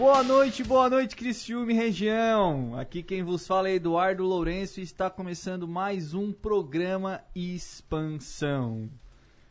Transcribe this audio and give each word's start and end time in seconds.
Boa 0.00 0.22
noite, 0.22 0.64
boa 0.64 0.88
noite, 0.88 1.14
Criciúma 1.14 1.72
e 1.72 1.74
região. 1.74 2.74
Aqui 2.78 3.02
quem 3.02 3.22
vos 3.22 3.46
fala 3.46 3.68
é 3.68 3.74
Eduardo 3.74 4.24
Lourenço 4.24 4.80
e 4.80 4.82
está 4.82 5.10
começando 5.10 5.68
mais 5.68 6.14
um 6.14 6.32
programa 6.32 7.20
Expansão. 7.36 8.88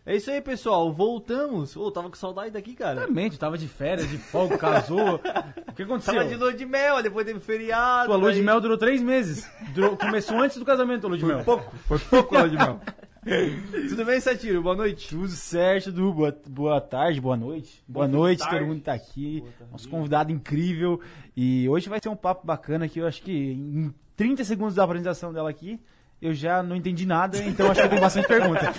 É 0.04 0.16
isso 0.16 0.32
aí, 0.32 0.42
pessoal. 0.42 0.92
Voltamos. 0.92 1.78
Ô, 1.78 1.92
tava 1.92 2.10
com 2.10 2.16
saudade 2.16 2.50
daqui, 2.50 2.74
cara. 2.74 3.02
Exatamente, 3.02 3.38
tava 3.38 3.60
de 3.60 3.68
férias, 3.68 4.10
de 4.10 4.18
folga, 4.18 4.58
casou. 4.58 5.22
O 5.70 5.74
que 5.80 5.84
aconteceu? 5.84 6.16
Tava 6.16 6.28
de 6.28 6.36
lua 6.36 6.52
de 6.52 6.66
mel, 6.66 7.04
depois 7.04 7.26
teve 7.28 7.40
feriado. 7.40 8.08
Sua 8.08 8.18
lua 8.18 8.34
de 8.34 8.42
mel 8.42 8.60
durou 8.60 8.76
três 8.76 9.04
meses. 9.04 9.48
Durou- 9.76 9.96
começou 9.96 10.40
antes 10.40 10.58
do 10.58 10.66
casamento 10.66 11.06
a 11.06 11.10
lua 11.10 11.18
de 11.20 11.26
mel. 11.26 11.44
Pouco, 11.44 11.74
foi 11.88 12.00
pouco 12.00 12.36
lua 12.36 12.50
de 12.50 12.58
mel. 12.58 12.82
Tudo 13.90 14.06
bem, 14.06 14.20
Satiro? 14.20 14.62
Boa 14.62 14.76
noite. 14.76 15.10
Tudo 15.10 15.28
certo, 15.30 15.92
Du. 15.92 16.14
Boa, 16.14 16.36
boa 16.48 16.82
tarde, 16.82 17.20
boa 17.20 17.36
noite. 17.36 17.84
Boa 17.88 18.08
Boa 18.08 18.20
noite, 18.20 18.40
tarde. 18.40 18.60
todo 18.60 18.68
mundo 18.68 18.82
tá 18.82 18.94
aqui. 18.94 19.44
Nosso 19.72 19.90
convidado 19.90 20.32
incrível. 20.32 21.00
E 21.36 21.68
hoje 21.68 21.90
vai 21.90 22.00
ser 22.02 22.10
um 22.10 22.16
papo 22.16 22.46
bacana 22.46 22.88
que 22.88 23.00
eu 23.00 23.08
acho 23.08 23.22
que 23.22 23.52
em 23.52 23.94
30 24.16 24.44
segundos 24.44 24.76
da 24.76 24.84
apresentação 24.84 25.34
dela 25.34 25.50
aqui, 25.50 25.80
eu 26.22 26.34
já 26.34 26.62
não 26.64 26.76
entendi 26.76 27.06
nada, 27.06 27.38
então 27.38 27.72
acho 27.72 27.80
que 27.80 27.86
eu 27.86 27.90
tenho 27.90 28.02
bastante 28.02 28.28
pergunta. 28.28 28.62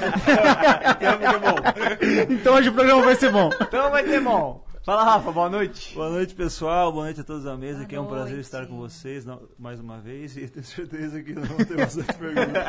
então 2.29 2.55
hoje 2.55 2.69
o 2.69 2.73
programa 2.73 3.03
vai 3.03 3.17
ser 3.17 3.31
bom. 3.31 3.51
Então 3.61 3.91
vai 3.91 4.05
ter 4.05 4.21
bom. 4.21 4.65
Fala, 4.91 5.05
Rafa, 5.05 5.31
boa 5.31 5.49
noite. 5.49 5.95
Boa 5.95 6.11
noite, 6.11 6.35
pessoal. 6.35 6.91
Boa 6.91 7.05
noite 7.05 7.21
a 7.21 7.23
todos 7.23 7.45
da 7.45 7.57
mesa. 7.57 7.85
Que 7.85 7.95
é 7.95 8.01
um 8.01 8.07
prazer 8.07 8.33
noite. 8.33 8.41
estar 8.41 8.67
com 8.67 8.77
vocês 8.77 9.25
mais 9.57 9.79
uma 9.79 10.01
vez. 10.01 10.37
E 10.37 10.49
tenho 10.49 10.67
certeza 10.67 11.23
que 11.23 11.33
não 11.33 11.47
tem 11.59 11.77
bastante 11.77 12.13
pergunta. 12.15 12.65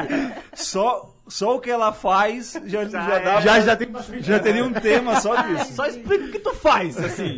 Só, 0.53 1.15
só 1.27 1.55
o 1.55 1.59
que 1.59 1.71
ela 1.71 1.91
faz 1.91 2.53
já, 2.67 2.85
já, 2.85 3.17
dá. 3.17 3.41
Já, 3.41 3.59
já 3.61 3.75
tem 3.75 3.89
já 4.19 4.39
teria 4.39 4.63
um 4.63 4.71
tema 4.71 5.19
só 5.19 5.35
disso. 5.41 5.73
Só 5.73 5.87
explica 5.87 6.25
o 6.25 6.31
que 6.31 6.37
tu 6.37 6.53
faz, 6.53 6.95
assim. 7.03 7.37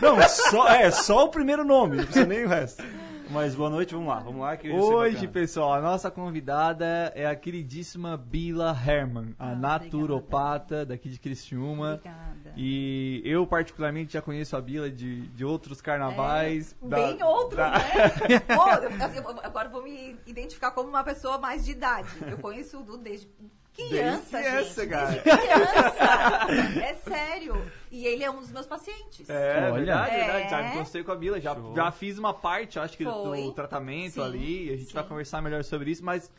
Não, 0.00 0.22
só, 0.28 0.68
é, 0.68 0.92
só 0.92 1.24
o 1.24 1.28
primeiro 1.28 1.64
nome, 1.64 1.96
não 1.96 2.04
precisa 2.04 2.24
nem 2.24 2.44
o 2.44 2.48
resto. 2.48 2.84
Mas 3.32 3.54
boa 3.54 3.70
noite, 3.70 3.94
vamos 3.94 4.08
lá. 4.08 4.18
Vamos 4.18 4.40
lá 4.40 4.56
que 4.56 4.70
Hoje, 4.70 5.28
pessoal, 5.28 5.72
a 5.74 5.80
nossa 5.80 6.10
convidada 6.10 7.12
é 7.14 7.26
a 7.26 7.36
queridíssima 7.36 8.16
Bila 8.16 8.76
Herman, 8.86 9.34
a 9.38 9.50
Ah, 9.50 9.54
naturopata 9.54 10.84
daqui 10.84 11.08
de 11.08 11.18
Criciúma. 11.18 11.94
Obrigada. 11.94 12.52
E 12.56 13.22
eu, 13.24 13.46
particularmente, 13.46 14.14
já 14.14 14.22
conheço 14.22 14.56
a 14.56 14.60
Bila 14.60 14.90
de, 14.90 15.28
de 15.28 15.44
outros 15.44 15.80
carnavais. 15.80 16.74
É, 16.82 16.88
da- 16.88 16.96
Bem 16.96 17.22
outros, 17.22 17.56
da- 17.56 17.70
né? 17.70 18.40
Pô, 18.56 18.68
eu- 18.68 19.04
assim, 19.04 19.18
eu- 19.18 19.40
agora 19.44 19.68
eu 19.68 19.72
vou 19.72 19.82
me 19.84 20.16
identificar 20.26 20.72
como 20.72 20.88
uma 20.88 21.04
pessoa 21.04 21.38
mais 21.38 21.64
de 21.64 21.70
idade. 21.70 22.08
Eu 22.28 22.38
conheço 22.38 22.80
o 22.80 22.82
Du 22.82 22.96
desde 22.98 23.28
criança, 23.74 24.38
criança, 24.38 24.80
gente. 24.82 24.90
cara. 24.90 25.20
Criança. 25.22 26.82
É 26.84 26.94
sério. 26.94 27.70
E 27.90 28.04
ele 28.06 28.22
é 28.24 28.30
um 28.30 28.38
dos 28.40 28.50
meus 28.52 28.66
pacientes. 28.66 29.28
É, 29.28 29.70
Olha. 29.70 29.72
verdade, 29.72 30.14
É. 30.14 30.24
verdade. 30.24 30.50
Já 30.50 30.74
encostei 30.74 31.02
com 31.04 31.12
a 31.12 31.16
Bila, 31.16 31.40
já, 31.40 31.54
Show. 31.54 31.74
já 31.74 31.90
fiz 31.90 32.18
uma 32.18 32.32
parte, 32.34 32.78
acho 32.78 32.96
que, 32.96 33.04
do 33.04 33.10
Foi. 33.24 33.52
tratamento 33.52 34.14
Sim, 34.14 34.22
ali. 34.22 34.66
E 34.68 34.72
a 34.72 34.76
gente 34.76 34.88
sim. 34.88 34.94
vai 34.94 35.04
conversar 35.04 35.40
melhor 35.42 35.62
sobre 35.64 35.90
isso, 35.90 36.04
mas. 36.04 36.30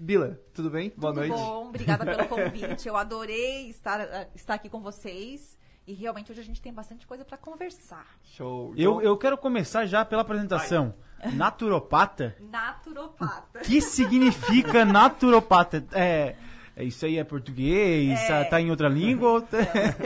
Bila, 0.00 0.38
tudo 0.54 0.70
bem? 0.70 0.92
Boa 0.96 1.12
Tudo 1.12 1.26
noite. 1.26 1.32
bom, 1.42 1.68
obrigada 1.68 2.04
pelo 2.04 2.26
convite. 2.28 2.86
Eu 2.86 2.96
adorei 2.96 3.68
estar, 3.68 4.00
eh, 4.00 4.28
estar 4.34 4.54
aqui 4.54 4.68
com 4.68 4.80
vocês. 4.80 5.58
E 5.88 5.92
realmente 5.94 6.30
hoje 6.30 6.40
a 6.40 6.44
gente 6.44 6.60
tem 6.62 6.72
bastante 6.72 7.04
coisa 7.06 7.24
pra 7.24 7.36
conversar. 7.38 8.06
Show. 8.22 8.74
Eu, 8.76 8.92
Então, 8.98 9.02
eu 9.02 9.16
quero 9.16 9.36
começar 9.38 9.86
já 9.86 10.04
pela 10.04 10.20
apresentação. 10.22 10.94
Naturopata? 11.32 12.36
Naturopata. 12.38 13.58
O 13.58 13.62
que 13.62 13.80
significa 13.80 14.84
naturopata? 14.84 15.84
É, 15.92 16.00
é, 16.00 16.36
isso 16.84 17.04
aí 17.04 17.18
é 17.18 17.24
português? 17.24 18.18
É. 18.30 18.44
Tá 18.44 18.60
em 18.60 18.70
outra 18.70 18.88
língua? 18.88 19.40
tá- 19.50 19.58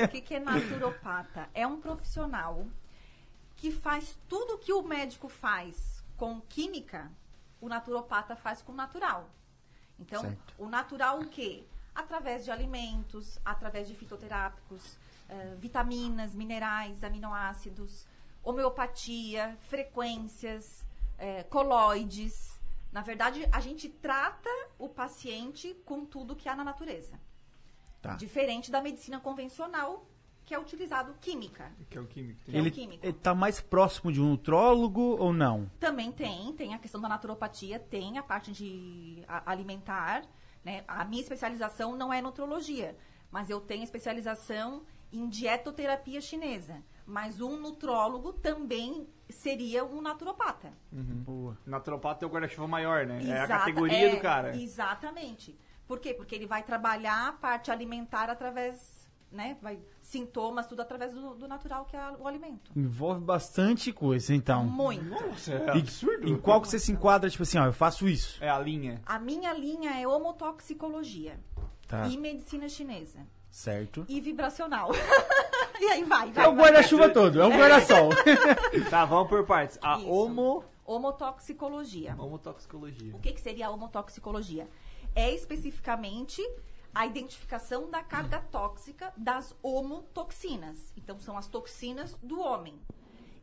O 0.04 0.08
que, 0.08 0.20
que 0.20 0.34
é 0.34 0.40
naturopata? 0.40 1.48
É 1.54 1.66
um 1.66 1.80
profissional 1.80 2.66
que 3.56 3.70
faz 3.70 4.18
tudo 4.28 4.58
que 4.58 4.72
o 4.72 4.82
médico 4.82 5.28
faz 5.28 6.02
com 6.16 6.40
química, 6.40 7.10
o 7.60 7.68
naturopata 7.68 8.34
faz 8.36 8.60
com 8.62 8.72
natural. 8.72 9.28
Então, 9.98 10.20
Certo. 10.22 10.54
o 10.58 10.66
natural 10.68 11.20
o 11.20 11.26
quê? 11.28 11.64
Através 11.94 12.44
de 12.44 12.50
alimentos, 12.50 13.38
através 13.44 13.86
de 13.86 13.94
fitoterápicos, 13.94 14.96
eh, 15.28 15.54
vitaminas, 15.58 16.34
minerais, 16.34 17.04
aminoácidos, 17.04 18.06
homeopatia, 18.42 19.56
frequências, 19.68 20.84
eh, 21.18 21.44
coloides. 21.44 22.51
Na 22.92 23.00
verdade, 23.00 23.48
a 23.50 23.58
gente 23.60 23.88
trata 23.88 24.50
o 24.78 24.88
paciente 24.88 25.74
com 25.84 26.04
tudo 26.04 26.36
que 26.36 26.48
há 26.48 26.54
na 26.54 26.62
natureza. 26.62 27.18
Tá. 28.02 28.14
Diferente 28.16 28.70
da 28.70 28.82
medicina 28.82 29.18
convencional, 29.18 30.06
que 30.44 30.54
é 30.54 30.58
utilizado 30.58 31.14
química. 31.20 31.72
Que 31.88 31.96
é 31.96 32.00
o 32.00 32.06
químico. 32.06 32.40
É 32.50 32.56
Ele, 32.58 32.70
químico. 32.70 33.06
ele 33.06 33.12
tá 33.14 33.34
mais 33.34 33.60
próximo 33.60 34.12
de 34.12 34.20
um 34.20 34.30
nutrólogo 34.30 35.16
ou 35.18 35.32
não? 35.32 35.70
Também 35.80 36.12
tem, 36.12 36.52
tem 36.52 36.74
a 36.74 36.78
questão 36.78 37.00
da 37.00 37.08
naturopatia, 37.08 37.78
tem 37.78 38.18
a 38.18 38.22
parte 38.22 38.52
de 38.52 39.24
alimentar, 39.46 40.24
né? 40.64 40.84
A 40.86 41.04
minha 41.04 41.22
especialização 41.22 41.96
não 41.96 42.12
é 42.12 42.20
nutrologia, 42.20 42.96
mas 43.30 43.48
eu 43.48 43.60
tenho 43.60 43.84
especialização 43.84 44.82
em 45.12 45.28
dietoterapia 45.28 46.20
chinesa. 46.20 46.82
Mas 47.04 47.40
um 47.40 47.56
nutrólogo 47.60 48.32
também 48.32 49.06
seria 49.28 49.84
um 49.84 50.00
naturopata. 50.00 50.72
Boa. 50.90 51.58
Naturopata 51.66 52.24
é 52.24 52.28
o 52.28 52.30
guarda-chuva 52.30 52.68
maior, 52.68 53.04
né? 53.06 53.16
é 53.24 53.32
a 53.32 53.44
Exata- 53.44 53.58
categoria 53.58 54.08
é, 54.10 54.14
do 54.14 54.20
cara. 54.20 54.56
Exatamente. 54.56 55.58
Por 55.86 55.98
quê? 55.98 56.14
Porque 56.14 56.34
ele 56.34 56.46
vai 56.46 56.62
trabalhar 56.62 57.28
a 57.28 57.32
parte 57.32 57.70
alimentar 57.72 58.30
através, 58.30 59.08
né? 59.32 59.58
Vai, 59.60 59.80
sintomas, 60.00 60.66
tudo 60.68 60.80
através 60.80 61.12
do, 61.12 61.34
do 61.34 61.48
natural, 61.48 61.84
que 61.86 61.96
é 61.96 62.10
o 62.18 62.26
alimento. 62.28 62.70
Envolve 62.76 63.20
bastante 63.20 63.92
coisa, 63.92 64.32
então. 64.32 64.64
Muito. 64.64 65.04
Nossa, 65.04 65.54
é 65.54 65.66
E- 65.76 65.80
absurdo. 65.80 66.28
Em 66.28 66.38
qual 66.38 66.60
que 66.60 66.68
você 66.68 66.78
se 66.78 66.92
enquadra, 66.92 67.28
tipo 67.28 67.42
assim, 67.42 67.58
ó, 67.58 67.66
eu 67.66 67.72
faço 67.72 68.08
isso. 68.08 68.42
É 68.42 68.48
a 68.48 68.58
linha. 68.60 69.02
A 69.04 69.18
minha 69.18 69.52
linha 69.52 69.90
é 70.00 70.06
homotoxicologia 70.06 71.38
Tá. 71.88 72.06
e 72.06 72.16
medicina 72.16 72.68
chinesa. 72.68 73.18
Certo. 73.52 74.06
E 74.08 74.18
vibracional. 74.18 74.90
e 75.78 75.84
aí 75.84 76.02
vai, 76.04 76.32
vai. 76.32 76.46
É 76.46 76.48
o 76.48 76.54
guarda-chuva 76.54 77.10
todo, 77.10 77.40
é 77.40 77.46
o 77.46 77.50
guarda-sol. 77.50 78.08
Tá, 78.88 79.04
vamos 79.04 79.28
por 79.28 79.44
partes. 79.44 79.78
A 79.82 79.98
Isso. 79.98 80.08
homo... 80.08 80.64
Homotoxicologia. 80.84 82.16
homotoxicologia. 82.18 83.14
O 83.14 83.20
que, 83.20 83.32
que 83.32 83.40
seria 83.40 83.68
a 83.68 83.70
homotoxicologia? 83.70 84.68
É 85.14 85.30
especificamente 85.32 86.42
a 86.94 87.06
identificação 87.06 87.88
da 87.88 88.02
carga 88.02 88.40
tóxica 88.50 89.12
das 89.16 89.54
homotoxinas. 89.62 90.92
Então, 90.96 91.20
são 91.20 91.36
as 91.38 91.46
toxinas 91.46 92.16
do 92.22 92.40
homem. 92.40 92.80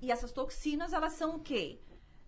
E 0.02 0.12
essas 0.12 0.31
toxinas, 0.31 0.91
elas 0.91 1.14
são 1.14 1.36
o 1.36 1.40
quê? 1.40 1.80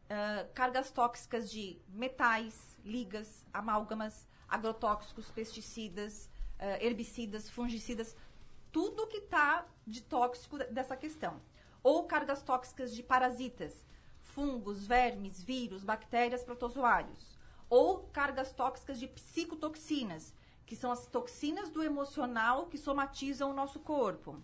Ah, 0.10 0.46
cargas 0.54 0.92
tóxicas 0.92 1.50
de 1.50 1.82
metais, 1.88 2.78
ligas, 2.86 3.46
amálgamas, 3.54 4.28
agrotóxicos, 4.48 5.32
pesticidas, 5.32 6.30
herbicidas, 6.82 7.50
fungicidas, 7.50 8.16
tudo 8.72 9.08
que 9.08 9.18
está 9.18 9.66
de 9.86 10.02
tóxico 10.02 10.58
de- 10.58 10.66
dessa 10.66 10.96
questão. 10.96 11.42
Ou 11.84 12.04
cargas 12.04 12.42
tóxicas 12.42 12.94
de 12.94 13.02
parasitas, 13.04 13.86
fungos, 14.22 14.86
vermes, 14.86 15.42
vírus, 15.42 15.84
bactérias, 15.84 16.44
protozoários. 16.44 17.38
Ou 17.70 18.04
cargas 18.14 18.52
tóxicas 18.52 19.00
de 19.00 19.08
psicotoxinas, 19.08 20.34
que 20.66 20.76
são 20.76 20.92
as 20.92 21.06
toxinas 21.06 21.70
do 21.70 21.84
emocional 21.84 22.68
que 22.68 22.78
somatizam 22.78 23.50
o 23.52 23.54
nosso 23.54 23.80
corpo. 23.80 24.42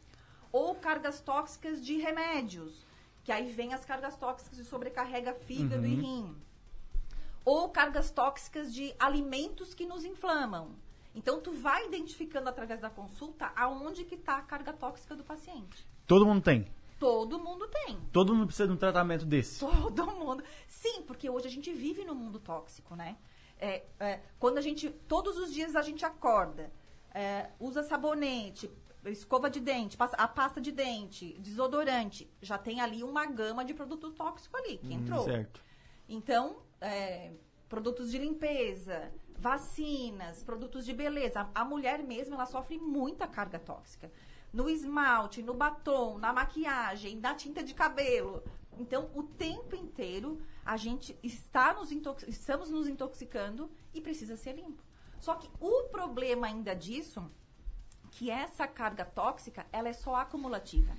Ou 0.52 0.76
cargas 0.76 1.22
tóxicas 1.22 1.84
de 1.86 1.98
remédios, 1.98 2.86
que 3.24 3.32
aí 3.32 3.52
vem 3.52 3.74
as 3.74 3.86
cargas 3.86 4.18
tóxicas 4.18 4.58
de 4.58 4.66
sobrecarrega 4.66 5.34
fígado 5.34 5.86
e 5.86 5.96
rim 5.96 6.36
ou 7.46 7.70
cargas 7.70 8.12
tóxicas 8.12 8.74
de 8.74 8.94
alimentos 9.00 9.74
que 9.74 9.86
nos 9.86 10.04
inflamam. 10.04 10.76
Então, 11.16 11.42
tu 11.42 11.52
vai 11.52 11.86
identificando 11.88 12.50
através 12.50 12.80
da 12.80 12.90
consulta 12.90 13.52
aonde 13.56 14.04
que 14.04 14.16
está 14.16 14.38
a 14.38 14.42
carga 14.42 14.72
tóxica 14.74 15.16
do 15.16 15.24
paciente. 15.24 15.88
Todo 16.06 16.26
mundo 16.26 16.42
tem. 16.42 16.68
Todo 17.00 17.40
mundo 17.40 17.68
tem. 17.68 18.00
Todo 18.12 18.34
mundo 18.34 18.48
precisa 18.48 18.68
de 18.68 18.74
um 18.74 18.78
tratamento 18.78 19.26
desse. 19.26 19.60
Todo 19.60 20.08
mundo. 20.08 20.44
Sim, 20.68 21.04
porque 21.04 21.30
hoje 21.30 21.48
a 21.48 21.52
gente 21.52 21.72
vive 21.72 22.04
num 22.04 22.16
mundo 22.16 22.40
tóxico, 22.40 22.96
né? 22.96 23.18
É, 23.60 23.84
é, 24.00 24.22
quando 24.40 24.58
a 24.58 24.62
gente. 24.62 24.90
Todos 25.08 25.38
os 25.38 25.54
dias 25.54 25.76
a 25.76 25.82
gente 25.82 26.06
acorda, 26.06 26.72
é, 27.14 27.50
usa 27.60 27.84
sabonete, 27.84 28.70
escova 29.06 29.50
de 29.50 29.60
dente, 29.60 29.96
passa- 29.98 30.16
a 30.18 30.28
pasta 30.28 30.60
de 30.62 30.72
dente, 30.72 31.34
desodorante. 31.40 32.30
Já 32.42 32.58
tem 32.58 32.82
ali 32.82 33.04
uma 33.04 33.26
gama 33.26 33.64
de 33.66 33.74
produto 33.74 34.12
tóxico 34.12 34.56
ali 34.58 34.78
que 34.78 34.94
entrou. 34.94 35.24
Certo. 35.24 35.62
Então, 36.10 36.58
é, 36.82 37.32
produtos 37.70 38.12
de 38.12 38.18
limpeza, 38.18 39.12
vacinas, 39.38 40.44
produtos 40.44 40.86
de 40.86 40.94
beleza. 40.94 41.50
A, 41.54 41.64
mulher 41.64 42.04
mesmo, 42.04 42.36
ela 42.36 42.46
sofre 42.46 42.78
muita 42.78 43.28
carga 43.28 43.60
tóxica. 43.60 44.12
No 44.52 44.70
esmalte, 44.70 45.44
no 45.44 45.54
batom, 45.54 46.18
na 46.18 46.34
maquiagem, 46.34 47.18
na 47.18 47.36
tinta 47.36 47.64
de 47.64 47.74
cabelo. 47.74 48.44
Então, 48.78 49.10
o 49.14 49.24
tempo 49.24 49.76
inteiro, 49.76 50.42
a 50.66 50.78
gente 50.78 51.18
está 51.22 51.74
nos 51.74 51.92
estamos 52.28 52.70
nos 52.70 52.88
intoxicando 52.88 53.70
e 53.94 54.02
precisa 54.02 54.36
ser 54.36 54.54
limpo. 54.54 54.84
Só 55.20 55.36
que 55.36 55.50
o 55.60 55.84
problema 55.90 56.48
ainda 56.48 56.76
disso, 56.76 57.30
que 58.12 58.30
essa 58.30 58.68
carga 58.68 59.04
tóxica, 59.06 59.66
ela 59.72 59.90
é 59.90 59.94
só 59.94 60.16
acumulativa. 60.16 60.96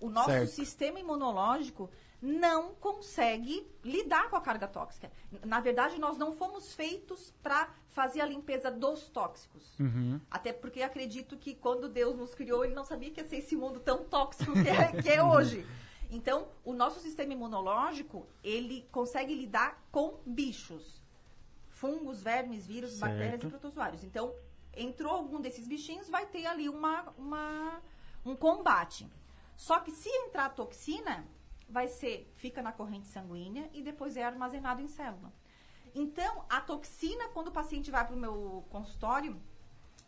O 0.00 0.10
nosso 0.10 0.30
Certo. 0.30 0.50
sistema 0.50 0.98
imunológico 0.98 1.90
não 2.22 2.72
consegue 2.76 3.68
lidar 3.84 4.30
com 4.30 4.36
a 4.36 4.40
carga 4.40 4.68
tóxica. 4.68 5.10
Na 5.44 5.58
verdade, 5.58 5.98
nós 5.98 6.16
não 6.16 6.32
fomos 6.32 6.72
feitos 6.72 7.34
para 7.42 7.68
fazer 7.88 8.20
a 8.20 8.26
limpeza 8.26 8.70
dos 8.70 9.08
tóxicos. 9.08 9.76
Uhum. 9.80 10.20
Até 10.30 10.52
porque 10.52 10.82
acredito 10.82 11.36
que 11.36 11.52
quando 11.52 11.88
Deus 11.88 12.16
nos 12.16 12.32
criou, 12.32 12.64
ele 12.64 12.74
não 12.74 12.84
sabia 12.84 13.10
que 13.10 13.20
ia 13.20 13.26
ser 13.26 13.38
esse 13.38 13.56
mundo 13.56 13.80
tão 13.80 14.04
tóxico 14.04 14.52
que 14.52 14.68
é, 14.68 15.02
que 15.02 15.08
é 15.08 15.22
hoje. 15.22 15.66
Então, 16.12 16.46
o 16.64 16.72
nosso 16.72 17.00
sistema 17.00 17.32
imunológico, 17.32 18.24
ele 18.44 18.86
consegue 18.92 19.34
lidar 19.34 19.82
com 19.90 20.20
bichos. 20.24 21.02
Fungos, 21.70 22.22
vermes, 22.22 22.66
vírus, 22.66 22.92
Certo. 22.92 23.00
bactérias 23.00 23.42
e 23.42 23.46
protozoários. 23.48 24.04
Então, 24.04 24.32
entrou 24.76 25.12
algum 25.12 25.40
desses 25.40 25.66
bichinhos, 25.66 26.08
vai 26.08 26.26
ter 26.26 26.46
ali 26.46 26.68
uma, 26.68 27.12
uma, 27.18 27.82
um 28.24 28.36
combate. 28.36 29.10
Só 29.56 29.80
que 29.80 29.90
se 29.90 30.08
entrar 30.08 30.50
toxina, 30.50 31.26
vai 31.72 31.88
ser, 31.88 32.30
fica 32.36 32.62
na 32.62 32.70
corrente 32.70 33.06
sanguínea 33.08 33.68
e 33.72 33.82
depois 33.82 34.16
é 34.16 34.22
armazenado 34.22 34.80
em 34.82 34.88
célula. 34.88 35.32
Então, 35.94 36.44
a 36.48 36.60
toxina, 36.60 37.28
quando 37.28 37.48
o 37.48 37.52
paciente 37.52 37.90
vai 37.90 38.06
para 38.06 38.14
o 38.14 38.18
meu 38.18 38.64
consultório 38.70 39.36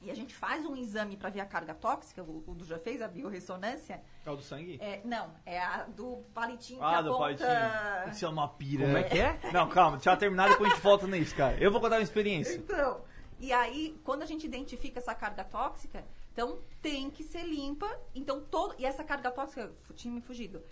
e 0.01 0.11
a 0.11 0.15
gente 0.15 0.35
faz 0.35 0.65
um 0.67 0.77
exame 0.77 1.17
para 1.17 1.31
ver 1.31 1.41
a 1.41 1.47
carga 1.47 1.75
tóxica, 1.75 2.23
o, 2.23 2.45
o 2.47 2.55
Du 2.55 2.65
já 2.65 2.79
fez 2.79 3.01
a 3.03 3.09
biorressonância, 3.09 4.03
É 4.25 4.31
o 4.31 4.37
do 4.37 4.43
sangue? 4.43 4.79
é, 4.81 5.01
não, 5.05 5.31
é 5.47 5.59
a 5.61 5.85
do 5.85 6.23
palitinho 6.35 6.83
Ah, 6.83 6.97
que 6.99 7.03
do 7.05 7.15
aponta... 7.15 7.47
palitinho. 7.47 8.13
Isso 8.13 8.25
é 8.25 8.29
uma 8.29 8.49
pira. 8.49 8.85
Como 8.85 8.97
é 8.99 9.03
que 9.03 9.19
é? 9.19 9.39
Não, 9.53 9.69
calma, 9.69 9.97
deixa 9.97 10.11
eu 10.13 10.17
terminar 10.19 10.49
depois 10.51 10.71
a 10.71 10.75
gente 10.75 10.83
volta 10.85 11.07
nisso, 11.07 11.35
cara. 11.35 11.57
Eu 11.63 11.71
vou 11.73 11.81
contar 11.81 11.97
uma 11.97 12.03
experiência. 12.03 12.55
Então, 12.57 13.03
e 13.39 13.53
aí, 13.53 13.99
quando 14.05 14.23
a 14.23 14.27
gente 14.27 14.47
identifica 14.47 14.99
essa 15.01 15.15
carga 15.15 15.45
tóxica, 15.45 16.05
então 16.33 16.59
tem 16.83 17.11
que 17.11 17.23
ser 17.23 17.43
limpa. 17.43 17.89
Então, 18.15 18.41
todo. 18.41 18.75
E 18.79 18.85
essa 18.87 19.05
carga 19.05 19.31
tóxica, 19.31 19.71
tinha 19.95 20.13
me 20.13 20.21
fugido. 20.21 20.63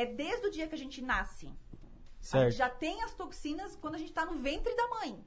É 0.00 0.06
desde 0.06 0.46
o 0.46 0.50
dia 0.50 0.68
que 0.68 0.74
a 0.76 0.78
gente 0.78 1.02
nasce. 1.02 1.46
A 1.48 1.50
Certo. 2.20 2.44
gente 2.50 2.58
já 2.58 2.68
tem 2.70 3.02
as 3.02 3.12
toxinas 3.14 3.76
quando 3.80 3.96
a 3.96 3.98
gente 3.98 4.12
tá 4.12 4.24
no 4.24 4.34
ventre 4.38 4.72
da 4.76 4.86
mãe. 4.88 5.18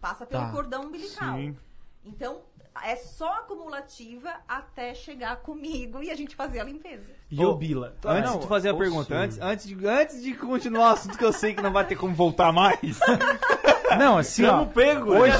Passa 0.00 0.26
pelo 0.26 0.42
Tá. 0.42 0.50
cordão 0.50 0.82
umbilical. 0.86 1.36
Sim. 1.36 1.56
Então, 2.04 2.40
é 2.82 2.96
só 2.96 3.32
acumulativa 3.34 4.32
até 4.48 4.92
chegar 4.92 5.36
comigo 5.36 6.02
e 6.02 6.10
a 6.10 6.16
gente 6.16 6.34
fazer 6.34 6.58
a 6.58 6.64
limpeza. 6.64 7.12
E 7.30 7.44
o 7.44 7.54
Bila? 7.54 7.94
Antes 8.04 8.30
não, 8.32 8.40
de 8.40 8.46
fazer 8.48 8.70
a 8.70 8.74
pergunta, 8.74 9.14
antes, 9.14 9.38
antes, 9.40 9.66
de, 9.68 9.86
antes 9.86 10.20
de 10.20 10.34
continuar 10.34 10.88
o 10.90 10.92
assunto 10.94 11.16
que 11.16 11.24
eu 11.24 11.32
sei 11.32 11.54
que 11.54 11.62
não 11.62 11.72
vai 11.72 11.86
ter 11.86 11.94
como 11.94 12.12
voltar 12.12 12.52
mais. 12.52 12.98
Não, 13.98 14.16
assim, 14.16 14.42
ó. 14.46 14.52
Tamo 14.60 14.72
pego, 14.72 15.10
Hoje, 15.12 15.36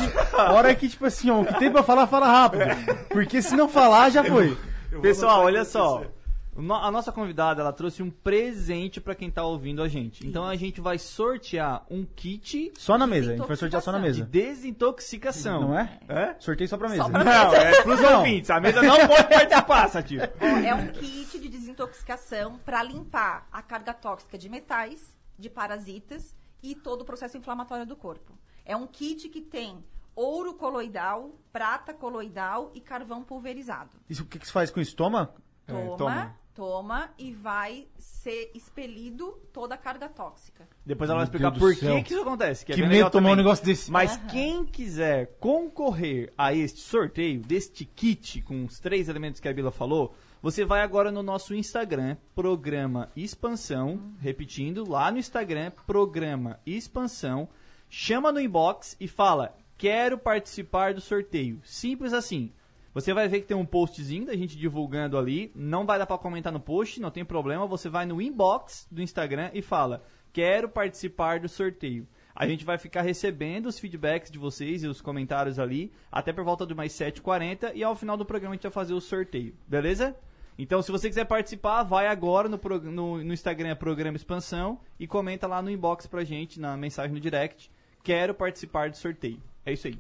hora 0.53 0.75
que, 0.75 0.87
tipo 0.87 1.07
assim, 1.07 1.31
ó, 1.31 1.41
o 1.41 1.47
que 1.47 1.59
tem 1.59 1.73
pra 1.73 1.83
falar, 1.83 2.07
fala 2.07 2.27
rápido. 2.27 2.65
Porque 3.09 3.41
se 3.41 3.57
não 3.57 3.67
falar, 3.67 4.11
já 4.11 4.23
foi. 4.23 4.51
Eu 4.51 4.57
vou 4.93 5.01
Pessoal, 5.01 5.41
olha 5.45 5.65
só. 5.65 6.01
você. 6.01 6.11
O 6.55 6.73
A 6.75 6.91
nossa 6.91 7.11
convidada, 7.11 7.63
ela 7.63 7.73
trouxe 7.73 8.03
um 8.03 8.11
presente 8.11 9.01
pra 9.01 9.15
quem 9.15 9.31
tá 9.31 9.45
ouvindo 9.45 9.83
a 9.83 9.89
gente. 9.89 10.27
Então 10.27 10.45
a 10.45 10.55
gente 10.55 10.81
vai 10.81 10.99
sortear 10.99 11.85
um 11.91 12.05
kit 12.05 12.73
Só 12.77 12.99
na 12.99 13.07
mesa. 13.07 13.33
A 13.33 13.37
gente 13.37 13.47
vai 13.47 13.57
sortear 13.57 13.81
só 13.83 13.91
na 13.91 13.99
de 13.99 14.05
mesa. 14.05 14.25
desintoxicação. 14.25 15.63
Não 15.63 15.79
é? 15.79 15.99
É? 16.09 16.37
Sorteio 16.39 16.69
só 16.69 16.77
pra 16.77 16.89
mesa. 16.89 17.03
Só 17.05 17.09
pra 17.11 17.25
Não, 17.25 17.55
é 17.55 17.83
pros 17.83 18.01
Não. 18.01 18.19
ouvintes. 18.21 18.51
A 18.51 18.61
mesa 18.61 18.83
não 18.83 18.97
pode 19.07 19.29
participar. 19.29 19.91
Ó, 20.41 20.47
é 20.47 20.75
um 20.75 20.89
kit 20.93 21.39
de 21.39 21.49
desintoxicação 21.49 22.59
para 22.59 22.83
limpar 22.83 23.47
a 23.51 23.63
carga 23.63 23.95
tóxica 23.95 24.37
de 24.37 24.49
metais, 24.49 25.17
de 25.39 25.49
parasitas 25.49 26.35
e 26.63 26.75
todo 26.75 27.03
o 27.03 27.05
processo 27.05 27.37
inflamatório 27.39 27.87
do 27.87 27.97
corpo. 27.97 28.33
É 28.65 28.77
um 28.77 28.87
kit 28.87 29.29
que 29.29 29.41
tem 29.41 29.83
ouro 30.15 30.55
coloidal, 30.55 31.31
prata 31.53 31.95
coloidal 31.95 32.71
e 32.75 32.81
carvão 32.81 33.23
pulverizado. 33.25 33.91
Isso, 34.09 34.23
o 34.23 34.27
que, 34.27 34.39
que 34.39 34.47
se 34.47 34.53
faz 34.53 34.71
com 34.71 34.81
isso? 34.81 34.95
Toma? 34.95 35.35
É, 35.67 35.97
Toma, 35.97 36.37
toma. 36.55 37.11
e 37.19 37.33
vai 37.33 37.87
ser 37.99 38.51
expelido 38.55 39.39
toda 39.53 39.75
a 39.75 39.79
carga 39.79 40.09
tóxica. 40.09 40.69
Depois 40.85 41.09
ela 41.09 41.19
vai 41.19 41.25
explicar 41.25 41.51
Deus 41.51 41.61
por 41.61 41.75
que, 41.75 42.03
que 42.03 42.13
isso 42.13 42.23
acontece. 42.23 42.65
Que, 42.65 42.73
é 42.73 42.75
Que 42.75 42.81
bem 42.83 42.91
medo 42.91 43.11
tomar 43.11 43.29
um 43.29 43.31
também. 43.33 43.45
negócio 43.45 43.65
desse. 43.65 43.91
Mas 43.91 44.13
Aham. 44.13 44.27
quem 44.29 44.65
quiser 44.65 45.37
concorrer 45.41 46.33
a 46.37 46.55
este 46.55 46.81
sorteio, 46.81 47.41
deste 47.41 47.85
kit 47.85 48.43
com 48.43 48.65
os 48.65 48.79
três 48.79 49.09
elementos 49.09 49.41
que 49.41 49.49
a 49.49 49.53
Bila 49.53 49.71
falou, 49.71 50.15
você 50.41 50.65
vai 50.65 50.83
agora 50.83 51.13
no 51.13 51.23
nosso 51.23 51.55
Instagram, 51.55 52.17
Programa 52.35 53.11
Expansão, 53.15 54.13
repetindo, 54.21 54.89
lá 54.89 55.11
no 55.11 55.19
Instagram, 55.19 55.71
Programa 55.87 56.59
Expansão, 56.67 57.49
chama 57.89 58.33
no 58.33 58.41
inbox 58.41 58.97
e 58.99 59.07
fala, 59.07 59.55
quero 59.79 60.19
participar 60.19 60.95
do 60.95 61.01
sorteio. 61.01 61.61
Simples 61.65 62.13
assim. 62.13 62.53
Você 62.95 63.15
vai 63.15 63.27
ver 63.27 63.41
que 63.41 63.47
tem 63.47 63.57
um 63.57 63.65
postzinho 63.65 64.27
da 64.27 64.37
gente 64.37 64.57
divulgando 64.57 65.17
ali, 65.17 65.51
não 65.55 65.87
vai 65.87 65.99
dar 65.99 66.07
pra 66.07 66.19
comentar 66.19 66.53
no 66.53 66.61
post, 66.61 67.01
não 67.01 67.11
tem 67.11 67.25
problema, 67.25 67.67
você 67.67 67.89
vai 67.89 68.05
no 68.05 68.21
inbox 68.21 68.87
do 68.91 69.01
Instagram 69.01 69.51
e 69.55 69.63
fala, 69.63 70.05
quero 70.33 70.69
participar 70.69 71.41
do 71.41 71.49
sorteio. 71.49 72.07
A 72.35 72.47
gente 72.47 72.65
vai 72.65 72.77
ficar 72.77 73.03
recebendo 73.03 73.67
os 73.67 73.79
feedbacks 73.79 74.31
de 74.31 74.39
vocês 74.39 74.83
e 74.83 74.89
os 74.89 75.01
comentários 75.01 75.59
ali, 75.59 75.91
até 76.11 76.33
por 76.33 76.45
volta 76.45 76.67
de 76.67 76.75
mais 76.75 76.93
7h40, 76.93 77.73
e 77.75 77.83
ao 77.83 77.97
final 77.97 78.17
do 78.17 78.27
programa 78.27 78.55
a 78.55 78.57
gente 78.57 78.65
vai 78.65 78.73
fazer 78.73 78.95
o 78.95 79.01
sorteio, 79.01 79.55
beleza? 79.67 80.15
Então, 80.59 80.83
se 80.83 80.93
você 80.93 81.09
quiser 81.09 81.25
participar, 81.25 81.83
vai 81.83 82.07
agora 82.07 82.49
no, 82.49 82.61
no, 82.91 83.25
no 83.25 83.33
Instagram 83.33 83.75
Programa 83.75 84.17
Expansão 84.17 84.79
e 85.01 85.07
comenta 85.07 85.47
lá 85.47 85.63
no 85.63 85.71
inbox 85.71 86.07
pra 86.07 86.25
gente, 86.25 86.61
na 86.61 86.77
mensagem 86.77 87.13
no 87.13 87.21
direct, 87.21 87.71
quero 88.03 88.35
participar 88.35 88.91
do 88.91 88.97
sorteio. 88.97 89.43
É 89.65 89.73
isso 89.73 89.87
aí. 89.87 89.99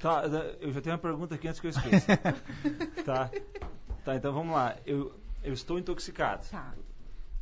Tá, 0.00 0.24
eu 0.60 0.72
já 0.72 0.80
tenho 0.80 0.94
uma 0.94 1.00
pergunta 1.02 1.34
aqui 1.36 1.46
antes 1.46 1.60
que 1.60 1.66
eu 1.68 1.70
esqueça. 1.70 2.16
tá. 3.04 3.30
Tá, 4.04 4.16
então 4.16 4.32
vamos 4.32 4.54
lá. 4.54 4.76
Eu, 4.84 5.14
eu 5.42 5.52
estou 5.52 5.78
intoxicado. 5.78 6.46
Tá. 6.48 6.74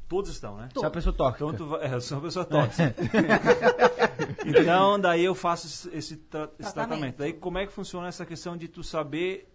Todos 0.06 0.30
estão, 0.30 0.56
né? 0.58 0.68
Se 0.76 0.84
a 0.84 0.90
pessoa 0.90 1.14
toca. 1.14 1.36
Então 1.36 1.54
tu 1.54 1.66
vai, 1.66 1.86
é, 1.86 1.94
eu 1.94 2.00
sou 2.00 2.18
uma 2.18 2.24
pessoa 2.24 2.44
tóxica. 2.44 2.94
então, 4.44 5.00
daí 5.00 5.24
eu 5.24 5.34
faço 5.34 5.66
esse, 5.66 5.96
esse 5.96 6.16
tra- 6.16 6.44
esse 6.58 6.72
Tratamento. 6.72 6.88
tratamento. 6.88 7.16
Daí 7.18 7.32
como 7.32 7.58
é 7.58 7.66
que 7.66 7.72
funciona 7.72 8.08
essa 8.08 8.26
questão 8.26 8.56
de 8.56 8.68
tu 8.68 8.82
saber 8.82 9.50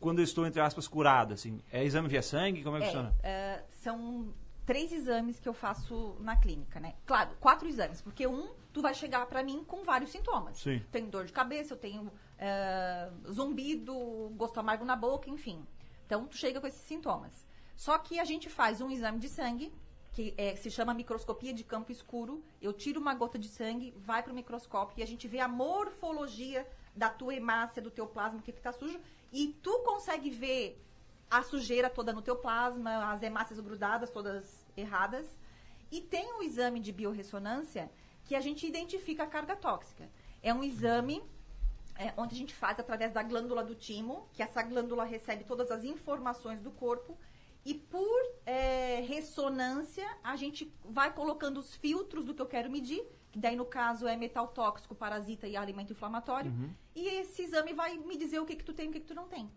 quando 0.00 0.20
eu 0.20 0.24
estou, 0.24 0.46
entre 0.46 0.60
aspas, 0.60 0.86
curado? 0.86 1.34
Assim? 1.34 1.60
É 1.72 1.84
exame 1.84 2.08
via 2.08 2.22
sangue? 2.22 2.62
Como 2.62 2.76
é 2.76 2.80
que 2.80 2.86
funciona? 2.86 3.14
É, 3.22 3.30
é, 3.30 3.64
são 3.82 4.32
três 4.64 4.92
exames 4.92 5.40
que 5.40 5.48
eu 5.48 5.54
faço 5.54 6.16
na 6.20 6.36
clínica, 6.36 6.78
né? 6.78 6.94
Claro, 7.04 7.30
quatro 7.40 7.66
exames, 7.66 8.00
porque 8.00 8.26
um, 8.26 8.48
tu 8.72 8.80
vai 8.80 8.94
chegar 8.94 9.26
pra 9.26 9.42
mim 9.42 9.64
com 9.66 9.82
vários 9.82 10.10
sintomas. 10.10 10.58
Sim. 10.58 10.80
Tenho 10.92 11.08
dor 11.08 11.24
de 11.24 11.32
cabeça, 11.32 11.74
eu 11.74 11.78
tenho 11.78 12.10
é, 12.38 13.10
zumbido, 13.30 13.94
gosto 14.36 14.58
amargo 14.58 14.84
na 14.84 14.96
boca, 14.96 15.28
enfim. 15.28 15.66
Então, 16.06 16.26
tu 16.26 16.36
chega 16.36 16.60
com 16.60 16.66
esses 16.66 16.80
sintomas. 16.80 17.46
Só 17.76 17.98
que 17.98 18.18
a 18.18 18.24
gente 18.24 18.48
faz 18.48 18.80
um 18.80 18.90
exame 18.90 19.18
de 19.18 19.28
sangue, 19.28 19.72
que 20.12 20.34
é, 20.36 20.56
se 20.56 20.70
chama 20.70 20.94
microscopia 20.94 21.52
de 21.52 21.62
campo 21.62 21.92
escuro. 21.92 22.42
Eu 22.60 22.72
tiro 22.72 23.00
uma 23.00 23.14
gota 23.14 23.38
de 23.38 23.48
sangue, 23.48 23.94
vai 23.98 24.22
pro 24.22 24.34
microscópio 24.34 24.98
e 24.98 25.02
a 25.02 25.06
gente 25.06 25.28
vê 25.28 25.40
a 25.40 25.48
morfologia 25.48 26.66
da 26.94 27.08
tua 27.08 27.34
hemácia, 27.34 27.80
do 27.80 27.90
teu 27.90 28.06
plasma, 28.06 28.40
o 28.40 28.42
que 28.42 28.52
que 28.52 28.60
tá 28.60 28.72
sujo. 28.72 28.98
E 29.32 29.48
tu 29.62 29.80
consegue 29.84 30.30
ver 30.30 30.84
a 31.30 31.42
sujeira 31.42 31.90
toda 31.90 32.12
no 32.12 32.22
teu 32.22 32.36
plasma, 32.36 33.12
as 33.12 33.22
hemácias 33.22 33.60
grudadas 33.60 34.10
todas 34.10 34.66
erradas. 34.76 35.38
E 35.90 36.00
tem 36.00 36.32
o 36.34 36.42
exame 36.42 36.80
de 36.80 36.92
biorressonância 36.92 37.90
que 38.24 38.34
a 38.34 38.40
gente 38.40 38.66
identifica 38.66 39.22
a 39.22 39.26
carga 39.26 39.56
tóxica. 39.56 40.10
É 40.42 40.52
um 40.52 40.64
exame 40.64 41.22
é, 41.98 42.12
onde 42.16 42.34
a 42.34 42.38
gente 42.38 42.54
faz 42.54 42.78
através 42.78 43.12
da 43.12 43.22
glândula 43.22 43.62
do 43.64 43.74
timo, 43.74 44.28
que 44.32 44.42
essa 44.42 44.62
glândula 44.62 45.04
recebe 45.04 45.44
todas 45.44 45.70
as 45.70 45.84
informações 45.84 46.60
do 46.62 46.70
corpo. 46.70 47.18
E 47.64 47.74
por 47.74 48.20
é, 48.46 49.00
ressonância, 49.06 50.06
a 50.22 50.36
gente 50.36 50.72
vai 50.84 51.12
colocando 51.12 51.58
os 51.58 51.74
filtros 51.74 52.24
do 52.24 52.32
que 52.34 52.40
eu 52.40 52.46
quero 52.46 52.70
medir, 52.70 53.04
que 53.30 53.38
daí 53.38 53.56
no 53.56 53.66
caso 53.66 54.06
é 54.06 54.16
metal 54.16 54.48
tóxico, 54.48 54.94
parasita 54.94 55.46
e 55.46 55.56
alimento 55.56 55.92
inflamatório. 55.92 56.50
E 56.94 57.06
esse 57.20 57.42
exame 57.42 57.74
vai 57.74 57.98
me 57.98 58.16
dizer 58.16 58.38
o 58.38 58.46
que, 58.46 58.56
que 58.56 58.64
tu 58.64 58.72
tem 58.72 58.86
e 58.86 58.88
o 58.88 58.92
que, 58.92 59.00
que 59.00 59.06
tu 59.06 59.14
não 59.14 59.28
tem. 59.28 59.50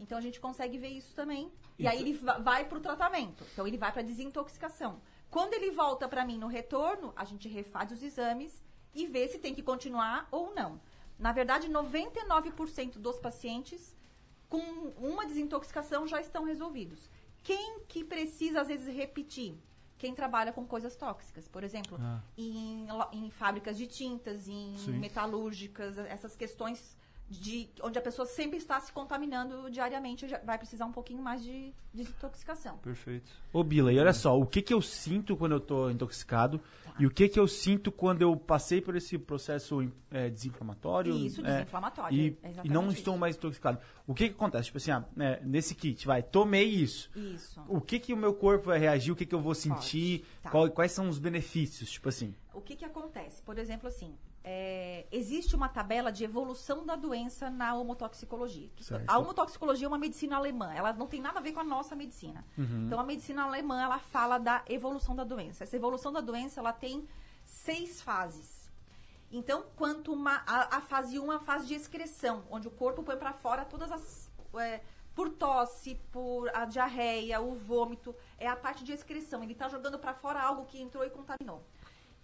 Então 0.00 0.16
a 0.16 0.20
gente 0.20 0.40
consegue 0.40 0.78
ver 0.78 0.88
isso 0.88 1.14
também. 1.14 1.52
E 1.78 1.86
aí 1.86 2.00
ele 2.00 2.12
va- 2.14 2.38
vai 2.38 2.64
para 2.64 2.78
o 2.78 2.80
tratamento. 2.80 3.44
Então 3.52 3.66
ele 3.66 3.76
vai 3.76 3.92
para 3.92 4.02
desintoxicação. 4.02 5.00
Quando 5.30 5.54
ele 5.54 5.70
volta 5.70 6.08
para 6.08 6.24
mim 6.24 6.38
no 6.38 6.46
retorno, 6.46 7.12
a 7.16 7.24
gente 7.24 7.48
refaz 7.48 7.90
os 7.92 8.02
exames 8.02 8.62
e 8.94 9.06
vê 9.06 9.28
se 9.28 9.38
tem 9.38 9.54
que 9.54 9.62
continuar 9.62 10.26
ou 10.30 10.54
não. 10.54 10.80
Na 11.22 11.30
verdade, 11.30 11.68
99% 11.68 12.98
dos 12.98 13.16
pacientes 13.20 13.94
com 14.48 14.58
uma 14.98 15.24
desintoxicação 15.24 16.04
já 16.08 16.20
estão 16.20 16.42
resolvidos. 16.44 17.08
Quem 17.44 17.78
que 17.86 18.02
precisa 18.02 18.60
às 18.60 18.66
vezes 18.66 18.92
repetir? 18.92 19.54
Quem 19.98 20.12
trabalha 20.16 20.52
com 20.52 20.66
coisas 20.66 20.96
tóxicas, 20.96 21.46
por 21.46 21.62
exemplo, 21.62 21.96
Ah. 22.00 22.20
em, 22.36 22.88
em 23.12 23.30
fábricas 23.30 23.78
de 23.78 23.86
tintas, 23.86 24.48
em 24.48 24.76
Sim. 24.76 24.98
metalúrgicas, 24.98 25.96
essas 25.96 26.34
questões 26.34 26.96
de 27.28 27.68
onde 27.82 27.98
a 27.98 28.02
pessoa 28.02 28.26
sempre 28.26 28.58
está 28.58 28.78
se 28.80 28.92
contaminando 28.92 29.70
diariamente, 29.70 30.28
já 30.28 30.38
vai 30.40 30.58
precisar 30.58 30.84
um 30.84 30.92
pouquinho 30.92 31.22
mais 31.22 31.42
de 31.42 31.72
desintoxicação. 31.92 32.76
Perfeito. 32.78 33.30
Ô, 33.52 33.64
Bila, 33.64 33.90
e 33.92 33.98
olha 33.98 34.12
só, 34.12 34.38
o 34.38 34.46
que 34.46 34.60
que 34.60 34.72
eu 34.74 34.82
sinto 34.82 35.34
quando 35.36 35.52
eu 35.52 35.60
tô 35.60 35.88
intoxicado 35.88 36.60
e 36.98 37.06
o 37.06 37.10
que 37.10 37.26
que 37.28 37.40
eu 37.40 37.48
sinto 37.48 37.90
quando 37.90 38.20
eu 38.20 38.36
passei 38.36 38.82
por 38.82 38.94
esse 38.96 39.16
processo 39.18 39.90
é, 40.10 40.28
desinflamatório? 40.28 41.14
Isso, 41.14 41.40
é, 41.40 41.60
desinflamatório, 41.60 42.14
E, 42.18 42.38
é 42.42 42.52
e 42.64 42.68
não 42.68 42.88
isso. 42.88 42.98
estou 42.98 43.16
mais 43.16 43.34
intoxicado. 43.36 43.78
O 44.06 44.14
que 44.14 44.28
que 44.28 44.34
acontece? 44.34 44.66
Tipo 44.66 44.76
assim, 44.78 44.90
ah, 44.90 45.04
né, 45.16 45.40
nesse 45.42 45.74
kit, 45.74 46.06
vai, 46.06 46.22
tomei 46.22 46.64
isso. 46.68 47.10
Isso. 47.16 47.62
O 47.66 47.80
que 47.80 47.98
que 47.98 48.12
o 48.12 48.16
meu 48.16 48.34
corpo 48.34 48.66
vai 48.66 48.78
reagir? 48.78 49.10
O 49.10 49.16
que 49.16 49.24
que 49.24 49.34
eu 49.34 49.40
vou 49.40 49.54
sentir? 49.54 50.26
Tá. 50.42 50.50
Qual- 50.50 50.70
quais 50.70 50.92
são 50.92 51.08
os 51.08 51.18
benefícios? 51.18 51.90
Tipo 51.90 52.10
assim. 52.10 52.34
O 52.52 52.60
que, 52.60 52.76
que 52.76 52.84
acontece? 52.84 53.40
Por 53.42 53.58
exemplo, 53.58 53.88
assim, 53.88 54.14
é, 54.44 55.06
existe 55.12 55.54
uma 55.54 55.68
tabela 55.68 56.10
de 56.10 56.24
evolução 56.24 56.84
da 56.84 56.96
doença 56.96 57.48
na 57.48 57.74
homotoxicologia. 57.74 58.70
Certo. 58.80 59.08
A 59.08 59.18
homotoxicologia 59.18 59.86
é 59.86 59.88
uma 59.88 59.98
medicina 59.98 60.36
alemã, 60.36 60.72
ela 60.72 60.92
não 60.92 61.06
tem 61.06 61.20
nada 61.20 61.38
a 61.38 61.42
ver 61.42 61.52
com 61.52 61.60
a 61.60 61.64
nossa 61.64 61.94
medicina. 61.94 62.44
Então, 62.86 62.98
a 62.98 63.04
medicina 63.04 63.44
alemã, 63.44 63.80
ela 63.80 63.98
fala 63.98 64.38
da 64.38 64.64
evolução 64.68 65.14
da 65.14 65.24
doença. 65.24 65.64
Essa 65.64 65.76
evolução 65.76 66.12
da 66.12 66.20
doença, 66.20 66.60
ela 66.60 66.72
tem 66.72 67.06
seis 67.44 68.02
fases. 68.02 68.70
Então, 69.30 69.64
quanto 69.76 70.12
uma, 70.12 70.42
a, 70.46 70.76
a 70.76 70.80
fase 70.80 71.18
1 71.18 71.32
é 71.32 71.36
a 71.36 71.40
fase 71.40 71.66
de 71.66 71.74
excreção, 71.74 72.44
onde 72.50 72.68
o 72.68 72.70
corpo 72.70 73.02
põe 73.02 73.16
para 73.16 73.32
fora 73.32 73.64
todas 73.64 73.90
as. 73.90 74.30
é, 74.56 74.80
por 75.14 75.28
tosse, 75.30 75.94
por 76.10 76.48
a 76.54 76.64
diarreia, 76.64 77.40
o 77.40 77.54
vômito, 77.54 78.14
é 78.38 78.48
a 78.48 78.56
parte 78.56 78.82
de 78.82 78.92
excreção. 78.92 79.42
Ele 79.42 79.52
está 79.52 79.68
jogando 79.68 79.98
para 79.98 80.14
fora 80.14 80.40
algo 80.40 80.64
que 80.64 80.80
entrou 80.80 81.04
e 81.04 81.10
contaminou. 81.10 81.62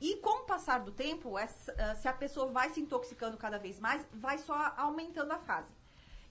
E 0.01 0.17
com 0.17 0.43
o 0.43 0.47
passar 0.47 0.81
do 0.81 0.93
tempo, 0.93 1.39
essa- 1.39 1.75
ah, 1.79 1.95
se 1.97 2.07
a 2.07 2.13
pessoa 2.13 2.47
vai 2.53 2.71
se 2.71 2.81
intoxicando 2.81 3.37
cada 3.37 3.59
vez 3.59 3.81
mais, 3.81 4.07
vai 4.13 4.39
só 4.39 4.73
aumentando 4.77 5.33
a 5.33 5.39
fase. 5.39 5.73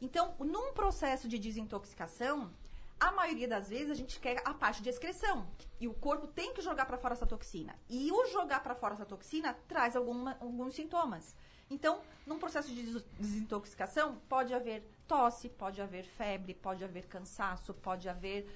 Então, 0.02 0.36
num 0.40 0.74
processo 0.74 1.28
de 1.28 1.38
desintoxicação, 1.38 2.52
a 3.00 3.12
maioria 3.12 3.48
das 3.48 3.70
vezes 3.70 3.92
a 3.92 3.94
gente 3.96 4.20
quer 4.20 4.42
a 4.46 4.54
parte 4.54 4.82
de 4.82 4.90
excreção. 4.90 5.48
E 5.80 5.88
o 5.88 5.94
corpo 5.94 6.28
tem 6.28 6.54
que 6.54 6.62
jogar 6.62 6.86
para 6.86 6.98
fora 6.98 7.14
essa 7.14 7.26
toxina. 7.28 7.76
E 7.90 8.12
o 8.12 8.26
jogar 8.28 8.62
para 8.64 8.74
fora 8.76 8.94
essa 8.94 9.06
toxina 9.06 9.54
traz 9.68 9.96
alguma- 9.96 10.38
alguns 10.40 10.74
sintomas. 10.74 11.36
Então, 11.70 12.02
num 12.26 12.40
processo 12.40 12.70
de 12.74 12.82
des- 12.82 13.04
desintoxicação, 13.20 14.16
pode 14.30 14.54
haver 14.54 14.84
tosse, 15.08 15.50
pode 15.50 15.82
haver 15.82 16.06
febre, 16.06 16.54
pode 16.54 16.84
haver 16.84 17.06
cansaço, 17.08 17.74
pode 17.74 18.08
haver. 18.08 18.48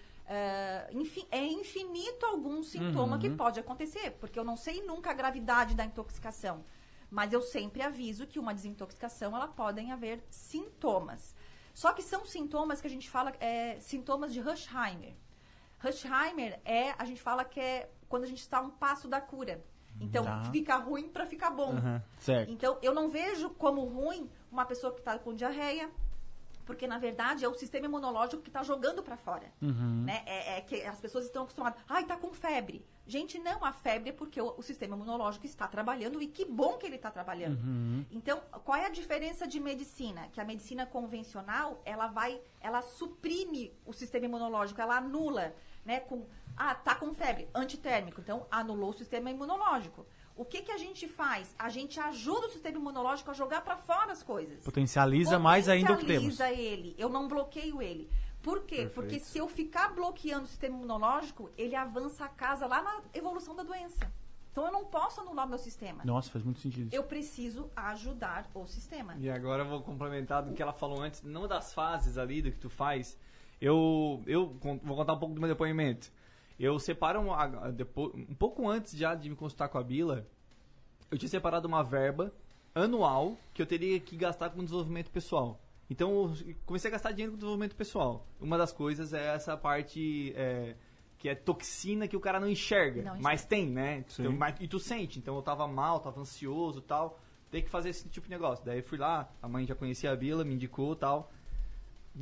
Enfim, 0.91 1.25
é 1.31 1.43
infinito 1.45 2.25
algum 2.25 2.63
sintoma 2.63 3.17
que 3.19 3.29
pode 3.29 3.59
acontecer, 3.59 4.11
porque 4.11 4.39
eu 4.39 4.43
não 4.43 4.55
sei 4.55 4.81
nunca 4.83 5.11
a 5.11 5.13
gravidade 5.13 5.75
da 5.75 5.83
intoxicação. 5.85 6.63
Mas 7.09 7.33
eu 7.33 7.41
sempre 7.41 7.81
aviso 7.81 8.25
que 8.25 8.39
uma 8.39 8.53
desintoxicação, 8.53 9.35
ela 9.35 9.47
podem 9.47 9.91
haver 9.91 10.23
sintomas. 10.29 11.35
Só 11.73 11.91
que 11.93 12.01
são 12.01 12.25
sintomas 12.25 12.79
que 12.79 12.87
a 12.87 12.89
gente 12.89 13.09
fala, 13.09 13.33
é, 13.39 13.79
sintomas 13.79 14.33
de 14.33 14.39
Rushheimer. 14.39 15.13
Rushheimer 15.79 16.59
é, 16.63 16.91
a 16.97 17.05
gente 17.05 17.21
fala 17.21 17.43
que 17.43 17.59
é 17.59 17.89
quando 18.07 18.23
a 18.23 18.27
gente 18.27 18.39
está 18.41 18.59
a 18.59 18.61
um 18.61 18.69
passo 18.69 19.07
da 19.07 19.19
cura. 19.19 19.63
Então, 19.99 20.23
Tá. 20.23 20.45
fica 20.51 20.75
ruim 20.77 21.09
para 21.09 21.25
ficar 21.25 21.49
bom. 21.51 21.73
Certo. 22.17 22.49
Então, 22.51 22.77
eu 22.81 22.93
não 22.93 23.09
vejo 23.09 23.49
como 23.51 23.83
ruim 23.83 24.29
uma 24.51 24.65
pessoa 24.65 24.93
que 24.93 24.99
está 24.99 25.19
com 25.19 25.33
diarreia, 25.33 25.89
porque 26.65 26.87
na 26.87 26.97
verdade 26.97 27.43
é 27.45 27.47
o 27.47 27.53
sistema 27.53 27.85
imunológico 27.85 28.41
que 28.41 28.49
está 28.49 28.63
jogando 28.63 29.01
para 29.03 29.17
fora. 29.17 29.51
Né? 30.05 30.23
É, 30.25 30.57
é 30.57 30.61
que 30.61 30.81
as 30.83 30.99
pessoas 30.99 31.25
estão 31.25 31.43
acostumadas. 31.43 31.79
Ai, 31.87 32.05
tá 32.05 32.15
com 32.17 32.31
febre. 32.33 32.85
Gente, 33.05 33.39
não, 33.39 33.65
a 33.65 33.73
febre 33.73 34.09
é 34.09 34.13
porque 34.13 34.39
o, 34.39 34.53
o 34.57 34.61
sistema 34.61 34.95
imunológico 34.95 35.45
está 35.45 35.67
trabalhando 35.67 36.21
e 36.21 36.27
que 36.27 36.45
bom 36.45 36.77
que 36.77 36.85
ele 36.85 36.95
está 36.95 37.11
trabalhando. 37.11 37.57
Então, 38.11 38.41
qual 38.63 38.77
é 38.77 38.85
a 38.85 38.89
diferença 38.89 39.47
de 39.47 39.59
medicina? 39.59 40.29
Que 40.31 40.39
a 40.39 40.45
medicina 40.45 40.85
convencional, 40.85 41.81
ela 41.83 42.07
vai, 42.07 42.39
ela 42.59 42.81
suprime 42.81 43.73
o 43.85 43.91
sistema 43.91 44.25
imunológico, 44.25 44.79
ela 44.79 44.97
anula, 44.97 45.53
né? 45.83 45.99
Com, 45.99 46.25
ah, 46.55 46.75
tá 46.75 46.95
com 46.95 47.13
febre, 47.13 47.49
antitérmico. 47.53 48.21
Então, 48.21 48.45
anulou 48.49 48.91
o 48.91 48.93
sistema 48.93 49.29
imunológico. 49.29 50.05
O 50.41 50.45
que, 50.45 50.63
que 50.63 50.71
a 50.71 50.77
gente 50.77 51.07
faz? 51.07 51.53
A 51.59 51.69
gente 51.69 51.99
ajuda 51.99 52.47
o 52.47 52.49
sistema 52.49 52.75
imunológico 52.75 53.29
a 53.29 53.33
jogar 53.35 53.61
para 53.61 53.77
fora 53.77 54.11
as 54.11 54.23
coisas. 54.23 54.63
Potencializa 54.63 55.37
mais 55.37 55.69
ainda 55.69 55.93
o 55.93 55.97
que 55.97 56.05
temos. 56.07 56.35
Potencializa 56.35 56.59
ele. 56.59 56.95
Eu 56.97 57.09
não 57.09 57.27
bloqueio 57.27 57.79
ele. 57.79 58.09
Por 58.41 58.63
quê? 58.63 58.89
Porque 58.91 59.19
se 59.19 59.37
eu 59.37 59.47
ficar 59.47 59.89
bloqueando 59.89 60.45
o 60.45 60.47
sistema 60.47 60.75
imunológico, 60.75 61.51
ele 61.55 61.75
avança 61.75 62.25
a 62.25 62.27
casa 62.27 62.65
lá 62.65 62.81
na 62.81 63.01
evolução 63.13 63.55
da 63.55 63.61
doença. 63.61 64.11
Então 64.51 64.65
eu 64.65 64.71
não 64.71 64.83
posso 64.83 65.21
anular 65.21 65.45
o 65.45 65.49
meu 65.49 65.59
sistema. 65.59 66.03
Nossa, 66.03 66.31
faz 66.31 66.43
muito 66.43 66.59
sentido 66.59 66.87
isso. 66.87 66.95
Eu 66.95 67.03
preciso 67.03 67.69
ajudar 67.75 68.49
o 68.55 68.65
sistema. 68.65 69.15
E 69.19 69.29
agora 69.29 69.61
eu 69.61 69.69
vou 69.69 69.83
complementar 69.83 70.41
do 70.41 70.55
que 70.55 70.61
ela 70.63 70.73
falou 70.73 71.03
antes, 71.03 71.21
não 71.21 71.47
das 71.47 71.71
fases 71.71 72.17
ali 72.17 72.41
do 72.41 72.51
que 72.51 72.57
tu 72.57 72.67
faz. 72.67 73.15
Eu, 73.61 74.23
eu 74.25 74.57
vou 74.83 74.97
contar 74.97 75.13
um 75.13 75.19
pouco 75.19 75.35
do 75.35 75.39
meu 75.39 75.51
depoimento. 75.51 76.11
Eu 76.63 76.77
separo 76.77 77.19
um, 77.19 77.31
um 78.29 78.35
pouco 78.35 78.69
antes 78.69 78.95
já 78.95 79.15
de 79.15 79.27
me 79.29 79.35
consultar 79.35 79.67
com 79.67 79.79
a 79.79 79.83
Bila, 79.83 80.27
eu 81.09 81.17
tinha 81.17 81.27
separado 81.27 81.67
uma 81.67 81.83
verba 81.83 82.31
anual 82.75 83.35
que 83.51 83.61
eu 83.61 83.65
teria 83.65 83.99
que 83.99 84.15
gastar 84.15 84.51
com 84.51 84.63
desenvolvimento 84.63 85.09
pessoal. 85.09 85.59
Então 85.89 86.11
eu 86.45 86.55
comecei 86.65 86.87
a 86.89 86.91
gastar 86.91 87.11
dinheiro 87.13 87.31
com 87.31 87.37
desenvolvimento 87.37 87.75
pessoal. 87.75 88.27
Uma 88.39 88.59
das 88.59 88.71
coisas 88.71 89.11
é 89.11 89.33
essa 89.33 89.57
parte 89.57 90.33
é, 90.35 90.75
que 91.17 91.27
é 91.27 91.33
toxina 91.33 92.07
que 92.07 92.15
o 92.15 92.19
cara 92.19 92.39
não 92.39 92.47
enxerga, 92.47 93.01
Não 93.01 93.19
mas 93.19 93.43
tem, 93.43 93.67
né? 93.67 94.05
Então, 94.07 94.31
mas- 94.31 94.55
e 94.61 94.67
tu 94.67 94.77
sente. 94.79 95.17
Então 95.17 95.35
eu 95.35 95.41
tava 95.41 95.67
mal, 95.67 95.99
tava 95.99 96.21
ansioso 96.21 96.77
e 96.77 96.83
tal. 96.83 97.19
Tem 97.49 97.63
que 97.63 97.69
fazer 97.69 97.89
esse 97.89 98.07
tipo 98.07 98.27
de 98.27 98.31
negócio. 98.31 98.63
Daí 98.63 98.77
eu 98.79 98.83
fui 98.83 98.99
lá, 98.99 99.29
a 99.41 99.49
mãe 99.49 99.65
já 99.65 99.73
conhecia 99.75 100.11
a 100.11 100.15
Bila, 100.15 100.45
me 100.45 100.53
indicou 100.53 100.93
e 100.93 100.95
tal. 100.97 101.31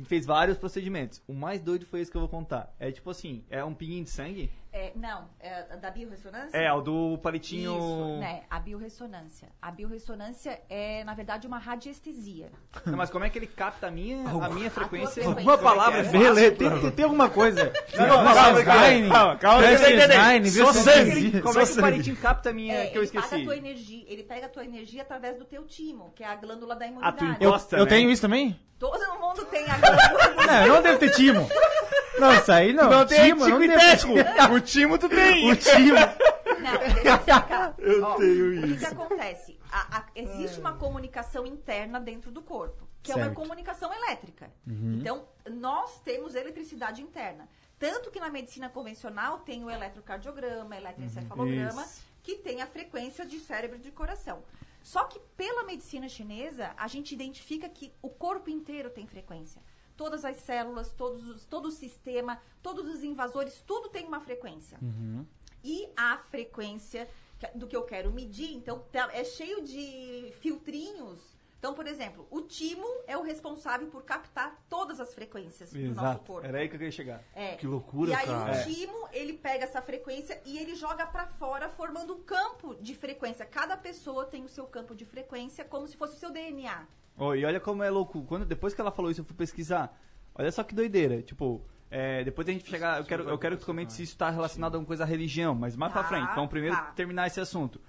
Fez 0.04 0.24
vários 0.24 0.56
procedimentos. 0.56 1.22
O 1.26 1.32
mais 1.32 1.60
doido 1.60 1.84
foi 1.84 2.00
esse 2.00 2.10
que 2.10 2.16
eu 2.16 2.20
vou 2.20 2.28
contar. 2.28 2.74
É 2.78 2.90
tipo 2.92 3.10
assim, 3.10 3.44
é 3.50 3.64
um 3.64 3.74
pinguinho 3.74 4.04
de 4.04 4.10
sangue? 4.10 4.50
É, 4.72 4.92
não, 4.94 5.28
é 5.40 5.76
da 5.76 5.90
biorressonância? 5.90 6.56
É, 6.56 6.72
o 6.72 6.80
do 6.80 7.18
palitinho. 7.18 7.76
Isso, 7.76 8.18
né? 8.20 8.42
A 8.48 8.60
biorressonância. 8.60 9.48
A 9.60 9.70
biorressonância 9.70 10.60
é, 10.68 11.02
na 11.02 11.12
verdade, 11.12 11.46
uma 11.46 11.58
radiestesia. 11.58 12.50
Não, 12.86 12.96
mas 12.96 13.10
como 13.10 13.24
é 13.24 13.30
que 13.30 13.38
ele 13.38 13.48
capta 13.48 13.88
a 13.88 13.90
minha, 13.90 14.18
a 14.28 14.48
minha 14.48 14.70
frequência? 14.70 15.22
frequência. 15.24 15.42
Uma 15.42 15.58
palavra, 15.58 16.00
É, 16.00 16.02
Beleza, 16.04 16.56
tem, 16.56 16.70
tem, 16.80 16.90
tem 16.92 17.04
alguma 17.04 17.28
coisa. 17.28 17.72
Não, 17.96 18.06
não, 18.06 18.34
calma, 18.34 18.58
Design, 18.58 19.08
calma, 19.10 19.36
calma, 19.36 19.66
design, 19.66 20.50
Só 20.50 20.72
sangue. 20.72 21.40
Como 21.42 21.58
é 21.58 21.66
que 21.66 21.72
o 21.72 21.80
palitinho 21.80 22.16
capta 22.16 22.50
a 22.50 22.52
minha 22.52 22.74
É, 22.74 22.86
que 22.86 22.96
eu 22.96 23.02
ele 23.02 23.06
esqueci? 23.06 23.34
a 23.34 23.44
tua 23.44 23.56
energia, 23.56 24.04
ele 24.06 24.22
pega 24.22 24.46
a 24.46 24.48
tua 24.48 24.64
energia 24.64 25.02
através 25.02 25.36
do 25.36 25.44
teu 25.44 25.64
timo, 25.66 26.12
que 26.14 26.22
é 26.22 26.26
a 26.28 26.36
glândula 26.36 26.76
da 26.76 26.86
Ah, 27.00 27.12
tu 27.12 27.24
imunidade. 27.24 27.44
Eu, 27.44 27.78
eu 27.78 27.84
né? 27.84 27.90
tenho 27.90 28.10
isso 28.10 28.22
também? 28.22 28.58
Todo 28.78 28.98
mundo 29.20 29.44
tem 29.46 29.64
a 29.68 29.76
glândula 29.76 30.46
Não, 30.46 30.62
eu 30.66 30.74
não 30.74 30.82
devo 30.82 30.98
ter 30.98 31.10
timo. 31.10 31.46
Não, 32.20 32.34
isso 32.34 32.52
aí 32.52 32.72
não. 32.72 32.90
Não 32.90 33.06
tem 33.06 33.24
timo, 33.34 33.46
e 33.48 33.68
não 33.68 33.78
teco. 33.78 34.54
O 34.54 34.60
timo 34.60 34.98
tu 34.98 35.08
tem. 35.08 35.50
O 35.50 35.56
timo. 35.56 35.96
Não, 36.60 37.74
eu 37.78 38.04
Ó, 38.04 38.14
tenho 38.16 38.58
O 38.58 38.62
que, 38.62 38.68
que 38.68 38.74
isso. 38.84 38.86
acontece? 38.92 39.58
A- 39.72 39.98
a- 39.98 40.06
existe 40.14 40.60
uma 40.60 40.74
comunicação 40.74 41.46
interna 41.46 41.98
dentro 41.98 42.30
do 42.30 42.42
corpo, 42.42 42.86
que 43.02 43.10
é 43.10 43.14
uma 43.14 43.24
Certo. 43.26 43.36
comunicação 43.36 43.90
elétrica. 43.94 44.50
Então, 44.66 45.24
nós 45.50 46.00
temos 46.00 46.34
eletricidade 46.34 47.00
interna. 47.02 47.48
Tanto 47.78 48.10
que 48.10 48.20
na 48.20 48.28
medicina 48.28 48.68
convencional 48.68 49.38
tem 49.38 49.64
o 49.64 49.70
eletrocardiograma, 49.70 50.76
eletroencefalograma, 50.76 51.82
Isso. 51.82 52.02
que 52.22 52.34
tem 52.36 52.60
a 52.60 52.66
frequência 52.66 53.24
de 53.24 53.38
cérebro 53.38 53.76
e 53.78 53.80
de 53.80 53.90
coração. 53.90 54.42
Só 54.82 55.04
que 55.04 55.18
pela 55.36 55.64
medicina 55.64 56.08
chinesa, 56.08 56.72
a 56.76 56.86
gente 56.88 57.14
identifica 57.14 57.68
que 57.70 57.90
o 58.02 58.10
corpo 58.10 58.50
inteiro 58.50 58.90
tem 58.90 59.06
frequência. 59.06 59.62
Todas 60.00 60.24
as 60.24 60.38
células, 60.38 60.90
todos 60.92 61.28
os, 61.28 61.44
todo 61.44 61.66
o 61.66 61.70
sistema, 61.70 62.40
todos 62.62 62.86
os 62.88 63.04
invasores, 63.04 63.62
tudo 63.66 63.90
tem 63.90 64.06
uma 64.06 64.18
frequência 64.18 64.78
e 65.62 65.90
a 65.94 66.16
frequência 66.30 67.06
do 67.54 67.66
que 67.66 67.76
eu 67.76 67.82
quero 67.82 68.10
medir. 68.10 68.50
Então, 68.54 68.78
tá- 68.90 69.10
é 69.12 69.22
cheio 69.24 69.60
de 69.62 70.32
filtrinhos. 70.40 71.20
Então, 71.58 71.74
por 71.74 71.86
exemplo, 71.86 72.26
o 72.30 72.40
timo 72.40 72.86
é 73.06 73.14
o 73.18 73.22
responsável 73.22 73.88
por 73.88 74.02
captar 74.02 74.58
todas 74.70 74.98
as 75.00 75.12
frequências 75.12 75.70
do 75.70 75.78
nosso 75.78 76.00
Exato. 76.00 76.24
corpo. 76.24 76.46
Era 76.48 76.56
aí 76.60 76.68
que 76.70 76.76
eu 76.76 76.78
queria 76.78 76.90
chegar. 76.92 77.22
É. 77.34 77.56
Que 77.56 77.66
loucura, 77.66 78.12
E 78.12 78.14
aí 78.14 78.24
cara. 78.24 78.58
o 78.58 78.64
timo, 78.64 79.06
ele 79.12 79.34
pega 79.34 79.64
essa 79.64 79.82
frequência 79.82 80.40
e 80.46 80.56
ele 80.56 80.74
joga 80.74 81.04
pra 81.06 81.26
fora, 81.26 81.68
formando 81.68 82.14
um 82.14 82.22
campo 82.22 82.74
de 82.76 82.94
frequência. 82.94 83.44
Cada 83.44 83.76
pessoa 83.76 84.24
tem 84.24 84.42
o 84.46 84.48
seu 84.48 84.66
campo 84.66 84.94
de 84.94 85.04
frequência, 85.04 85.62
como 85.62 85.86
se 85.86 85.94
fosse 85.98 86.16
o 86.16 86.18
seu 86.18 86.30
DNA. 86.30 86.86
Oh, 87.20 87.34
e 87.34 87.44
olha 87.44 87.60
como 87.60 87.82
é 87.82 87.90
louco. 87.90 88.22
Quando, 88.24 88.44
depois 88.46 88.72
que 88.74 88.80
ela 88.80 88.90
falou 88.90 89.10
isso, 89.10 89.20
eu 89.20 89.24
fui 89.24 89.36
pesquisar. 89.36 89.94
Olha 90.34 90.50
só 90.50 90.64
que 90.64 90.74
doideira. 90.74 91.20
Tipo, 91.22 91.62
é, 91.90 92.24
depois 92.24 92.48
a 92.48 92.52
gente 92.52 92.68
chegar. 92.68 92.98
Eu 92.98 93.04
quero, 93.04 93.28
eu 93.28 93.38
quero 93.38 93.56
que 93.56 93.62
tu 93.62 93.66
comente 93.66 93.92
se 93.92 94.02
isso 94.02 94.12
está 94.12 94.30
relacionado 94.30 94.74
a 94.74 94.76
alguma 94.78 94.86
coisa 94.86 95.04
à 95.04 95.06
religião, 95.06 95.54
mas 95.54 95.76
mais 95.76 95.92
pra 95.92 96.02
Tá, 96.02 96.08
frente. 96.08 96.34
Vamos 96.34 96.50
primeiro 96.50 96.74
tá. 96.76 96.82
terminar 96.96 97.26
esse 97.26 97.38
assunto. 97.38 97.80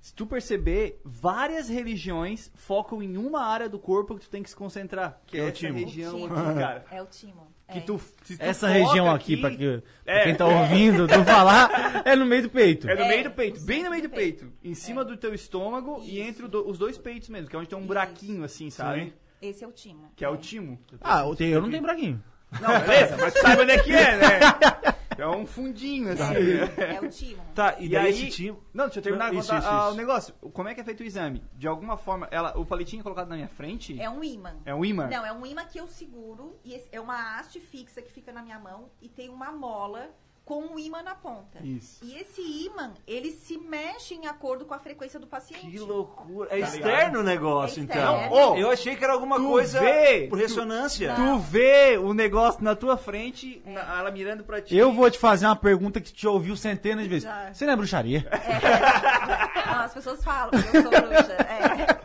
Se 0.00 0.14
tu 0.14 0.26
perceber, 0.26 1.00
várias 1.04 1.68
religiões 1.68 2.52
focam 2.54 3.02
em 3.02 3.16
uma 3.16 3.42
área 3.42 3.68
do 3.68 3.80
corpo 3.80 4.14
que 4.14 4.20
tu 4.20 4.30
tem 4.30 4.44
que 4.44 4.50
se 4.50 4.54
concentrar. 4.54 5.20
Que 5.26 5.38
É 5.38 5.40
é, 5.40 5.44
o 5.44 5.48
essa 5.48 5.56
timo. 5.56 5.78
região 5.78 6.24
aqui, 6.24 6.34
cara. 6.60 6.84
É 6.92 7.02
o 7.02 7.06
timo. 7.06 7.52
Que 7.70 7.78
É. 7.78 7.80
tu, 7.82 8.00
se 8.24 8.36
tu 8.38 8.42
Essa 8.42 8.66
região 8.68 9.10
aqui, 9.10 9.36
pra, 9.36 9.50
que, 9.50 9.82
pra 10.04 10.22
quem 10.24 10.34
tá 10.34 10.46
ouvindo 10.46 11.06
tu 11.06 11.22
falar, 11.24 12.02
é 12.04 12.16
no 12.16 12.24
meio 12.24 12.42
do 12.44 12.48
peito. 12.50 12.88
É 12.88 12.94
no 12.94 13.02
É, 13.02 13.08
meio 13.08 13.24
do 13.24 13.30
peito, 13.32 13.60
bem 13.60 13.82
no 13.82 13.90
meio 13.90 14.02
do 14.02 14.08
peito. 14.08 14.50
Em 14.64 14.74
cima 14.74 15.04
do 15.04 15.16
teu 15.18 15.34
estômago 15.34 16.00
e 16.04 16.18
Isso. 16.18 16.28
entre 16.28 16.44
o 16.46 16.48
do- 16.48 16.66
os 16.66 16.78
dois 16.78 16.96
peitos 16.96 17.28
mesmo, 17.28 17.48
que 17.48 17.54
é 17.54 17.58
onde 17.58 17.68
tem 17.68 17.76
um 17.76 17.82
Isso. 17.82 17.88
buraquinho 17.88 18.42
assim, 18.42 18.70
sabe? 18.70 19.12
Esse 19.42 19.62
é 19.64 19.66
o 19.68 19.72
timo. 19.72 20.10
Que 20.16 20.24
é 20.24 20.28
o 20.28 20.36
timo. 20.38 20.78
Ah, 21.00 21.20
eu, 21.26 21.36
tenho, 21.36 21.54
eu 21.56 21.62
não 21.62 21.70
tenho 21.70 21.82
braguinho. 21.82 22.22
Não, 22.60 22.80
beleza, 22.80 23.16
mas 23.20 23.34
tu 23.34 23.40
sabe 23.42 23.60
onde 23.62 23.72
é 23.72 23.78
que 23.78 23.92
é, 23.92 24.16
né? 24.16 24.40
É 25.18 25.26
um 25.28 25.46
fundinho, 25.46 26.12
assim. 26.12 26.34
É 26.78 27.00
o 27.00 27.08
timo. 27.10 27.42
Tá, 27.54 27.76
e, 27.78 27.86
E 27.86 27.88
daí 27.88 28.06
aí, 28.06 28.10
esse 28.12 28.30
time. 28.30 28.56
não, 28.72 28.84
deixa 28.84 29.00
eu 29.00 29.02
terminar 29.02 29.30
de 29.30 29.38
Isso, 29.38 29.48
contar 29.48 29.58
isso, 29.58 29.68
ah, 29.68 29.82
isso. 29.86 29.92
o 29.92 29.96
negócio. 29.96 30.34
Como 30.52 30.68
é 30.68 30.74
que 30.74 30.80
é 30.80 30.84
feito 30.84 31.00
o 31.00 31.04
exame? 31.04 31.42
De 31.54 31.66
alguma 31.66 31.96
forma, 31.96 32.28
ela, 32.30 32.56
o 32.56 32.64
palitinho 32.64 33.00
é 33.00 33.02
colocado 33.02 33.28
na 33.28 33.34
minha 33.34 33.48
frente? 33.48 34.00
É 34.00 34.08
um 34.08 34.22
imã. 34.22 34.54
É 34.64 34.74
um 34.74 34.84
imã? 34.84 35.08
Não, 35.08 35.26
é 35.26 35.32
um 35.32 35.44
imã 35.44 35.64
que 35.64 35.78
eu 35.78 35.86
seguro 35.86 36.56
e 36.64 36.80
é 36.92 37.00
uma 37.00 37.38
haste 37.38 37.58
fixa 37.58 38.00
que 38.00 38.12
fica 38.12 38.32
na 38.32 38.42
minha 38.42 38.58
mão 38.58 38.90
e 39.02 39.08
tem 39.08 39.28
uma 39.28 39.50
mola 39.50 40.08
com 40.48 40.62
um 40.62 40.78
imã 40.78 41.02
na 41.02 41.14
ponta. 41.14 41.58
Isso. 41.62 42.02
E 42.02 42.16
esse 42.16 42.40
imã, 42.40 42.92
ele 43.06 43.32
se 43.32 43.58
mexe 43.58 44.14
em 44.14 44.26
acordo 44.26 44.64
com 44.64 44.72
a 44.72 44.78
frequência 44.78 45.20
do 45.20 45.26
paciente. 45.26 45.70
Que 45.70 45.78
loucura. 45.78 46.48
É 46.50 46.60
Tá 46.62 46.66
externo 46.68 47.20
o 47.20 47.22
negócio, 47.22 47.80
É 47.80 47.82
então. 47.84 48.14
externo. 48.16 48.34
Ô, 48.34 48.56
eu 48.56 48.70
achei 48.70 48.96
que 48.96 49.04
era 49.04 49.12
alguma 49.12 49.36
tu 49.36 49.46
coisa 49.46 49.78
vê? 49.78 50.26
por 50.26 50.38
ressonância. 50.38 51.14
Tu 51.14 51.38
vê 51.40 51.98
o 51.98 52.14
negócio 52.14 52.64
na 52.64 52.74
tua 52.74 52.96
frente, 52.96 53.60
na- 53.66 53.98
ela 53.98 54.10
mirando 54.10 54.42
pra 54.42 54.62
ti. 54.62 54.74
Eu 54.74 54.90
vou 54.90 55.10
te 55.10 55.18
fazer 55.18 55.44
uma 55.44 55.54
pergunta 55.54 56.00
que 56.00 56.10
te 56.10 56.26
ouviu 56.26 56.56
centenas 56.56 57.02
de 57.04 57.10
vezes. 57.10 57.24
Já. 57.24 57.52
Você 57.52 57.66
não 57.66 57.74
é 57.74 57.76
bruxaria? 57.76 58.26
Não, 59.68 59.80
as 59.84 59.92
pessoas 59.92 60.24
falam 60.24 60.50
que 60.50 60.76
eu 60.76 60.82
sou 60.82 60.90
bruxa. 60.90 61.32
É. 61.32 61.97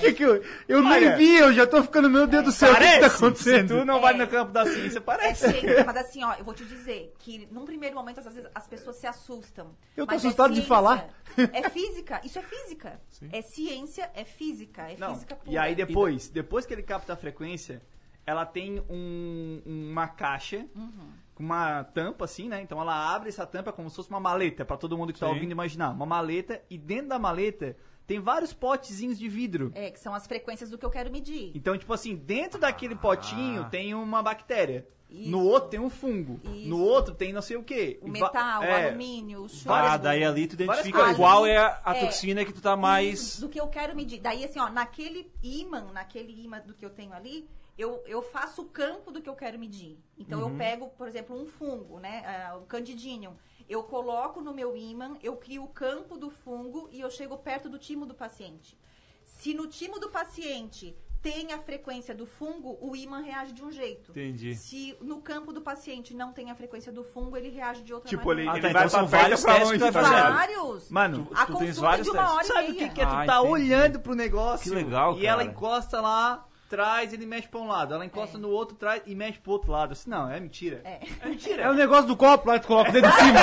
Que 0.00 0.12
que 0.14 0.22
eu 0.22 0.42
eu 0.68 0.84
Olha, 0.84 1.16
nem 1.16 1.16
vi, 1.18 1.36
eu 1.36 1.52
já 1.52 1.66
tô 1.66 1.82
ficando, 1.82 2.08
meu 2.10 2.26
Deus 2.26 2.44
do 2.44 2.52
céu, 2.52 2.72
o 2.72 2.76
que, 2.76 2.80
que 2.80 2.86
tá 2.86 2.90
Parece. 2.98 3.16
Se 3.18 3.24
acontecendo? 3.24 3.68
tu 3.80 3.84
não 3.84 3.98
É. 3.98 4.00
vai 4.00 4.14
no 4.16 4.26
campo 4.26 4.52
da 4.52 4.64
ciência, 4.66 4.98
É 4.98 5.00
parece. 5.00 5.48
ciência, 5.50 5.84
mas 5.84 5.96
assim, 5.96 6.24
ó, 6.24 6.34
eu 6.34 6.44
vou 6.44 6.54
te 6.54 6.64
dizer 6.64 7.12
que 7.18 7.46
num 7.50 7.64
primeiro 7.64 7.94
momento, 7.94 8.18
às 8.18 8.24
vezes, 8.24 8.44
as 8.54 8.66
pessoas 8.66 8.96
se 8.96 9.06
assustam. 9.06 9.76
Eu 9.96 10.06
tô 10.06 10.12
Mas 10.12 10.24
assustado 10.24 10.50
de 10.50 10.56
ciência. 10.56 10.68
falar. 10.68 11.08
É 11.52 11.68
física, 11.70 12.20
isso 12.24 12.38
é 12.38 12.42
física. 12.42 13.00
É 13.30 13.42
ciência, 13.42 14.10
é 14.14 14.24
física, 14.24 14.82
é 14.90 14.96
Não. 14.98 15.14
física 15.14 15.36
pura. 15.36 15.50
E 15.50 15.58
aí 15.58 15.74
depois, 15.74 16.28
depois 16.28 16.66
que 16.66 16.72
ele 16.74 16.82
capta 16.82 17.12
a 17.12 17.16
frequência, 17.16 17.80
ela 18.26 18.44
tem 18.46 18.82
um- 18.88 19.62
uma 19.66 20.06
caixa 20.08 20.64
Uhum. 20.74 21.10
com 21.34 21.42
uma 21.42 21.84
tampa 21.84 22.24
assim, 22.26 22.48
né? 22.48 22.60
Então 22.62 22.80
ela 22.80 23.14
abre 23.14 23.28
essa 23.28 23.46
tampa 23.46 23.72
como 23.72 23.88
se 23.90 23.96
fosse 23.96 24.10
uma 24.10 24.20
maleta, 24.20 24.64
pra 24.64 24.76
todo 24.76 24.96
mundo 24.96 25.12
que 25.12 25.18
tá 25.20 25.26
Sim. 25.26 25.32
ouvindo 25.34 25.50
imaginar. 25.52 25.90
Uma 25.90 26.06
maleta 26.06 26.60
e 26.70 26.76
dentro 26.78 27.08
da 27.08 27.18
maleta 27.18 27.76
tem 28.10 28.18
vários 28.18 28.52
potezinhos 28.52 29.16
de 29.16 29.28
vidro. 29.28 29.70
É, 29.72 29.88
que 29.88 30.00
são 30.00 30.12
as 30.12 30.26
frequências 30.26 30.68
do 30.68 30.76
que 30.76 30.84
eu 30.84 30.90
quero 30.90 31.12
medir. 31.12 31.52
Então, 31.54 31.78
tipo 31.78 31.92
assim, 31.92 32.16
dentro 32.16 32.58
daquele 32.58 32.96
potinho 32.96 33.70
tem 33.70 33.94
uma 33.94 34.20
bactéria. 34.20 34.84
Isso. 35.08 35.30
No 35.30 35.44
outro 35.44 35.70
tem 35.70 35.78
um 35.78 35.88
fungo. 35.88 36.40
Isso. 36.42 36.68
No 36.68 36.80
outro 36.82 37.14
tem 37.14 37.32
não 37.32 37.40
sei 37.40 37.56
o 37.56 37.62
quê. 37.62 38.00
O 38.02 38.08
metal, 38.08 38.62
o 38.62 38.64
é, 38.64 38.88
alumínio, 38.88 39.42
o 39.44 39.48
chumbo. 39.48 39.72
Ah, 39.74 39.96
daí 39.96 40.24
ali 40.24 40.48
tu 40.48 40.54
identifica 40.54 41.14
qual 41.14 41.46
é 41.46 41.56
a, 41.56 41.80
a 41.84 41.96
É. 41.96 42.00
toxina 42.04 42.44
que 42.44 42.52
tu 42.52 42.60
tá 42.60 42.76
mais. 42.76 43.20
Isso, 43.22 43.40
do 43.42 43.48
que 43.48 43.60
eu 43.60 43.68
quero 43.68 43.94
medir. 43.94 44.18
Daí, 44.20 44.44
assim, 44.44 44.58
ó, 44.58 44.68
naquele 44.68 45.30
imã, 45.40 45.92
naquele 45.92 46.32
imã 46.44 46.60
do 46.66 46.74
que 46.74 46.84
eu 46.84 46.90
tenho 46.90 47.12
ali, 47.12 47.48
eu, 47.78 48.02
eu 48.06 48.22
faço 48.22 48.62
o 48.62 48.64
campo 48.64 49.12
do 49.12 49.22
que 49.22 49.28
eu 49.28 49.36
quero 49.36 49.56
medir. 49.56 49.96
Então, 50.18 50.40
Uhum. 50.40 50.48
eu 50.50 50.56
pego, 50.56 50.88
por 50.98 51.06
exemplo, 51.06 51.40
um 51.40 51.46
fungo, 51.46 52.00
né? 52.00 52.24
ah, 52.26 52.56
o 52.56 52.62
candidinium. 52.62 53.34
Eu 53.70 53.84
coloco 53.84 54.40
no 54.40 54.52
meu 54.52 54.76
imã, 54.76 55.16
eu 55.22 55.36
crio 55.36 55.62
o 55.62 55.68
campo 55.68 56.18
do 56.18 56.28
fungo 56.28 56.88
e 56.90 57.00
eu 57.00 57.08
chego 57.08 57.36
perto 57.38 57.68
do 57.68 57.78
timo 57.78 58.04
do 58.04 58.14
paciente. 58.14 58.76
Se 59.24 59.54
no 59.54 59.68
timo 59.68 60.00
do 60.00 60.08
paciente 60.10 60.96
tem 61.22 61.52
a 61.52 61.58
frequência 61.58 62.12
do 62.12 62.26
fungo, 62.26 62.76
o 62.80 62.96
imã 62.96 63.20
reage 63.20 63.52
de 63.52 63.62
um 63.62 63.70
jeito. 63.70 64.10
Entendi. 64.10 64.56
Se 64.56 64.96
no 65.00 65.20
campo 65.20 65.52
do 65.52 65.60
paciente 65.60 66.12
não 66.14 66.32
tem 66.32 66.50
a 66.50 66.54
frequência 66.56 66.90
do 66.90 67.04
fungo, 67.04 67.36
ele 67.36 67.48
reage 67.50 67.82
de 67.84 67.94
outra 67.94 68.08
Tipo, 68.08 68.32
ele, 68.32 68.44
maneira. 68.44 68.52
Ah, 68.52 68.58
ele 68.58 68.66
tá, 68.66 68.72
vai 68.80 68.86
então 68.88 68.98
são 69.00 69.08
pra 69.08 69.18
perto 69.18 69.22
vários 69.22 69.42
pra 69.42 69.52
testes 69.52 69.68
longe, 69.70 69.78
tu 69.78 69.92
tá 69.92 70.00
vai 70.00 70.10
ligado? 70.10 70.34
Vários! 70.34 70.90
Mano, 70.90 71.28
a 71.32 71.46
tu 71.46 71.52
tens 71.58 71.58
consulta 71.68 71.80
vários 71.82 72.06
de 72.06 72.10
uma 72.12 72.34
hora 72.34 72.44
e 72.44 72.48
Sabe 72.48 72.70
o 72.72 72.74
que, 72.74 72.88
que 72.88 73.00
é? 73.00 73.06
Tu 73.06 73.12
Ah, 73.12 73.24
tá 73.26 73.36
entendi. 73.38 73.52
olhando 73.52 74.00
pro 74.00 74.14
negócio. 74.16 74.64
Que 74.68 74.76
legal, 74.76 75.16
E 75.16 75.24
ela 75.26 75.38
cara. 75.44 75.50
encosta 75.52 76.00
lá, 76.00 76.48
traz, 76.70 77.12
ele 77.12 77.26
mexe 77.26 77.48
pra 77.48 77.60
um 77.60 77.66
lado. 77.66 77.92
Ela 77.92 78.06
encosta 78.06 78.38
É. 78.38 78.40
no 78.40 78.48
outro, 78.48 78.76
traz 78.76 79.02
e 79.04 79.14
mexe 79.14 79.38
pro 79.40 79.50
outro 79.52 79.72
lado. 79.72 79.92
Assim, 79.92 80.08
não, 80.08 80.30
é 80.30 80.38
mentira. 80.40 80.80
É. 80.84 81.00
mentira. 81.28 81.64
É 81.64 81.68
o 81.70 81.74
negócio 81.74 82.06
do 82.06 82.16
copo 82.16 82.48
lá 82.48 82.54
que 82.58 82.62
tu 82.64 82.68
coloca 82.68 82.88
o 82.90 82.92
dedo 82.92 83.08
em 83.08 83.12
cima. 83.12 83.40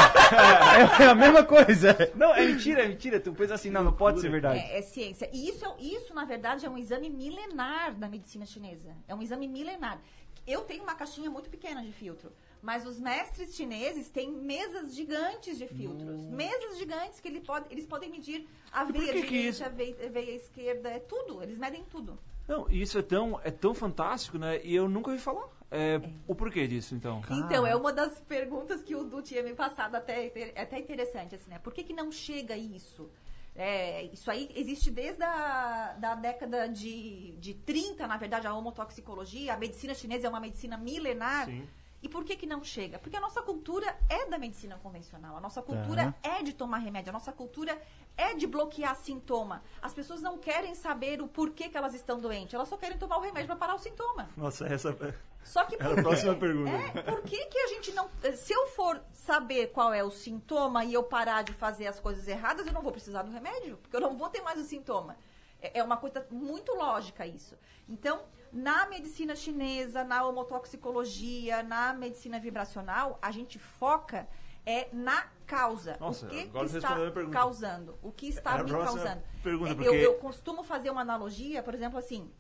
é, 1.02 1.04
é 1.04 1.08
a 1.08 1.14
mesma 1.16 1.44
coisa. 1.44 1.96
Não, 2.16 2.34
é 2.34 2.46
mentira, 2.46 2.84
é 2.84 2.88
mentira. 2.88 3.20
Tu 3.20 3.32
pensa 3.34 3.54
assim, 3.56 3.70
não, 3.70 3.84
não 3.84 3.94
pode 3.94 4.22
ser 4.22 4.30
verdade. 4.30 4.60
É, 4.60 4.80
é 4.80 4.82
ciência. 4.82 5.30
E 5.34 5.50
isso, 5.50 5.66
é- 5.66 5.76
isso, 5.80 6.14
na 6.16 6.24
verdade, 6.26 6.66
é 6.66 6.70
um 6.70 6.78
exame 6.78 7.10
milenar 7.10 7.94
da 7.94 8.08
medicina 8.08 8.46
chinesa. 8.46 8.96
É 9.08 9.14
um 9.14 9.22
exame 9.22 9.48
milenar. 9.48 10.00
Eu 10.48 10.62
tenho 10.62 10.82
uma 10.84 10.96
caixinha 10.96 11.30
muito 11.30 11.50
pequena 11.50 11.84
de 11.84 11.92
filtro. 11.92 12.32
Mas 12.62 12.86
os 12.88 13.00
mestres 13.00 13.54
chineses 13.56 14.10
têm 14.10 14.32
mesas 14.32 14.96
gigantes 14.96 15.58
de 15.58 15.68
filtros. 15.68 16.22
Mesas 16.24 16.78
gigantes 16.78 17.20
que 17.20 17.28
ele 17.28 17.42
pode, 17.42 17.66
eles 17.70 17.86
podem 17.86 18.10
medir 18.10 18.48
a 18.72 18.84
veia 18.86 19.14
direita, 19.14 19.34
isso- 19.36 19.64
a 19.66 19.70
veia, 19.70 19.96
a 20.06 20.10
veia 20.10 20.32
esquerda, 20.32 20.90
é 20.90 21.00
tudo. 21.00 21.44
Eles 21.44 21.58
medem 21.58 21.84
tudo. 21.84 22.18
Não, 22.48 22.70
isso 22.70 22.98
é 22.98 23.02
tão, 23.02 23.40
é 23.44 23.52
tão 23.52 23.74
fantástico, 23.74 24.38
né? 24.38 24.62
E 24.64 24.74
eu 24.74 24.88
nunca 24.88 25.12
ouvi 25.12 25.22
falar. 25.22 25.48
É, 25.70 26.00
O 26.26 26.34
porquê 26.34 26.66
disso, 26.66 26.96
então? 26.96 27.22
Então, 27.30 27.68
é 27.68 27.76
uma 27.76 27.92
das 27.92 28.22
perguntas 28.22 28.82
que 28.82 28.96
o 28.96 29.04
Du 29.04 29.22
tinha 29.22 29.44
me 29.44 29.54
passado, 29.54 29.96
até, 29.96 30.32
é 30.56 30.62
até 30.62 30.80
interessante, 30.80 31.36
assim, 31.36 31.50
né? 31.50 31.60
Por 31.60 31.74
que, 31.74 31.84
que 31.84 31.94
não 31.94 32.10
chega 32.12 32.56
isso? 32.56 33.10
É, 33.54 34.04
isso 34.14 34.30
aí 34.30 34.50
existe 34.56 34.92
desde 34.92 35.24
a 35.24 35.96
da 36.00 36.16
década 36.16 36.68
de, 36.68 37.36
de 37.38 37.56
30, 37.56 38.08
na 38.08 38.16
verdade, 38.16 38.46
a 38.48 38.54
homotoxicologia. 38.54 39.56
A 39.56 39.58
medicina 39.58 39.94
chinesa 39.94 40.28
é 40.28 40.30
uma 40.30 40.40
medicina 40.40 40.78
milenar. 40.78 41.46
Sim. 41.46 41.68
E 42.02 42.08
por 42.08 42.24
que, 42.24 42.36
que 42.36 42.46
não 42.46 42.64
chega? 42.64 43.00
Porque 43.00 43.18
a 43.18 43.20
nossa 43.20 43.42
cultura 43.42 43.98
é 44.08 44.28
da 44.28 44.38
medicina 44.38 44.78
convencional. 44.78 45.36
A 45.36 45.42
nossa 45.42 45.62
cultura 45.64 46.14
é 46.22 46.44
de 46.44 46.54
tomar 46.54 46.78
remédio. 46.78 47.10
A 47.10 47.14
nossa 47.14 47.32
cultura 47.32 47.80
é 48.16 48.36
de 48.36 48.46
bloquear 48.46 48.96
sintoma. 48.96 49.64
As 49.82 49.94
pessoas 49.94 50.22
não 50.22 50.38
querem 50.38 50.76
saber 50.76 51.22
o 51.22 51.28
porquê 51.28 51.70
que 51.70 51.78
elas 51.78 51.96
estão 51.96 52.20
doentes. 52.20 52.54
Elas 52.54 52.68
só 52.68 52.78
querem 52.78 52.98
tomar 52.98 53.18
o 53.18 53.22
remédio 53.22 53.48
para 53.48 53.56
parar 53.56 53.76
o 53.76 53.80
sintoma. 53.80 54.30
Nossa, 54.38 54.68
essa. 54.68 54.96
Só 55.44 55.66
que 55.66 55.76
por 55.78 55.88
a 55.92 55.96
quê? 55.96 56.02
próxima 56.04 56.36
pergunta. 56.36 56.70
É, 56.70 57.02
por 57.02 57.22
que, 57.24 57.46
que 57.48 57.58
a 57.58 57.68
gente 57.68 57.92
não. 57.94 58.08
Se 58.36 58.54
eu 58.54 58.68
for 58.68 59.02
saber 59.12 59.68
qual 59.68 59.92
é 59.92 60.04
o 60.04 60.12
sintoma 60.12 60.86
e 60.86 60.94
eu 60.94 61.02
parar 61.04 61.42
de 61.42 61.54
fazer 61.54 61.88
as 61.88 62.00
coisas 62.00 62.28
erradas, 62.28 62.68
eu 62.68 62.74
não 62.74 62.84
vou 62.84 62.92
precisar 62.92 63.24
do 63.24 63.32
remédio, 63.32 63.78
porque 63.78 63.96
eu 63.96 64.02
não 64.02 64.16
vou 64.16 64.30
ter 64.30 64.42
mais 64.42 64.60
o 64.60 64.64
sintoma. 64.64 65.18
É 65.60 65.80
é 65.80 65.84
uma 65.84 65.98
coisa 65.98 66.26
muito 66.30 66.74
lógica 66.76 67.26
isso. 67.26 67.58
Então, 67.90 68.22
na 68.52 68.86
medicina 68.88 69.36
chinesa, 69.36 70.04
na 70.04 70.26
homotoxicologia, 70.26 71.64
na 71.64 71.94
medicina 71.94 72.40
vibracional, 72.40 73.18
a 73.22 73.32
gente 73.32 73.58
foca 73.60 74.28
é 74.66 74.90
na 74.92 75.26
causa. 75.46 75.96
Nossa, 76.00 76.26
o 76.26 76.30
que, 76.30 76.42
agora 76.42 76.68
que 76.68 76.76
está 76.78 76.98
causando? 77.32 77.98
O 78.04 78.12
que 78.12 78.28
está 78.28 78.52
a 78.56 78.64
me 78.64 78.70
causando? 78.70 79.24
pergunta, 79.42 79.72
É, 79.72 79.76
porque- 79.76 79.88
eu, 79.90 79.94
eu 79.96 80.14
costumo 80.16 80.62
fazer 80.64 80.90
uma 80.90 81.02
analogia, 81.02 81.64
por 81.64 81.74
exemplo, 81.74 81.98
assim, 81.98 82.32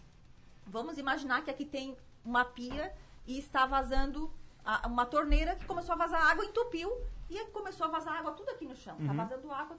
Vamos 0.69 0.97
imaginar 0.97 1.45
que 1.45 1.49
aqui 1.49 1.63
tem 1.63 1.95
uma 2.25 2.43
pia 2.43 2.93
e 3.25 3.39
está 3.39 3.65
vazando 3.65 4.29
a- 4.65 4.85
uma 4.85 5.05
torneira 5.05 5.55
que 5.55 5.65
começou 5.65 5.93
a 5.93 5.97
vazar 5.97 6.21
água, 6.29 6.43
entupiu 6.43 6.91
e 7.29 7.37
aí 7.37 7.45
começou 7.51 7.85
a 7.87 7.89
vazar 7.89 8.13
água 8.17 8.33
tudo 8.33 8.49
aqui 8.49 8.65
no 8.65 8.75
chão. 8.75 8.97
Está 8.99 9.13
vazando 9.13 9.49
água. 9.49 9.77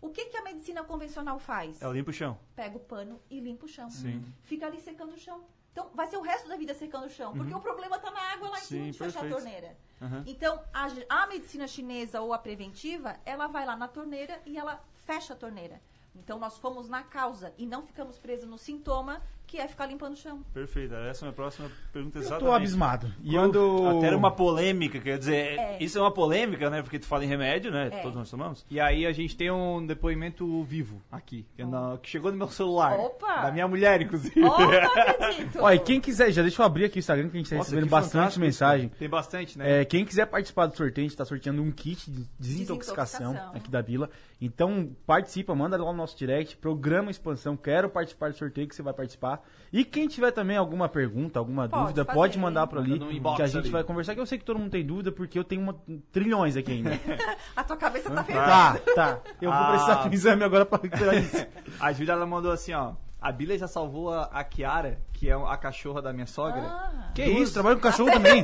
O 0.00 0.10
que, 0.10 0.26
que 0.26 0.36
a 0.36 0.42
medicina 0.42 0.84
convencional 0.84 1.38
faz? 1.38 1.80
Ela 1.80 1.92
limpa 1.92 2.10
o 2.10 2.14
chão. 2.14 2.38
Pega 2.54 2.76
o 2.76 2.80
pano 2.80 3.20
e 3.30 3.40
limpa 3.40 3.66
o 3.66 3.68
chão. 3.68 3.90
Sim. 3.90 4.24
Fica 4.42 4.66
ali 4.66 4.80
secando 4.80 5.14
o 5.14 5.18
chão. 5.18 5.44
Então, 5.72 5.90
vai 5.94 6.06
ser 6.06 6.16
o 6.16 6.22
resto 6.22 6.48
da 6.48 6.56
vida 6.56 6.72
secando 6.72 7.04
o 7.04 7.10
chão. 7.10 7.34
Porque 7.34 7.52
o 7.54 7.60
problema 7.60 7.96
está 7.96 8.10
na 8.10 8.20
água 8.32 8.48
lá 8.48 8.58
em 8.58 8.62
cima 8.62 8.90
de 8.90 8.98
fechar 8.98 9.26
a 9.26 9.28
torneira. 9.28 9.76
Aham. 10.00 10.24
Então, 10.26 10.62
a, 10.72 10.86
a 11.22 11.26
medicina 11.26 11.66
chinesa 11.68 12.20
ou 12.22 12.32
a 12.32 12.38
preventiva, 12.38 13.20
ela 13.26 13.46
vai 13.46 13.66
lá 13.66 13.76
na 13.76 13.86
torneira 13.86 14.40
e 14.46 14.56
ela 14.56 14.82
fecha 15.04 15.34
a 15.34 15.36
torneira. 15.36 15.80
Então, 16.14 16.38
nós 16.38 16.56
fomos 16.56 16.88
na 16.88 17.02
causa 17.02 17.52
e 17.58 17.66
não 17.66 17.82
ficamos 17.82 18.18
presos 18.18 18.48
no 18.48 18.56
sintoma, 18.56 19.22
que 19.46 19.58
é 19.58 19.68
ficar 19.68 19.86
limpando 19.86 20.14
o 20.14 20.16
chão. 20.16 20.40
Perfeito. 20.52 20.94
Essa 20.94 21.24
é 21.24 21.28
a 21.28 21.28
minha 21.28 21.32
próxima 21.36 21.70
pergunta 21.92 22.18
Eu 22.18 22.22
exatamente. 22.22 22.44
tô 22.46 22.52
abismado. 22.52 23.12
E 23.22 23.34
eu... 23.34 23.42
Quando... 23.42 23.86
Até 23.98 24.06
era 24.08 24.16
uma 24.16 24.30
polêmica, 24.32 24.98
quer 24.98 25.18
dizer, 25.18 25.58
É. 25.58 25.76
isso 25.80 25.96
é 25.98 26.00
uma 26.00 26.10
polêmica, 26.10 26.68
né? 26.68 26.82
Porque 26.82 26.98
tu 26.98 27.06
fala 27.06 27.24
em 27.24 27.28
remédio, 27.28 27.70
né? 27.70 27.88
É. 27.92 28.00
Todos 28.02 28.16
nós 28.16 28.30
tomamos. 28.30 28.66
E 28.70 28.80
aí 28.80 29.06
a 29.06 29.12
gente 29.12 29.36
tem 29.36 29.50
um 29.50 29.86
depoimento 29.86 30.62
vivo 30.64 31.00
aqui, 31.12 31.46
que, 31.54 31.62
é 31.62 31.66
na- 31.66 31.96
que 32.02 32.08
chegou 32.10 32.30
no 32.32 32.36
meu 32.38 32.48
celular. 32.48 32.98
Opa! 32.98 33.42
Da 33.42 33.52
minha 33.52 33.68
mulher, 33.68 34.02
inclusive. 34.02 34.34
Oh, 34.42 34.48
não 34.58 34.80
acredito! 34.82 35.70
E 35.70 35.78
quem 35.78 36.00
quiser, 36.00 36.30
já 36.32 36.42
deixa 36.42 36.60
eu 36.60 36.66
abrir 36.66 36.86
aqui 36.86 36.98
o 36.98 37.00
Instagram 37.00 37.28
que 37.28 37.36
a 37.36 37.40
gente 37.40 37.50
tá 37.50 37.56
Nossa, 37.56 37.70
recebendo 37.70 37.88
bastante 37.90 38.40
mensagem. 38.40 38.88
Tem 38.98 39.08
bastante, 39.08 39.56
né? 39.58 39.80
É, 39.80 39.84
quem 39.84 40.04
quiser 40.04 40.26
participar 40.26 40.66
do 40.66 40.76
sorteio, 40.76 41.06
a 41.06 41.08
gente 41.08 41.16
tá 41.16 41.24
sorteando 41.24 41.62
um 41.62 41.70
kit 41.70 42.10
de 42.10 42.24
desintoxicação, 42.38 43.32
Desintoxicação. 43.32 43.56
aqui 43.56 43.70
da 43.70 43.82
Bila. 43.82 44.10
Então, 44.40 44.90
participa, 45.06 45.54
manda 45.54 45.76
lá 45.76 45.90
no 45.92 45.96
nosso 45.96 46.16
direct, 46.18 46.56
programa 46.58 47.10
Expansão, 47.10 47.56
quero 47.56 47.88
participar 47.88 48.30
do 48.30 48.36
sorteio 48.36 48.68
que 48.68 48.74
você 48.74 48.82
vai 48.82 48.92
participar. 48.92 49.35
E 49.72 49.84
quem 49.84 50.06
tiver 50.08 50.30
também 50.30 50.56
alguma 50.56 50.88
pergunta, 50.88 51.38
alguma 51.38 51.68
Pode 51.68 51.82
dúvida, 51.82 52.04
fazer. 52.04 52.16
pode 52.16 52.38
mandar 52.38 52.66
por 52.66 52.78
ali, 52.78 52.98
que 53.36 53.42
a 53.42 53.46
gente 53.46 53.64
ali. 53.64 53.70
vai 53.70 53.84
conversar, 53.84 54.14
que 54.14 54.20
eu 54.20 54.24
sei 54.26 54.38
que 54.38 54.44
todo 54.44 54.58
mundo 54.58 54.70
tem 54.70 54.86
dúvida, 54.86 55.10
porque 55.12 55.38
eu 55.38 55.44
tenho 55.44 55.60
uma, 55.60 55.74
trilhões 56.12 56.56
aqui 56.56 56.72
ainda. 56.72 56.90
A 57.54 57.64
tua 57.64 57.76
cabeça 57.76 58.08
tá 58.10 58.22
fervendo. 58.24 58.46
tá, 58.46 58.76
tá. 58.94 59.18
Eu 59.42 59.50
vou 59.50 59.60
Ah. 59.60 59.70
precisar 59.70 59.94
de 60.02 60.08
um 60.08 60.12
exame 60.12 60.44
agora 60.44 60.64
pra 60.64 60.78
recuperar 60.82 61.16
isso. 61.16 61.46
A 61.80 61.92
Júlia 61.92 62.12
ela 62.12 62.24
mandou 62.26 62.52
assim, 62.52 62.72
ó. 62.72 62.92
A 63.20 63.32
Bila 63.32 63.56
já 63.58 63.66
salvou 63.66 64.12
a, 64.12 64.24
a 64.24 64.44
Kiara, 64.44 64.98
que 65.12 65.28
é 65.28 65.34
a 65.34 65.56
cachorra 65.56 66.00
da 66.02 66.12
minha 66.12 66.26
sogra, 66.26 66.60
Ah, 66.62 67.10
Que 67.14 67.24
isso, 67.24 67.54
trabalho 67.54 67.76
com 67.76 67.82
cachorro 67.82 68.10
também? 68.12 68.42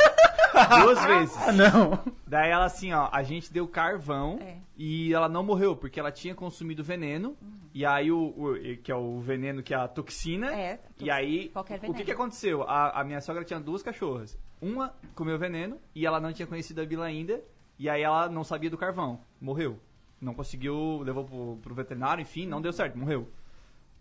duas 0.82 1.04
vezes. 1.04 1.36
Ah, 1.38 1.52
não. 1.52 1.98
Daí 2.26 2.50
ela 2.50 2.64
assim, 2.64 2.92
ó, 2.92 3.08
a 3.12 3.22
gente 3.22 3.52
deu 3.52 3.66
carvão 3.68 4.38
É. 4.40 4.56
e 4.76 5.12
ela 5.12 5.28
não 5.28 5.42
morreu, 5.42 5.76
porque 5.76 6.00
ela 6.00 6.10
tinha 6.10 6.34
consumido 6.34 6.82
veneno 6.82 7.36
E 7.74 7.84
aí 7.86 8.10
o, 8.10 8.18
o- 8.36 8.54
que 8.82 8.90
é 8.92 8.94
o 8.96 9.18
veneno 9.20 9.62
que 9.62 9.72
é 9.72 9.76
a 9.76 9.88
toxina. 9.88 10.52
É, 10.52 10.80
E 11.00 11.10
aí 11.10 11.48
qualquer 11.50 11.74
o 11.76 11.80
que 11.80 11.86
veneno. 11.88 12.04
que 12.04 12.12
aconteceu? 12.12 12.62
A, 12.64 13.00
a 13.00 13.04
minha 13.04 13.20
sogra 13.20 13.44
tinha 13.44 13.60
duas 13.60 13.82
cachorras. 13.82 14.38
Uma 14.60 14.94
comeu 15.14 15.38
veneno 15.38 15.78
e 15.94 16.06
ela 16.06 16.20
não 16.20 16.32
tinha 16.32 16.46
conhecido 16.46 16.80
a 16.80 16.84
Bila 16.84 17.06
ainda. 17.06 17.40
E 17.78 17.88
aí 17.88 18.02
ela 18.02 18.28
não 18.28 18.44
sabia 18.44 18.70
do 18.70 18.76
carvão. 18.78 19.20
Morreu. 19.40 19.78
Não 20.20 20.34
conseguiu, 20.34 21.02
levou 21.02 21.24
pro, 21.24 21.58
pro 21.62 21.74
veterinário, 21.74 22.22
enfim, 22.22 22.46
não 22.46 22.60
deu 22.62 22.72
certo, 22.72 22.96
morreu. 22.96 23.28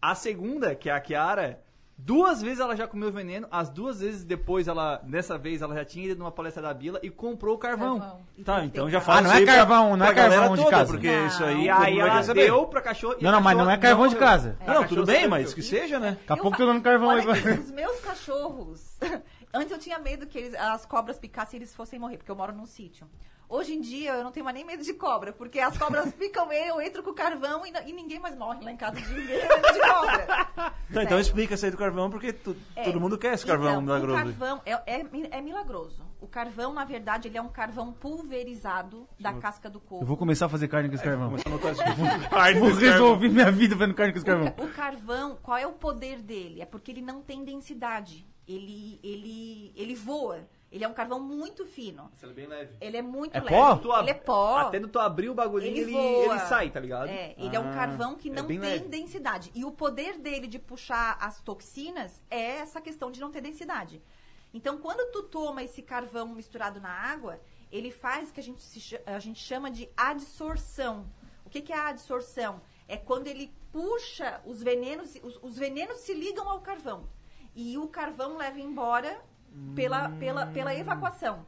A 0.01 0.15
segunda, 0.15 0.73
que 0.73 0.89
é 0.89 0.93
a 0.93 0.99
Kiara, 0.99 1.61
duas 1.97 2.41
vezes 2.41 2.59
ela 2.59 2.75
já 2.75 2.87
comeu 2.87 3.11
veneno, 3.11 3.47
as 3.51 3.69
duas 3.69 3.99
vezes 4.01 4.23
depois 4.23 4.67
ela, 4.67 4.97
dessa 5.03 5.37
vez 5.37 5.61
ela 5.61 5.75
já 5.75 5.85
tinha 5.85 6.05
ido 6.07 6.17
numa 6.17 6.31
palestra 6.31 6.61
da 6.63 6.73
Bila 6.73 6.99
e 7.03 7.09
comprou 7.11 7.55
o 7.55 7.57
carvão. 7.59 7.99
Carvão. 7.99 8.21
Tá, 8.43 8.65
então 8.65 8.89
já 8.89 8.99
fala 8.99 9.19
Ah, 9.19 9.21
não 9.21 9.31
é 9.33 9.43
pra- 9.45 9.55
carvão, 9.55 9.97
não 9.97 10.05
é 10.05 10.09
pra 10.11 10.23
galera 10.23 10.39
carvão 10.41 10.55
de 10.57 10.63
toda, 10.63 10.75
casa. 10.77 10.91
Porque 10.93 11.11
Não. 11.15 11.27
isso 11.27 11.43
aí 11.43 11.63
E 11.65 11.69
aí 11.69 11.99
ela 11.99 12.21
deu 12.33 12.65
pra 12.65 12.81
cachorro 12.81 13.15
e 13.19 13.23
Não, 13.23 13.31
não, 13.31 13.41
mas 13.41 13.55
não 13.57 13.69
é 13.69 13.77
carvão 13.77 14.07
de 14.07 14.15
morreu. 14.15 14.27
casa. 14.27 14.57
A 14.65 14.73
Não, 14.73 14.87
tudo 14.87 15.05
bem, 15.05 15.27
mas 15.27 15.53
que 15.53 15.61
seja, 15.61 15.99
né? 15.99 16.17
Daqui 16.27 16.33
a 16.33 16.37
pouco 16.37 16.57
tô 16.57 16.65
dando 16.65 16.81
carvão 16.81 17.11
aí 17.11 17.19
os 17.59 17.69
meus 17.71 17.99
cachorros. 17.99 18.97
Antes 19.53 19.71
eu 19.71 19.77
tinha 19.77 19.99
medo 19.99 20.25
que 20.25 20.37
eles- 20.39 20.55
as 20.55 20.85
cobras 20.85 21.19
picassem 21.19 21.59
e 21.59 21.61
eles 21.61 21.75
fossem 21.75 21.99
morrer, 21.99 22.17
porque 22.17 22.31
eu 22.31 22.35
moro 22.35 22.53
num 22.53 22.65
sítio. 22.65 23.05
Hoje 23.51 23.73
em 23.73 23.81
dia 23.81 24.13
eu 24.13 24.23
não 24.23 24.31
tenho 24.31 24.45
mais 24.45 24.55
nem 24.55 24.65
medo 24.65 24.81
de 24.81 24.93
cobra, 24.93 25.33
porque 25.33 25.59
as 25.59 25.77
cobras 25.77 26.11
picam 26.15 26.49
ele, 26.53 26.69
eu 26.69 26.81
entro 26.81 27.03
com 27.03 27.09
o 27.09 27.13
carvão 27.13 27.63
e, 27.65 27.73
e 27.89 27.91
ninguém 27.91 28.17
mais 28.17 28.33
morre 28.37 28.63
lá 28.63 28.71
em 28.71 28.77
casa 28.77 28.95
de 29.01 29.09
ninguém 29.13 29.37
medo 29.45 29.73
de 29.73 29.79
cobra. 29.81 30.73
Então 31.03 31.19
explica 31.19 31.53
isso 31.55 31.65
aí 31.65 31.71
do 31.71 31.77
carvão, 31.77 32.09
porque 32.09 32.31
tu- 32.31 32.55
É. 32.77 32.83
todo 32.83 32.99
mundo 33.01 33.17
quer 33.17 33.33
esse 33.33 33.45
carvão 33.45 33.71
então, 33.71 33.81
milagroso. 33.81 34.13
O 34.13 34.23
carvão 34.23 34.61
é, 34.65 34.71
é, 34.85 35.05
é 35.31 35.41
milagroso. 35.41 36.09
O 36.21 36.27
carvão, 36.27 36.71
na 36.71 36.85
verdade, 36.85 37.27
ele 37.27 37.37
é 37.37 37.41
um 37.41 37.49
carvão 37.49 37.91
pulverizado 37.91 39.07
da 39.19 39.33
casca 39.33 39.69
do 39.69 39.79
coco. 39.79 40.03
Eu 40.03 40.07
vou 40.07 40.15
começar 40.15 40.45
a 40.45 40.49
fazer 40.49 40.67
carne 40.67 40.87
com 40.87 40.95
esse 40.95 41.03
carvão. 41.03 41.35
Isso. 41.35 41.43
Carne 42.29 42.59
Vou 42.59 42.69
carvão. 42.69 42.79
resolver 42.91 43.27
minha 43.29 43.51
vida 43.51 43.75
fazendo 43.75 43.93
carne 43.95 44.13
com 44.13 44.17
esse 44.19 44.25
carvão. 44.25 44.53
O 44.59 44.67
carvão, 44.69 45.37
qual 45.41 45.57
é 45.57 45.67
o 45.67 45.73
poder 45.73 46.21
dele? 46.21 46.61
É 46.61 46.65
porque 46.65 46.91
ele 46.91 47.01
não 47.01 47.21
tem 47.21 47.43
densidade. 47.43 48.25
Ele, 48.47 48.99
ele, 49.03 49.73
ele 49.75 49.95
voa. 49.95 50.47
Ele 50.71 50.86
é 50.86 50.88
um 50.88 50.93
carvão 50.93 51.19
muito 51.19 51.65
fino. 51.65 52.10
Isso 52.15 52.25
é 52.25 52.29
bem 52.29 52.47
leve. 52.47 52.75
Ele 52.79 52.95
é 52.95 53.01
muito 53.01 53.36
É 53.36 53.39
leve. 53.41 53.53
pó? 53.53 53.75
Tu 53.75 53.91
ab- 53.91 54.03
Ele 54.03 54.12
é 54.12 54.13
pó. 54.13 54.57
Até 54.60 54.79
no 54.79 54.88
tu 54.88 54.99
abrir 54.99 55.29
o 55.29 55.34
bagulhinho, 55.34 55.75
Ele 55.77 55.93
ele, 55.93 55.97
ele 55.97 56.39
sai, 56.39 56.69
tá 56.69 56.79
ligado? 56.79 57.10
É, 57.10 57.36
ele 57.38 57.53
é 57.55 57.60
um 57.60 57.69
Ah, 57.69 57.73
carvão 57.73 58.15
que 58.15 58.29
é 58.29 58.34
não 58.34 58.45
bem 58.47 58.57
tem 58.60 58.69
leve. 58.69 58.86
densidade. 58.88 59.51
E 59.53 59.65
o 59.65 59.71
poder 59.71 60.17
dele 60.17 60.47
de 60.47 60.57
puxar 60.57 61.17
as 61.19 61.41
toxinas 61.41 62.21
é 62.29 62.39
essa 62.60 62.79
questão 62.79 63.12
de 63.12 63.19
não 63.19 63.31
ter 63.31 63.41
densidade. 63.41 64.01
Então, 64.53 64.77
quando 64.77 65.12
tu 65.12 65.23
toma 65.23 65.62
esse 65.63 65.81
carvão 65.81 66.27
misturado 66.29 66.79
na 66.79 66.89
água, 66.89 67.39
ele 67.71 67.91
faz 67.91 68.29
o 68.29 68.34
que 68.34 68.39
a 68.39 68.43
gente, 68.43 68.62
se 68.62 68.97
a 69.05 69.19
gente 69.19 69.39
chama 69.41 69.69
de 69.69 69.89
adsorção. 69.97 71.05
O 71.45 71.49
que, 71.49 71.62
que 71.62 71.73
é 71.73 71.77
a 71.77 71.88
adsorção? 71.89 72.62
É 72.88 72.95
quando 72.97 73.27
ele 73.27 73.53
puxa 73.71 74.41
os 74.45 74.62
venenos, 74.62 75.15
os, 75.23 75.38
os 75.41 75.57
venenos 75.57 75.97
se 75.99 76.13
ligam 76.13 76.47
ao 76.49 76.62
carvão. 76.62 77.10
E 77.55 77.77
o 77.77 77.88
carvão 77.88 78.38
leva 78.38 78.60
embora 78.60 79.21
pela, 79.75 80.09
pela, 80.09 80.45
pela 80.47 80.73
evacuação. 80.75 81.45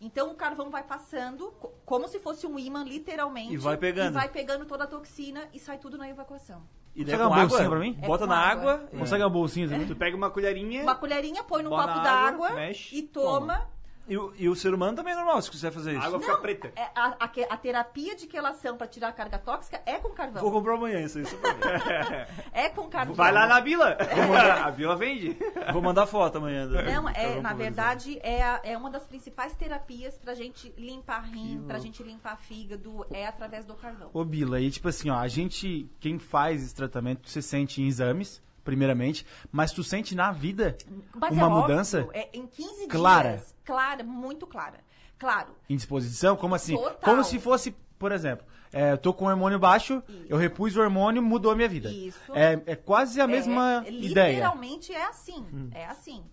Então 0.00 0.30
o 0.30 0.34
carvão 0.34 0.70
vai 0.70 0.82
passando, 0.82 1.52
co- 1.52 1.72
como 1.86 2.06
se 2.08 2.18
fosse 2.18 2.46
um 2.46 2.58
imã, 2.58 2.84
literalmente. 2.84 3.54
E 3.54 3.56
vai 3.56 3.76
pegando. 3.76 4.10
E 4.10 4.12
vai 4.12 4.28
pegando 4.28 4.64
toda 4.66 4.84
a 4.84 4.86
toxina 4.86 5.48
e 5.52 5.58
sai 5.58 5.78
tudo 5.78 5.96
na 5.96 6.08
evacuação. 6.08 6.62
E 6.94 7.04
daí 7.04 7.16
Consegue 7.16 7.22
uma 7.34 7.46
bolsinha 7.48 7.68
pra 7.70 7.78
mim? 7.80 7.98
É 8.02 8.06
bota 8.06 8.26
na 8.26 8.36
água. 8.36 8.74
água. 8.74 8.88
Consegue 8.98 9.22
uma 9.24 9.30
bolsinha 9.30 9.68
também? 9.68 9.86
Tu 9.86 9.96
pega 9.96 10.16
uma 10.16 10.30
colherinha, 10.30 10.82
Uma 10.82 10.94
colherinha, 10.94 11.42
põe 11.42 11.62
no 11.62 11.70
Bota 11.70 11.88
copo 11.92 12.04
d'água 12.04 12.50
mexe, 12.52 12.96
e 12.96 13.02
toma. 13.02 13.68
E, 14.06 14.18
o- 14.18 14.32
e 14.36 14.48
o 14.50 14.54
ser 14.54 14.74
humano 14.74 14.94
também 14.96 15.14
é 15.14 15.16
normal, 15.16 15.40
se 15.40 15.50
quiser 15.50 15.72
fazer 15.72 15.90
a 15.90 15.94
isso. 15.94 16.06
água 16.06 16.20
fica 16.20 16.36
preta. 16.36 16.72
É, 16.76 16.88
a, 16.94 17.16
a 17.20 17.28
que- 17.28 17.46
a 17.48 17.56
terapia 17.56 18.14
de 18.14 18.26
quelação 18.26 18.76
para 18.76 18.86
tirar 18.86 19.08
a 19.08 19.12
carga 19.12 19.38
tóxica 19.38 19.80
é 19.86 19.94
com 19.98 20.10
carvão. 20.10 20.42
Vou 20.42 20.52
comprar 20.52 20.74
amanhã 20.74 21.00
isso 21.00 21.18
aí. 21.18 21.24
só 21.26 21.36
pra 21.38 21.52
ver. 21.54 22.28
É 22.52 22.68
com 22.68 22.88
carvão. 22.88 23.14
Vai 23.14 23.32
lá 23.32 23.46
na 23.46 23.60
Bila. 23.60 23.96
a 24.64 24.70
Bila 24.70 24.94
vende. 24.96 25.36
Vou 25.72 25.80
mandar 25.80 26.06
foto 26.06 26.36
amanhã. 26.38 26.66
do- 26.66 26.74
Não, 26.82 27.04
do 27.04 27.08
é, 27.08 27.12
carvão 27.14 27.42
na 27.42 27.48
pulverizado. 27.50 27.56
verdade, 27.58 28.18
é, 28.22 28.42
a- 28.42 28.60
é 28.62 28.76
uma 28.76 28.90
das 28.90 29.06
principais 29.06 29.54
terapias 29.54 30.18
pra 30.18 30.34
gente 30.34 30.72
limpar 30.76 31.20
rim, 31.22 31.64
pra 31.66 31.78
gente 31.78 32.02
limpar 32.02 32.36
fígado, 32.36 33.06
é 33.10 33.26
através 33.26 33.64
do 33.64 33.74
carvão. 33.74 34.10
Ô, 34.12 34.24
Bila, 34.24 34.60
e 34.60 34.70
tipo 34.70 34.88
assim, 34.88 35.08
ó, 35.10 35.16
a 35.16 35.28
gente, 35.28 35.88
quem 35.98 36.18
faz 36.18 36.62
esse 36.62 36.74
tratamento, 36.74 37.28
você 37.28 37.40
sente 37.40 37.80
em 37.82 37.86
exames, 37.86 38.42
primeiramente, 38.64 39.26
mas 39.52 39.70
tu 39.70 39.84
sente 39.84 40.14
na 40.14 40.32
vida 40.32 40.76
Mas 41.14 41.32
uma 41.32 41.42
é 41.42 41.44
óbvio, 41.44 41.60
mudança 41.62 42.08
é 42.12 42.30
em 42.32 42.46
15 42.46 42.88
Clara. 42.88 43.36
dias. 43.36 43.54
Clara, 43.64 44.02
muito 44.02 44.46
clara. 44.46 44.80
Claro, 45.18 45.54
em 45.68 45.76
disposição? 45.76 46.36
Como 46.36 46.54
assim? 46.54 46.76
Total. 46.76 46.96
Como 47.00 47.22
se 47.22 47.38
fosse, 47.38 47.70
por 47.98 48.10
exemplo, 48.10 48.44
é, 48.72 48.92
eu 48.92 48.98
tô 48.98 49.14
com 49.14 49.26
o 49.26 49.28
hormônio 49.28 49.58
baixo, 49.58 50.02
Isso. 50.08 50.26
eu 50.28 50.36
repus 50.36 50.76
o 50.76 50.80
hormônio, 50.80 51.22
mudou 51.22 51.52
a 51.52 51.54
minha 51.54 51.68
vida. 51.68 51.88
Isso. 51.90 52.18
É, 52.34 52.60
é 52.66 52.74
quase 52.74 53.20
a 53.20 53.26
mesma 53.26 53.84
é, 53.86 53.92
ideia. 53.92 54.32
Literalmente 54.32 54.92
é 54.92 55.06
assim. 55.06 55.46
É 55.72 55.86
assim. 55.86 56.24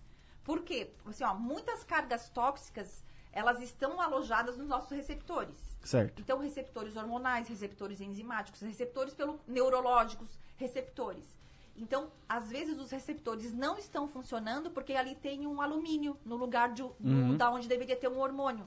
Por 0.42 0.62
quê? 0.62 0.90
Assim, 1.06 1.22
ó, 1.22 1.34
muitas 1.34 1.84
cargas 1.84 2.28
tóxicas, 2.30 3.04
elas 3.32 3.60
estão 3.60 4.00
alojadas 4.00 4.58
nos 4.58 4.66
nossos 4.66 4.90
receptores. 4.90 5.56
Certo. 5.84 6.20
Então, 6.20 6.38
receptores 6.40 6.96
hormonais, 6.96 7.48
receptores 7.48 8.00
enzimáticos, 8.00 8.60
receptores 8.60 9.14
pelo, 9.14 9.40
neurológicos, 9.46 10.28
receptores. 10.56 11.24
Então, 11.76 12.10
às 12.28 12.48
vezes 12.50 12.78
os 12.78 12.90
receptores 12.90 13.52
não 13.52 13.78
estão 13.78 14.06
funcionando 14.06 14.70
porque 14.70 14.92
ali 14.94 15.14
tem 15.14 15.46
um 15.46 15.60
alumínio 15.60 16.16
no 16.24 16.36
lugar 16.36 16.68
de, 16.72 16.82
do- 16.82 16.94
Uhum. 17.02 17.36
da 17.36 17.50
onde 17.50 17.66
deveria 17.66 17.96
ter 17.96 18.08
um 18.08 18.18
hormônio. 18.20 18.66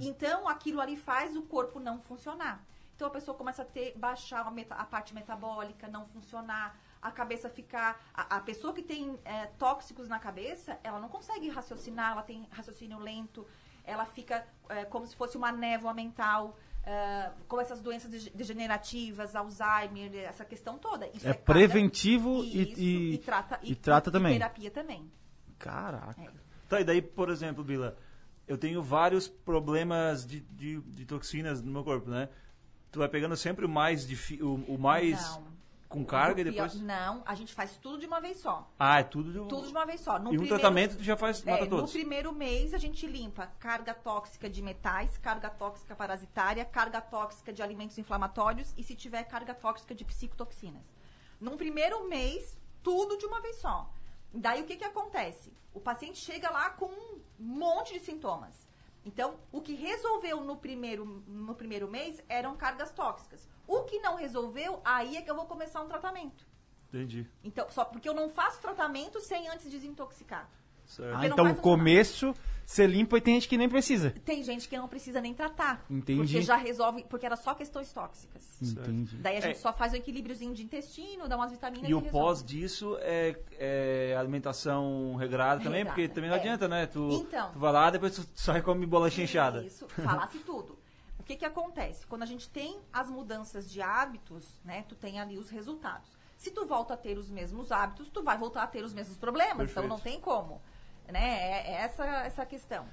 Então, 0.00 0.46
aquilo 0.48 0.80
ali 0.80 0.96
faz 0.96 1.34
o 1.36 1.42
corpo 1.42 1.80
não 1.80 2.00
funcionar. 2.00 2.62
Então, 2.94 3.08
a 3.08 3.10
pessoa 3.10 3.36
começa 3.36 3.62
a 3.62 3.64
ter 3.64 3.96
baixar 3.96 4.46
a, 4.46 4.50
meta- 4.50 4.74
a 4.74 4.84
parte 4.84 5.14
metabólica, 5.14 5.88
não 5.88 6.06
funcionar, 6.06 6.78
a 7.00 7.10
cabeça 7.10 7.48
ficar. 7.48 8.00
A, 8.14 8.36
a 8.36 8.40
pessoa 8.40 8.72
que 8.72 8.82
tem 8.82 9.18
é, 9.24 9.46
tóxicos 9.58 10.06
na 10.08 10.18
cabeça, 10.18 10.78
ela 10.84 11.00
não 11.00 11.08
consegue 11.08 11.48
raciocinar, 11.48 12.12
ela 12.12 12.22
tem 12.22 12.46
raciocínio 12.52 12.98
lento, 12.98 13.46
ela 13.84 14.04
fica 14.06 14.46
é, 14.68 14.84
como 14.84 15.06
se 15.06 15.14
fosse 15.16 15.36
uma 15.36 15.50
névoa 15.52 15.92
mental. 15.94 16.56
é, 16.84 17.30
com 17.46 17.60
essas 17.60 17.80
doenças 17.80 18.10
dege- 18.10 18.30
degenerativas, 18.34 19.36
Alzheimer, 19.36 20.16
essa 20.24 20.44
questão 20.44 20.76
toda. 20.78 21.06
Isso 21.14 21.24
É 21.28 21.32
cada- 21.32 21.44
preventivo 21.44 22.42
e- 22.42 22.62
Isso, 22.72 22.80
e- 22.80 23.18
trata, 23.18 23.60
e 23.62 23.74
trata 23.76 24.10
também. 24.10 24.32
terapia 24.32 24.68
também. 24.68 25.08
Caraca. 25.60 26.32
Tá, 26.68 26.80
e 26.80 26.84
daí, 26.84 27.00
por 27.00 27.30
exemplo, 27.30 27.62
Bila, 27.62 27.96
eu 28.48 28.58
tenho 28.58 28.82
vários 28.82 29.28
problemas 29.28 30.26
de, 30.26 30.40
de, 30.40 30.80
de 30.80 31.04
toxinas 31.06 31.62
no 31.62 31.70
meu 31.70 31.84
corpo, 31.84 32.10
né? 32.10 32.28
Tu 32.90 32.98
vai 32.98 33.08
pegando 33.08 33.36
sempre 33.36 33.64
o 33.64 33.68
mais, 33.68 34.04
difi- 34.06 34.42
o, 34.42 34.54
o 34.66 34.76
mais 34.78 35.36
Não. 35.36 35.51
Com 35.92 36.04
carga 36.04 36.40
e 36.40 36.44
depois... 36.44 36.74
Não, 36.80 37.22
a 37.26 37.34
gente 37.34 37.54
faz 37.54 37.76
tudo 37.76 37.98
de 37.98 38.06
uma 38.06 38.20
vez 38.20 38.38
só. 38.38 38.68
Ah, 38.78 39.00
é 39.00 39.02
tudo 39.04 39.32
de... 39.32 39.38
Tudo 39.48 39.66
de 39.66 39.72
uma 39.72 39.84
vez 39.86 40.00
só. 40.00 40.18
No 40.18 40.26
E 40.26 40.36
um 40.36 40.38
primeiro- 40.38 40.48
tratamento 40.58 40.96
tu 40.96 41.02
já 41.04 41.16
faz, 41.16 41.42
mata 41.44 41.60
É, 41.60 41.64
no 41.64 41.70
todos. 41.76 41.92
primeiro 41.92 42.32
mês 42.32 42.74
a 42.74 42.78
gente 42.78 43.06
limpa 43.06 43.46
carga 43.58 43.94
tóxica 43.94 44.48
de 44.48 44.60
metais, 44.62 45.16
carga 45.18 45.50
tóxica 45.50 45.94
parasitária, 45.94 46.64
carga 46.64 47.00
tóxica 47.00 47.52
de 47.52 47.62
alimentos 47.62 47.98
inflamatórios 47.98 48.72
e 48.76 48.82
se 48.82 48.94
tiver 48.96 49.22
carga 49.24 49.54
tóxica 49.54 49.94
de 49.94 50.04
psicotoxinas. 50.04 50.94
Num 51.40 51.56
primeiro 51.56 52.08
mês, 52.08 52.56
tudo 52.82 53.16
de 53.18 53.26
uma 53.26 53.40
vez 53.40 53.56
só. 53.56 53.90
Daí 54.32 54.62
o 54.62 54.64
que, 54.64 54.76
que 54.76 54.84
acontece? 54.84 55.52
O 55.74 55.80
paciente 55.80 56.18
chega 56.18 56.50
lá 56.50 56.70
com 56.70 56.86
um 56.86 57.20
monte 57.38 57.92
de 57.94 58.00
sintomas. 58.00 58.66
Então, 59.04 59.34
o 59.50 59.60
que 59.60 59.74
resolveu 59.74 60.40
no 60.42 60.56
primeiro, 60.56 61.24
no 61.26 61.54
primeiro 61.54 61.88
mês 61.88 62.22
eram 62.28 62.56
cargas 62.56 62.90
tóxicas. 62.92 63.48
O 63.66 63.82
que 63.82 63.98
não 63.98 64.16
resolveu, 64.16 64.80
aí 64.84 65.16
é 65.16 65.22
que 65.22 65.30
eu 65.30 65.34
vou 65.34 65.46
começar 65.46 65.80
um 65.80 65.88
tratamento. 65.88 66.46
Entendi. 66.88 67.26
Então, 67.42 67.66
só 67.70 67.84
porque 67.84 68.08
eu 68.08 68.14
não 68.14 68.28
faço 68.28 68.60
tratamento 68.60 69.20
sem 69.20 69.48
antes 69.48 69.70
desintoxicar. 69.70 70.48
Certo. 70.84 71.16
Ah, 71.16 71.26
então 71.26 71.50
o 71.50 71.56
começo 71.56 72.34
você 72.64 72.86
limpa 72.86 73.18
e 73.18 73.20
tem 73.20 73.34
gente 73.34 73.48
que 73.48 73.56
nem 73.58 73.68
precisa. 73.68 74.10
Tem 74.24 74.42
gente 74.42 74.68
que 74.68 74.76
não 74.76 74.88
precisa 74.88 75.20
nem 75.20 75.34
tratar. 75.34 75.84
Entendi. 75.90 76.20
Porque 76.20 76.42
já 76.42 76.56
resolve, 76.56 77.04
porque 77.08 77.26
era 77.26 77.36
só 77.36 77.54
questões 77.54 77.92
tóxicas. 77.92 78.42
Entendi. 78.62 79.16
Daí 79.16 79.36
a 79.36 79.40
gente 79.40 79.56
É. 79.56 79.60
só 79.60 79.72
faz 79.72 79.92
o 79.92 79.96
equilíbriozinho 79.96 80.54
de 80.54 80.62
intestino, 80.62 81.28
dá 81.28 81.36
umas 81.36 81.50
vitaminas 81.50 81.88
E 81.90 81.94
o 81.94 81.98
resolve. 81.98 82.10
pós 82.10 82.42
disso 82.44 82.96
é, 83.00 83.36
é 83.58 84.16
alimentação 84.18 85.14
regrada 85.16 85.62
também, 85.62 85.78
Regrada, 85.80 85.94
porque 86.00 86.08
também 86.14 86.30
não 86.30 86.36
é. 86.36 86.40
adianta, 86.40 86.68
né? 86.68 86.86
Tu, 86.86 87.08
Então. 87.28 87.50
tu 87.52 87.58
vai 87.58 87.72
lá, 87.72 87.90
depois 87.90 88.14
tu 88.14 88.26
sai 88.34 88.58
e 88.58 88.62
come 88.62 88.86
bolacha 88.86 89.22
inchada. 89.22 89.62
Isso, 89.64 89.86
falasse 89.88 90.38
tudo. 90.40 90.78
O 91.18 91.22
que 91.22 91.36
que 91.36 91.44
acontece? 91.44 92.04
Quando 92.06 92.22
a 92.22 92.26
gente 92.26 92.48
tem 92.48 92.78
as 92.92 93.08
mudanças 93.08 93.70
de 93.70 93.80
hábitos, 93.80 94.58
né, 94.64 94.84
tu 94.88 94.94
tem 94.96 95.20
ali 95.20 95.38
os 95.38 95.50
resultados. 95.50 96.10
Se 96.36 96.50
tu 96.50 96.66
volta 96.66 96.94
a 96.94 96.96
ter 96.96 97.16
os 97.16 97.30
mesmos 97.30 97.70
hábitos, 97.70 98.08
tu 98.10 98.22
vai 98.24 98.36
voltar 98.36 98.64
a 98.64 98.66
ter 98.66 98.82
os 98.84 98.92
mesmos 98.92 99.16
problemas, 99.16 99.70
então 99.70 99.82
Perfeito. 99.84 99.88
não 99.88 100.00
tem 100.00 100.18
como, 100.20 100.60
né? 101.12 101.20
É, 101.20 101.70
é 101.70 101.72
essa 101.82 102.04
essa 102.04 102.42
a 102.42 102.46
questão. 102.46 102.84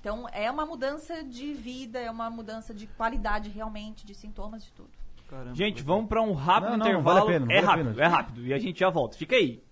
Então 0.00 0.26
é 0.32 0.50
uma 0.50 0.64
mudança 0.64 1.22
de 1.22 1.52
vida, 1.52 1.98
é 2.00 2.10
uma 2.10 2.30
mudança 2.30 2.72
de 2.72 2.86
qualidade 2.86 3.50
realmente, 3.50 4.06
de 4.06 4.14
sintomas, 4.14 4.64
de 4.64 4.72
tudo. 4.72 4.90
Caramba. 5.28 5.54
Gente, 5.54 5.82
vamos 5.82 6.08
pra 6.08 6.22
um 6.22 6.32
rápido 6.32 6.70
Não, 6.70 6.78
não, 6.78 6.86
intervalo. 6.86 7.04
vale 7.20 7.36
a 7.36 7.40
pena, 7.40 7.52
é 7.52 7.56
vale 7.56 7.66
rápido, 7.66 7.94
pena. 7.94 8.02
é 8.02 8.08
rápido. 8.08 8.46
E 8.46 8.54
a 8.54 8.58
gente 8.58 8.80
já 8.80 8.88
volta. 8.88 9.16
Fica 9.16 9.36
aí. 9.36 9.62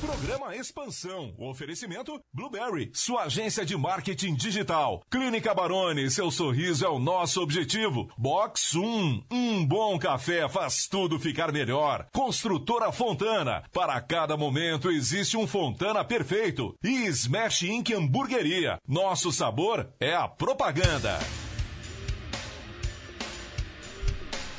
Programa 0.00 0.54
Expansão. 0.54 1.34
Oferecimento 1.36 2.20
Blueberry, 2.32 2.90
sua 2.94 3.22
agência 3.24 3.64
de 3.66 3.76
marketing 3.76 4.34
digital. 4.34 5.02
Clínica 5.10 5.52
Baroni, 5.52 6.08
seu 6.08 6.30
sorriso 6.30 6.84
é 6.84 6.88
o 6.88 7.00
nosso 7.00 7.42
objetivo. 7.42 8.08
Box 8.16 8.76
1, 8.78 9.24
um 9.30 9.66
bom 9.66 9.98
café 9.98 10.48
faz 10.48 10.86
tudo 10.86 11.18
ficar 11.18 11.50
melhor. 11.50 12.06
Construtora 12.12 12.92
Fontana, 12.92 13.64
para 13.72 14.00
cada 14.00 14.36
momento 14.36 14.88
existe 14.90 15.36
um 15.36 15.48
Fontana 15.48 16.04
perfeito. 16.04 16.74
E 16.82 17.06
Smash 17.06 17.62
Inc 17.62 17.90
Hamburgueria, 17.92 18.78
nosso 18.86 19.32
sabor 19.32 19.88
é 19.98 20.14
a 20.14 20.28
propaganda. 20.28 21.18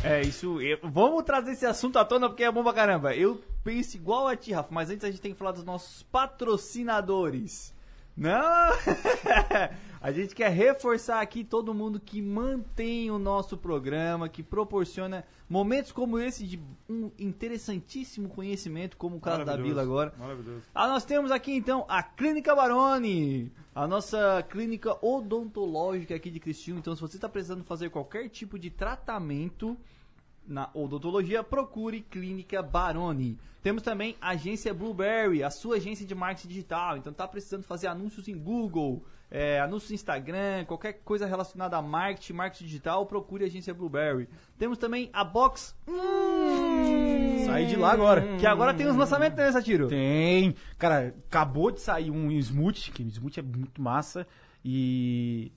É, 0.03 0.21
isso. 0.21 0.61
eu- 0.61 0.79
vamos 0.83 1.23
trazer 1.23 1.51
esse 1.51 1.65
assunto 1.65 1.97
à 1.99 2.05
tona 2.05 2.29
porque 2.29 2.43
é 2.43 2.51
bom 2.51 2.63
pra 2.63 2.71
caramba. 2.73 3.13
Eu 3.15 3.41
penso 3.63 3.97
igual 3.97 4.27
a 4.27 4.35
ti, 4.35 4.51
Rafa, 4.51 4.69
mas 4.71 4.89
antes 4.89 5.03
a 5.03 5.11
gente 5.11 5.21
tem 5.21 5.33
que 5.33 5.37
falar 5.37 5.51
dos 5.51 5.63
nossos 5.63 6.03
patrocinadores. 6.03 7.73
Não! 8.19 8.31
a 10.01 10.11
gente 10.11 10.35
quer 10.35 10.49
reforçar 10.49 11.21
aqui 11.21 11.41
todo 11.41 11.73
mundo 11.73 12.01
que 12.01 12.21
mantém 12.21 13.09
o 13.09 13.17
nosso 13.17 13.55
programa, 13.57 14.27
que 14.27 14.43
proporciona 14.43 15.23
momentos 15.47 15.93
como 15.93 16.19
esse 16.19 16.45
de 16.45 16.59
um 16.89 17.09
interessantíssimo 17.17 18.27
conhecimento, 18.27 18.97
como 18.97 19.15
o 19.15 19.21
caso 19.21 19.45
da 19.45 19.55
Bila 19.55 19.81
agora. 19.81 20.13
Maravilhoso. 20.19 20.63
Ah, 20.75 20.89
nós 20.89 21.05
temos 21.05 21.31
aqui 21.31 21.53
então 21.53 21.85
a 21.87 22.03
Clínica 22.03 22.53
Baroni, 22.53 23.53
a 23.73 23.87
nossa 23.87 24.45
clínica 24.49 24.97
odontológica 25.01 26.13
aqui 26.13 26.29
de 26.29 26.41
Criciúma. 26.41 26.81
Então, 26.81 26.93
se 26.93 27.01
você 27.01 27.15
está 27.15 27.29
precisando 27.29 27.63
fazer 27.63 27.89
qualquer 27.89 28.27
tipo 28.27 28.59
de 28.59 28.69
tratamento 28.69 29.77
na 30.49 30.69
odontologia, 30.73 31.43
procure 31.43 32.01
Clínica 32.01 32.61
Baroni. 32.61 33.37
Temos 33.61 33.83
também 33.83 34.15
a 34.19 34.29
agência 34.29 34.73
Blueberry, 34.73 35.43
a 35.43 35.49
sua 35.49 35.75
agência 35.75 36.05
de 36.05 36.15
marketing 36.15 36.47
digital. 36.47 36.97
Então, 36.97 37.13
tá 37.13 37.27
precisando 37.27 37.63
fazer 37.63 37.87
anúncios 37.87 38.27
em 38.27 38.37
Google, 38.37 39.03
é, 39.29 39.59
anúncios 39.59 39.91
no 39.91 39.95
Instagram, 39.95 40.65
qualquer 40.65 40.93
coisa 41.03 41.25
relacionada 41.25 41.77
a 41.77 41.81
marketing, 41.81 42.33
marketing 42.33 42.65
digital, 42.65 43.05
procure 43.05 43.43
a 43.43 43.47
agência 43.47 43.73
Blueberry. 43.73 44.27
Temos 44.57 44.77
também 44.77 45.09
a 45.13 45.23
Box. 45.23 45.75
Hum, 45.87 47.45
Saí 47.45 47.67
de 47.67 47.75
lá 47.75 47.91
agora. 47.91 48.37
Que 48.37 48.47
agora 48.47 48.73
tem 48.73 48.87
uns 48.87 48.95
lançamentos, 48.95 49.37
né, 49.37 49.51
Satiro? 49.51 49.87
Tem. 49.87 50.55
Cara, 50.77 51.13
acabou 51.27 51.69
de 51.69 51.81
sair 51.81 52.09
um 52.09 52.31
smoothie, 52.31 52.91
que 52.91 53.03
smoothie 53.03 53.41
é 53.41 53.43
muito 53.43 53.81
massa. 53.81 54.25
E 54.63 55.51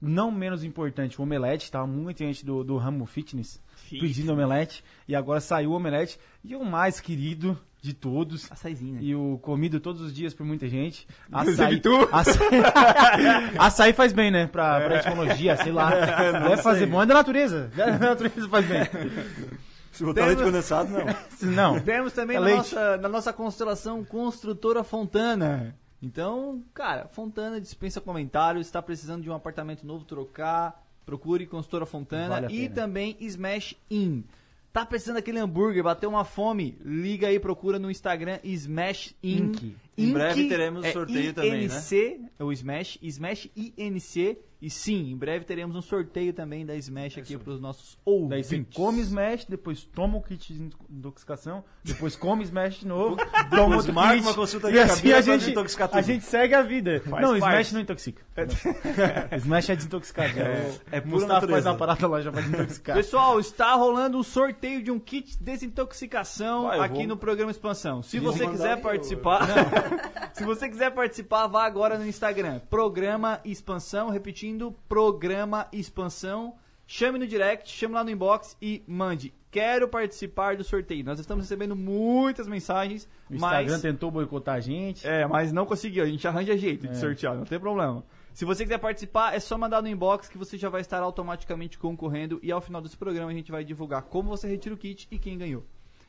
não 0.00 0.30
menos 0.30 0.64
importante, 0.64 1.20
o 1.20 1.24
omelete. 1.24 1.70
Tava 1.70 1.86
muita 1.86 2.24
gente 2.24 2.46
do, 2.46 2.62
do 2.62 2.76
ramo 2.76 3.04
fitness 3.04 3.60
pedindo 3.88 4.32
omelete. 4.32 4.84
E 5.06 5.14
agora 5.14 5.40
saiu 5.40 5.70
o 5.70 5.74
omelete. 5.74 6.18
E 6.44 6.54
o 6.56 6.64
mais 6.64 7.00
querido 7.00 7.58
de 7.80 7.94
todos. 7.94 8.50
Açaizinho. 8.50 9.00
E 9.00 9.14
o 9.14 9.38
comido 9.38 9.80
todos 9.80 10.00
os 10.00 10.12
dias 10.12 10.34
por 10.34 10.44
muita 10.44 10.68
gente. 10.68 11.06
Açaí. 11.30 11.80
tu. 11.80 12.08
Açaí, 12.12 12.48
açaí 13.58 13.92
faz 13.92 14.12
bem, 14.12 14.30
né? 14.30 14.46
Pra, 14.46 14.80
pra 14.80 14.96
etimologia, 14.96 15.56
sei 15.56 15.72
lá. 15.72 15.90
Deve 16.48 16.62
fazer 16.62 16.86
bom. 16.86 17.02
É 17.02 17.06
da 17.06 17.14
natureza. 17.14 17.70
É 17.76 17.92
da 17.92 18.10
natureza 18.10 18.48
faz 18.48 18.66
bem. 18.66 18.80
Se 19.92 20.04
botar 20.04 20.26
leite 20.26 20.42
condensado, 20.42 20.90
não. 20.90 21.06
Não. 21.74 21.80
Temos 21.80 22.12
também 22.12 22.36
É 22.36 22.40
na, 22.40 22.56
nossa, 22.56 22.96
na 22.98 23.08
nossa 23.08 23.32
constelação 23.32 24.04
Construtora 24.04 24.84
Fontana. 24.84 25.74
Então, 26.00 26.62
cara, 26.72 27.08
Fontana 27.08 27.60
dispensa 27.60 28.00
comentários. 28.00 28.66
Está 28.66 28.80
precisando 28.80 29.22
de 29.22 29.30
um 29.30 29.34
apartamento 29.34 29.84
novo, 29.84 30.04
trocar. 30.04 30.87
Procure 31.08 31.46
Construtora 31.46 31.86
Fontana. 31.86 32.28
Vale 32.28 32.54
e 32.54 32.64
pena. 32.64 32.74
também 32.74 33.16
Smash 33.18 33.74
In. 33.90 34.22
Tá 34.70 34.84
precisando 34.84 35.16
daquele 35.16 35.38
hambúrguer, 35.38 35.82
bateu 35.82 36.10
uma 36.10 36.22
fome? 36.22 36.76
Liga 36.84 37.28
aí, 37.28 37.40
procura 37.40 37.78
no 37.78 37.90
Instagram 37.90 38.38
Smash 38.44 39.14
In. 39.22 39.36
Inc. 39.38 39.62
Em 39.96 40.04
Inc 40.04 40.12
breve 40.12 40.48
teremos 40.50 40.84
é 40.84 40.92
sorteio 40.92 41.32
também, 41.32 41.66
né? 41.66 41.74
INC, 41.74 42.20
o 42.38 42.52
Smash, 42.52 42.98
Smash 43.00 43.48
INC. 43.56 44.36
E 44.60 44.68
sim, 44.68 45.12
em 45.12 45.16
breve 45.16 45.44
teremos 45.44 45.76
um 45.76 45.80
sorteio 45.80 46.32
também 46.32 46.66
da 46.66 46.74
Smash 46.74 47.16
aqui 47.18 47.38
para 47.38 47.52
os 47.52 47.60
nossos 47.60 47.96
Daí 48.28 48.42
você 48.42 48.56
ouvintes. 48.56 48.76
come 48.76 49.00
Smash, 49.02 49.44
depois 49.44 49.84
toma 49.84 50.18
o 50.18 50.22
kit 50.22 50.52
de 50.52 50.70
intoxicação, 50.90 51.62
depois 51.84 52.16
come 52.16 52.42
Smash 52.42 52.80
de 52.80 52.86
novo, 52.88 53.16
toma 53.50 53.76
outro 53.76 53.92
marca 53.92 54.14
kit. 54.16 54.26
uma 54.26 54.34
consulta 54.34 54.68
e 54.68 54.72
com 54.74 54.80
a 54.80 54.82
assim 54.82 55.12
a 55.12 55.20
gente, 55.20 55.54
a 55.92 56.00
gente 56.02 56.24
segue 56.24 56.54
a 56.56 56.62
vida. 56.62 57.00
Faz 57.08 57.22
não, 57.22 57.38
parte. 57.38 57.66
Smash 57.68 57.72
não 57.72 57.80
intoxica. 57.82 58.22
Smash 59.38 59.70
é 59.70 59.76
desintoxicado. 59.76 60.40
É, 60.40 60.72
é 60.90 60.98
o 60.98 61.02
pura 61.02 61.06
Mustafa 61.06 61.28
faz 61.28 61.64
natureza. 61.64 61.70
uma 61.70 61.76
parada 61.78 62.08
lá 62.08 62.20
já 62.20 62.32
pra 62.32 62.40
desintoxicar. 62.40 62.96
Pessoal, 62.96 63.38
está 63.38 63.74
rolando 63.74 64.18
um 64.18 64.22
sorteio 64.24 64.82
de 64.82 64.90
um 64.90 64.98
kit 64.98 65.38
de 65.38 65.44
desintoxicação 65.44 66.64
Vai, 66.64 66.78
eu 66.78 66.82
aqui 66.82 66.94
vou- 66.98 67.06
no 67.06 67.16
programa 67.16 67.52
Expansão. 67.52 68.02
Se 68.02 68.18
Vou 68.18 68.32
você 68.32 68.44
quiser 68.48 68.74
aí, 68.74 68.80
participar, 68.80 69.46
se 70.34 70.42
você 70.44 70.68
quiser 70.68 70.90
participar, 70.90 71.46
vá 71.46 71.64
agora 71.64 71.96
no 71.96 72.06
Instagram. 72.06 72.60
Programa 72.68 73.40
Expansão, 73.44 74.08
repetindo, 74.10 74.47
Programa 74.88 75.66
Expansão. 75.72 76.54
Chame 76.86 77.18
no 77.18 77.26
direct, 77.26 77.70
chame 77.70 77.94
lá 77.94 78.02
no 78.02 78.10
inbox 78.10 78.56
e 78.62 78.82
mande. 78.86 79.34
Quero 79.50 79.88
participar 79.88 80.56
do 80.56 80.64
sorteio. 80.64 81.04
Nós 81.04 81.18
estamos 81.20 81.44
recebendo 81.44 81.76
muitas 81.76 82.46
mensagens, 82.48 83.06
O 83.30 83.34
Instagram 83.34 83.72
mas 83.72 83.82
tentou 83.82 84.10
boicotar 84.10 84.54
a 84.56 84.60
gente. 84.60 85.06
é, 85.06 85.26
mas 85.26 85.52
não 85.52 85.66
conseguiu. 85.66 86.04
A 86.04 86.06
gente 86.06 86.26
arranja 86.26 86.56
jeito 86.56 86.86
de 86.86 86.92
É. 86.92 86.94
sortear, 86.94 87.34
não 87.36 87.44
tem 87.44 87.58
problema. 87.60 88.02
Se 88.32 88.44
você 88.44 88.62
quiser 88.62 88.78
participar, 88.78 89.34
é 89.34 89.40
só 89.40 89.58
mandar 89.58 89.82
no 89.82 89.88
inbox 89.88 90.28
que 90.28 90.38
você 90.38 90.56
já 90.56 90.68
vai 90.70 90.80
estar 90.80 91.02
automaticamente 91.02 91.76
concorrendo. 91.78 92.38
E 92.42 92.50
ao 92.52 92.60
final 92.60 92.80
desse 92.80 92.96
programa 92.96 93.30
a 93.30 93.34
gente 93.34 93.50
vai 93.50 93.64
divulgar 93.64 94.02
como 94.02 94.28
você 94.30 94.46
retira 94.48 94.74
o 94.74 94.78
kit 94.78 95.08
e 95.10 95.18
quem 95.18 95.36
ganhou. 95.36 95.64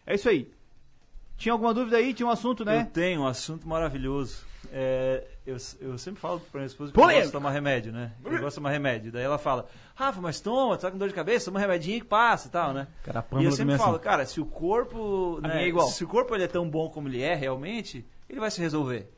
É 0.06 0.15
isso 0.15 0.30
aí. 0.30 0.49
Tinha 1.38 1.54
alguma 1.54 1.73
dúvida 1.73 1.97
aí? 1.97 2.13
Tinha 2.13 2.28
um 2.28 2.32
assunto, 2.32 2.62
Eu 2.63 2.65
né? 2.67 2.89
tenho 2.93 3.21
um 3.21 3.28
assunto 3.28 3.67
maravilhoso. 3.67 4.45
É, 4.71 5.23
eu, 5.45 5.57
eu 5.81 5.97
sempre 5.97 6.19
falo 6.19 6.39
pra 6.51 6.59
minha 6.59 6.67
esposa 6.67 6.91
que 6.91 6.99
eu 6.99 7.03
gosto 7.03 7.25
de 7.25 7.31
tomar 7.31 7.51
remédio, 7.51 7.91
né? 7.91 8.11
Eu 8.23 8.31
gosto 8.31 8.49
de 8.49 8.55
tomar 8.55 8.69
remédio. 8.71 9.11
Daí 9.11 9.23
ela 9.23 9.37
fala, 9.37 9.65
Rafa, 9.95 10.21
mas 10.21 10.39
toma, 10.39 10.77
tu 10.77 10.81
tá 10.81 10.91
com 10.91 10.97
dor 10.97 11.07
de 11.07 11.13
cabeça, 11.13 11.45
toma 11.45 11.57
um 11.57 11.61
remedinho 11.61 11.99
que 11.99 12.05
passa 12.05 12.47
e 12.47 12.51
tal, 12.51 12.73
né? 12.73 12.87
Cara, 13.03 13.25
E 13.39 13.43
eu 13.45 13.51
sempre 13.51 13.75
é 13.75 13.77
falo, 13.77 13.95
assim. 13.95 14.03
cara, 14.03 14.25
se 14.25 14.39
o 14.39 14.45
corpo. 14.45 15.39
Né, 15.41 15.63
é 15.63 15.67
igual. 15.67 15.87
Se 15.87 16.03
o 16.03 16.07
corpo 16.07 16.35
ele 16.35 16.43
é 16.43 16.47
tão 16.47 16.69
bom 16.69 16.89
como 16.89 17.07
ele 17.07 17.21
é 17.21 17.35
realmente, 17.35 18.05
ele 18.29 18.39
vai 18.39 18.51
se 18.51 18.61
resolver. 18.61 19.09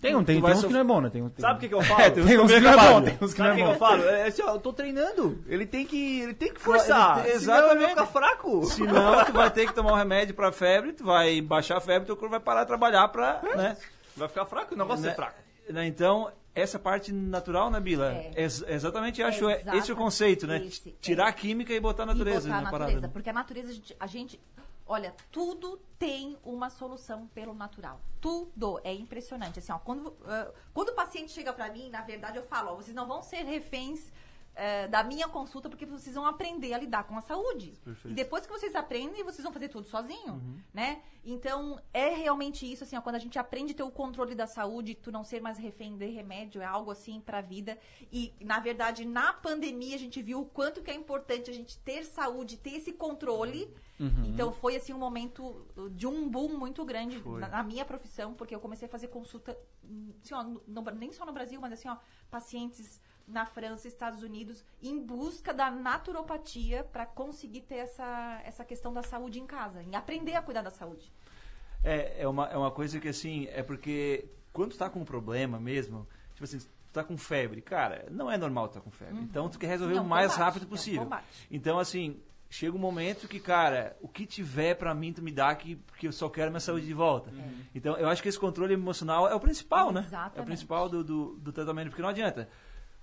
Tem, 0.00 0.14
um, 0.14 0.22
tem, 0.22 0.38
tem 0.38 0.52
uns 0.52 0.64
que 0.64 0.72
não 0.72 0.80
é 0.80 0.84
bom, 0.84 1.00
né? 1.00 1.08
Tem, 1.08 1.22
tem, 1.22 1.32
Sabe 1.40 1.56
o 1.56 1.60
que, 1.60 1.68
que 1.68 1.74
eu 1.74 1.80
falo? 1.82 2.00
É, 2.02 2.10
tem 2.10 2.22
uns 2.22 2.26
Tem 2.28 2.38
uns 2.38 2.52
que 2.52 2.60
não 2.60 2.70
é 2.70 2.76
bom, 2.76 3.02
tem 3.02 3.18
uns 3.22 3.32
que 3.34 3.40
não 3.40 3.46
Sabe 3.46 3.48
o 3.48 3.52
é 3.52 3.56
que, 3.56 3.62
que 3.62 3.74
eu 3.74 3.78
falo? 3.78 4.04
É 4.04 4.26
assim, 4.28 4.42
ó, 4.42 4.50
eu 4.52 4.58
tô 4.60 4.72
treinando. 4.74 5.42
Ele 5.46 5.64
tem 5.64 5.86
que, 5.86 6.20
ele 6.20 6.34
tem 6.34 6.52
que 6.52 6.60
forçar. 6.60 7.24
Ele- 7.26 7.38
Senão 7.40 7.54
ele 7.56 7.84
exatamente. 7.84 7.88
ficar 7.90 8.06
fraco. 8.06 8.64
Senão, 8.66 9.24
tu 9.24 9.32
vai 9.32 9.50
ter 9.50 9.66
que 9.66 9.72
tomar 9.72 9.92
um 9.94 9.96
remédio 9.96 10.34
pra 10.34 10.52
febre, 10.52 10.92
tu 10.92 11.04
vai 11.04 11.40
baixar 11.40 11.78
a 11.78 11.80
febre, 11.80 12.04
teu 12.06 12.16
corpo 12.16 12.32
vai 12.32 12.40
parar 12.40 12.60
de 12.64 12.66
trabalhar 12.66 13.08
pra. 13.08 13.40
Né? 13.56 13.76
Vai 14.16 14.28
ficar 14.28 14.46
fraco? 14.46 14.74
O 14.74 14.78
negócio 14.78 15.04
é 15.04 15.08
Né? 15.08 15.14
fraco. 15.14 15.38
Né, 15.68 15.86
Então, 15.86 16.30
essa 16.54 16.78
parte 16.78 17.10
natural, 17.12 17.70
né, 17.70 17.80
Bila? 17.80 18.12
É. 18.12 18.32
Ex- 18.36 18.62
exatamente, 18.68 19.20
eu 19.20 19.26
acho, 19.26 19.48
é, 19.48 19.54
esse 19.54 19.62
é 19.62 19.72
o 19.72 19.76
Exatamente 19.76 19.94
conceito, 19.94 20.46
né? 20.46 20.62
esse, 20.64 20.88
é. 20.90 20.92
Tirar 21.00 21.28
a 21.28 21.32
química 21.32 21.72
e 21.72 21.80
botar 21.80 22.02
a 22.02 22.06
natureza 22.06 22.48
e 22.48 22.50
botar 22.52 22.54
a 22.54 22.58
na 22.58 22.64
natureza. 22.70 22.90
parada. 22.90 23.06
né? 23.06 23.12
Porque 23.12 23.30
a 23.30 23.32
natureza, 23.32 23.68
a 23.70 23.72
gente, 23.74 23.96
a 24.00 24.06
gente- 24.06 24.40
Olha, 24.86 25.14
tudo 25.32 25.80
tem 25.98 26.36
uma 26.44 26.68
solução 26.68 27.26
pelo 27.28 27.54
natural. 27.54 27.98
Tudo. 28.20 28.78
É 28.84 28.92
impressionante. 28.92 29.58
Assim, 29.58 29.72
ó, 29.72 29.78
quando, 29.78 30.14
ah, 30.26 30.50
quando 30.74 30.90
o 30.90 30.94
paciente 30.94 31.32
chega 31.32 31.54
pra 31.54 31.72
mim, 31.72 31.88
na 31.88 32.02
verdade, 32.02 32.36
eu 32.36 32.42
falo, 32.42 32.72
ó, 32.72 32.74
vocês 32.74 32.94
não 32.94 33.06
vão 33.08 33.22
ser 33.22 33.44
reféns 33.46 34.12
eh, 34.56 34.86
da 34.88 35.02
minha 35.02 35.28
consulta, 35.28 35.68
porque 35.68 35.84
vocês 35.86 36.14
vão 36.14 36.26
aprender 36.26 36.72
a 36.74 36.78
lidar 36.78 37.04
com 37.04 37.16
a 37.16 37.20
saúde. 37.20 37.72
Perfeito. 37.84 38.12
E 38.12 38.14
depois 38.14 38.46
que 38.46 38.52
vocês 38.52 38.74
aprendem, 38.74 39.22
vocês 39.24 39.42
vão 39.42 39.52
fazer 39.52 39.68
tudo 39.68 39.86
sozinho, 39.86 40.34
Uhum. 40.34 40.56
né? 40.72 41.02
Então, 41.26 41.80
é 41.92 42.10
realmente 42.10 42.70
isso, 42.70 42.84
assim, 42.84 42.96
ó, 42.96 43.00
quando 43.00 43.16
a 43.16 43.18
gente 43.18 43.38
aprende 43.38 43.72
a 43.72 43.76
ter 43.76 43.82
o 43.82 43.90
controle 43.90 44.34
da 44.34 44.46
saúde, 44.46 44.94
tu 44.94 45.10
não 45.10 45.24
ser 45.24 45.40
mais 45.40 45.56
refém 45.58 45.96
de 45.96 46.06
remédio, 46.06 46.60
é 46.60 46.66
algo 46.66 46.90
assim 46.90 47.18
pra 47.20 47.40
vida. 47.40 47.78
E, 48.12 48.32
na 48.40 48.60
verdade, 48.60 49.04
na 49.06 49.32
pandemia, 49.32 49.96
a 49.96 49.98
gente 49.98 50.20
viu 50.22 50.40
o 50.42 50.46
quanto 50.46 50.82
que 50.82 50.90
é 50.90 50.94
importante 50.94 51.50
a 51.50 51.54
gente 51.54 51.78
ter 51.78 52.04
saúde, 52.04 52.58
ter 52.58 52.74
esse 52.74 52.92
controle. 52.92 53.74
Uhum. 53.98 54.24
Então, 54.26 54.52
foi, 54.52 54.76
assim, 54.76 54.92
um 54.92 54.98
momento 54.98 55.66
de 55.92 56.06
um 56.06 56.28
boom 56.28 56.58
muito 56.58 56.84
grande 56.84 57.22
na, 57.26 57.48
na 57.48 57.62
minha 57.62 57.84
profissão, 57.86 58.34
porque 58.34 58.54
eu 58.54 58.60
comecei 58.60 58.86
a 58.86 58.90
fazer 58.90 59.08
consulta, 59.08 59.56
hum, 59.82 60.12
assim, 60.22 60.34
ó, 60.34 60.42
no- 60.42 60.82
nem 60.94 61.10
só 61.12 61.24
no 61.24 61.32
Brasil, 61.32 61.58
mas, 61.60 61.72
assim, 61.72 61.88
ó, 61.88 61.96
pacientes 62.30 63.00
na 63.26 63.46
França, 63.46 63.88
Estados 63.88 64.22
Unidos, 64.22 64.64
em 64.82 65.00
busca 65.00 65.52
da 65.52 65.70
naturopatia 65.70 66.84
para 66.84 67.06
conseguir 67.06 67.62
ter 67.62 67.76
essa, 67.76 68.40
essa 68.44 68.64
questão 68.64 68.92
da 68.92 69.02
saúde 69.02 69.40
em 69.40 69.46
casa, 69.46 69.82
em 69.82 69.96
aprender 69.96 70.34
a 70.34 70.42
cuidar 70.42 70.62
da 70.62 70.70
saúde. 70.70 71.12
É, 71.82 72.22
é, 72.22 72.28
uma, 72.28 72.46
é 72.48 72.56
uma 72.56 72.70
coisa 72.70 72.98
que, 73.00 73.08
assim, 73.08 73.46
é 73.50 73.62
porque 73.62 74.28
quando 74.52 74.72
tu 74.72 74.78
tá 74.78 74.88
com 74.88 75.00
um 75.00 75.04
problema 75.04 75.58
mesmo, 75.58 76.06
tipo 76.32 76.44
assim, 76.44 76.58
tu 76.58 76.68
tá 76.92 77.04
com 77.04 77.16
febre, 77.18 77.60
cara, 77.60 78.06
não 78.10 78.30
é 78.30 78.38
normal 78.38 78.68
tu 78.68 78.74
tá 78.74 78.80
com 78.80 78.90
febre. 78.90 79.20
Então, 79.20 79.48
tu 79.48 79.58
quer 79.58 79.66
resolver 79.66 79.96
é 79.96 80.00
o 80.00 80.04
mais 80.04 80.32
combate, 80.32 80.44
rápido 80.44 80.62
é 80.64 80.68
possível. 80.68 81.10
Então, 81.50 81.78
assim, 81.78 82.22
chega 82.48 82.76
um 82.76 82.80
momento 82.80 83.26
que, 83.26 83.40
cara, 83.40 83.96
o 84.00 84.08
que 84.08 84.24
tiver 84.24 84.76
pra 84.76 84.94
mim, 84.94 85.12
tu 85.12 85.20
me 85.20 85.32
dá 85.32 85.54
que, 85.54 85.76
porque 85.76 86.06
eu 86.06 86.12
só 86.12 86.28
quero 86.28 86.50
minha 86.50 86.60
saúde 86.60 86.86
de 86.86 86.94
volta. 86.94 87.30
Então, 87.74 87.96
eu 87.96 88.08
acho 88.08 88.22
que 88.22 88.28
esse 88.28 88.38
controle 88.38 88.72
emocional 88.72 89.28
é 89.28 89.34
o 89.34 89.40
principal, 89.40 89.92
né? 89.92 90.06
É 90.36 90.40
o 90.40 90.44
principal 90.44 90.88
do, 90.88 91.02
do, 91.02 91.36
do 91.36 91.52
tratamento, 91.52 91.88
porque 91.88 92.02
não 92.02 92.08
adianta. 92.08 92.48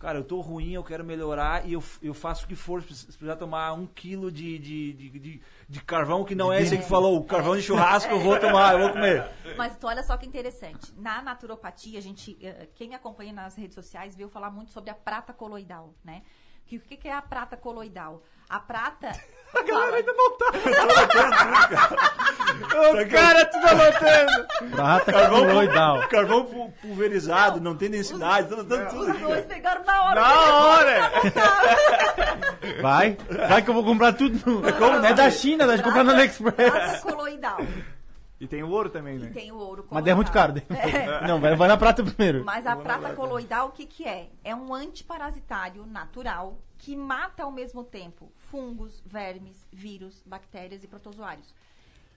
Cara, 0.02 0.18
eu 0.18 0.24
tô 0.24 0.42
ruim, 0.42 0.74
eu 0.74 0.84
quero 0.84 1.06
melhorar 1.06 1.68
e 1.68 1.74
eu, 1.74 1.84
eu 2.02 2.14
faço 2.14 2.46
o 2.46 2.48
que 2.48 2.56
for. 2.56 2.82
Se 2.82 3.06
precisar 3.06 3.36
tomar 3.36 3.72
um 3.74 3.86
quilo 3.86 4.32
de, 4.32 4.58
de, 4.58 4.94
de, 4.94 5.10
de, 5.20 5.42
de 5.70 5.84
carvão, 5.84 6.26
que 6.26 6.34
não 6.34 6.52
é 6.52 6.60
esse 6.60 6.76
que 6.76 6.84
falou, 6.84 7.18
o 7.18 7.24
carvão 7.24 7.56
de 7.56 7.62
churrasco, 7.62 8.12
eu 8.12 8.20
vou 8.20 8.40
tomar, 8.40 8.74
eu 8.74 8.80
vou 8.80 8.90
comer. 8.90 9.30
Mas 9.56 9.76
então, 9.76 9.90
olha 9.90 10.02
só 10.02 10.18
que 10.18 10.26
interessante. 10.26 10.92
Na 10.98 11.22
naturopatia, 11.22 12.00
a 12.00 12.02
gente, 12.02 12.36
eh, 12.42 12.68
quem 12.74 12.90
me 12.90 12.96
acompanha 12.96 13.32
nas 13.32 13.56
redes 13.56 13.76
sociais 13.76 14.16
viu 14.16 14.28
falar 14.28 14.50
muito 14.50 14.72
sobre 14.72 14.90
a 14.90 14.96
prata 14.96 15.32
coloidal, 15.32 15.94
né? 16.04 16.24
Que, 16.66 16.78
o 16.78 16.82
que 16.82 16.98
que 16.98 17.08
é 17.08 17.14
a 17.14 17.22
prata 17.22 17.56
coloidal? 17.56 18.24
A 18.50 18.60
prata. 18.60 19.12
A 19.54 19.62
galera 19.64 19.98
ainda 19.98 20.14
não 20.14 20.38
tá. 20.38 20.46
O 22.72 23.10
cara 23.10 23.46
tudo 23.46 23.68
anotando. 23.68 24.72
Prata 24.76 25.30
coloidal. 25.30 26.08
Carvão 26.08 26.46
pu- 26.46 26.72
pulverizado, 26.82 27.60
não 27.60 27.76
tem 27.76 27.90
densidade, 27.90 28.48
tudo, 28.48 28.64
tudo. 28.66 29.12
Os 29.12 29.20
dois 29.20 29.46
pegaram 29.46 29.84
na 29.84 30.04
hora. 30.04 30.22
Na 30.22 30.56
hora! 30.56 31.12
Vai. 32.82 33.18
Vai 33.50 33.62
que 33.62 33.70
eu 33.70 33.74
vou 33.74 33.84
comprar 33.84 34.14
tudo. 34.14 34.40
No... 34.46 35.06
É 35.06 35.14
da 35.14 35.30
China, 35.30 35.68
dá 35.68 35.76
de 35.76 35.84
comprar 35.84 36.04
no 36.04 36.12
Prata 36.12 36.22
AliExpress. 36.22 37.02
coloidal. 37.04 37.58
E 38.40 38.48
tem 38.48 38.64
o 38.64 38.70
ouro 38.70 38.90
também, 38.90 39.20
né? 39.20 39.28
E 39.28 39.34
tem 39.34 39.52
o 39.52 39.58
ouro 39.58 39.86
Mas 39.90 40.08
é 40.08 40.16
muito 40.16 40.32
caro. 40.32 40.54
É. 40.70 41.28
Não, 41.28 41.40
vai, 41.40 41.56
vai 41.56 41.68
na 41.68 41.78
prata 41.78 42.04
primeiro. 42.04 42.44
Mas 42.44 42.66
a 42.66 42.76
prata 42.76 43.14
coloidal, 43.14 43.68
o 43.68 43.72
que, 43.72 43.86
que 43.86 44.08
é? 44.08 44.30
É 44.44 44.56
um 44.56 44.74
antiparasitário 44.74 45.86
natural 45.86 46.58
que 46.78 46.96
mata 46.96 47.44
ao 47.44 47.52
mesmo 47.52 47.84
tempo 47.84 48.32
fungos, 48.52 49.02
vermes, 49.06 49.66
vírus, 49.72 50.22
bactérias 50.26 50.84
e 50.84 50.88
protozoários. 50.88 51.56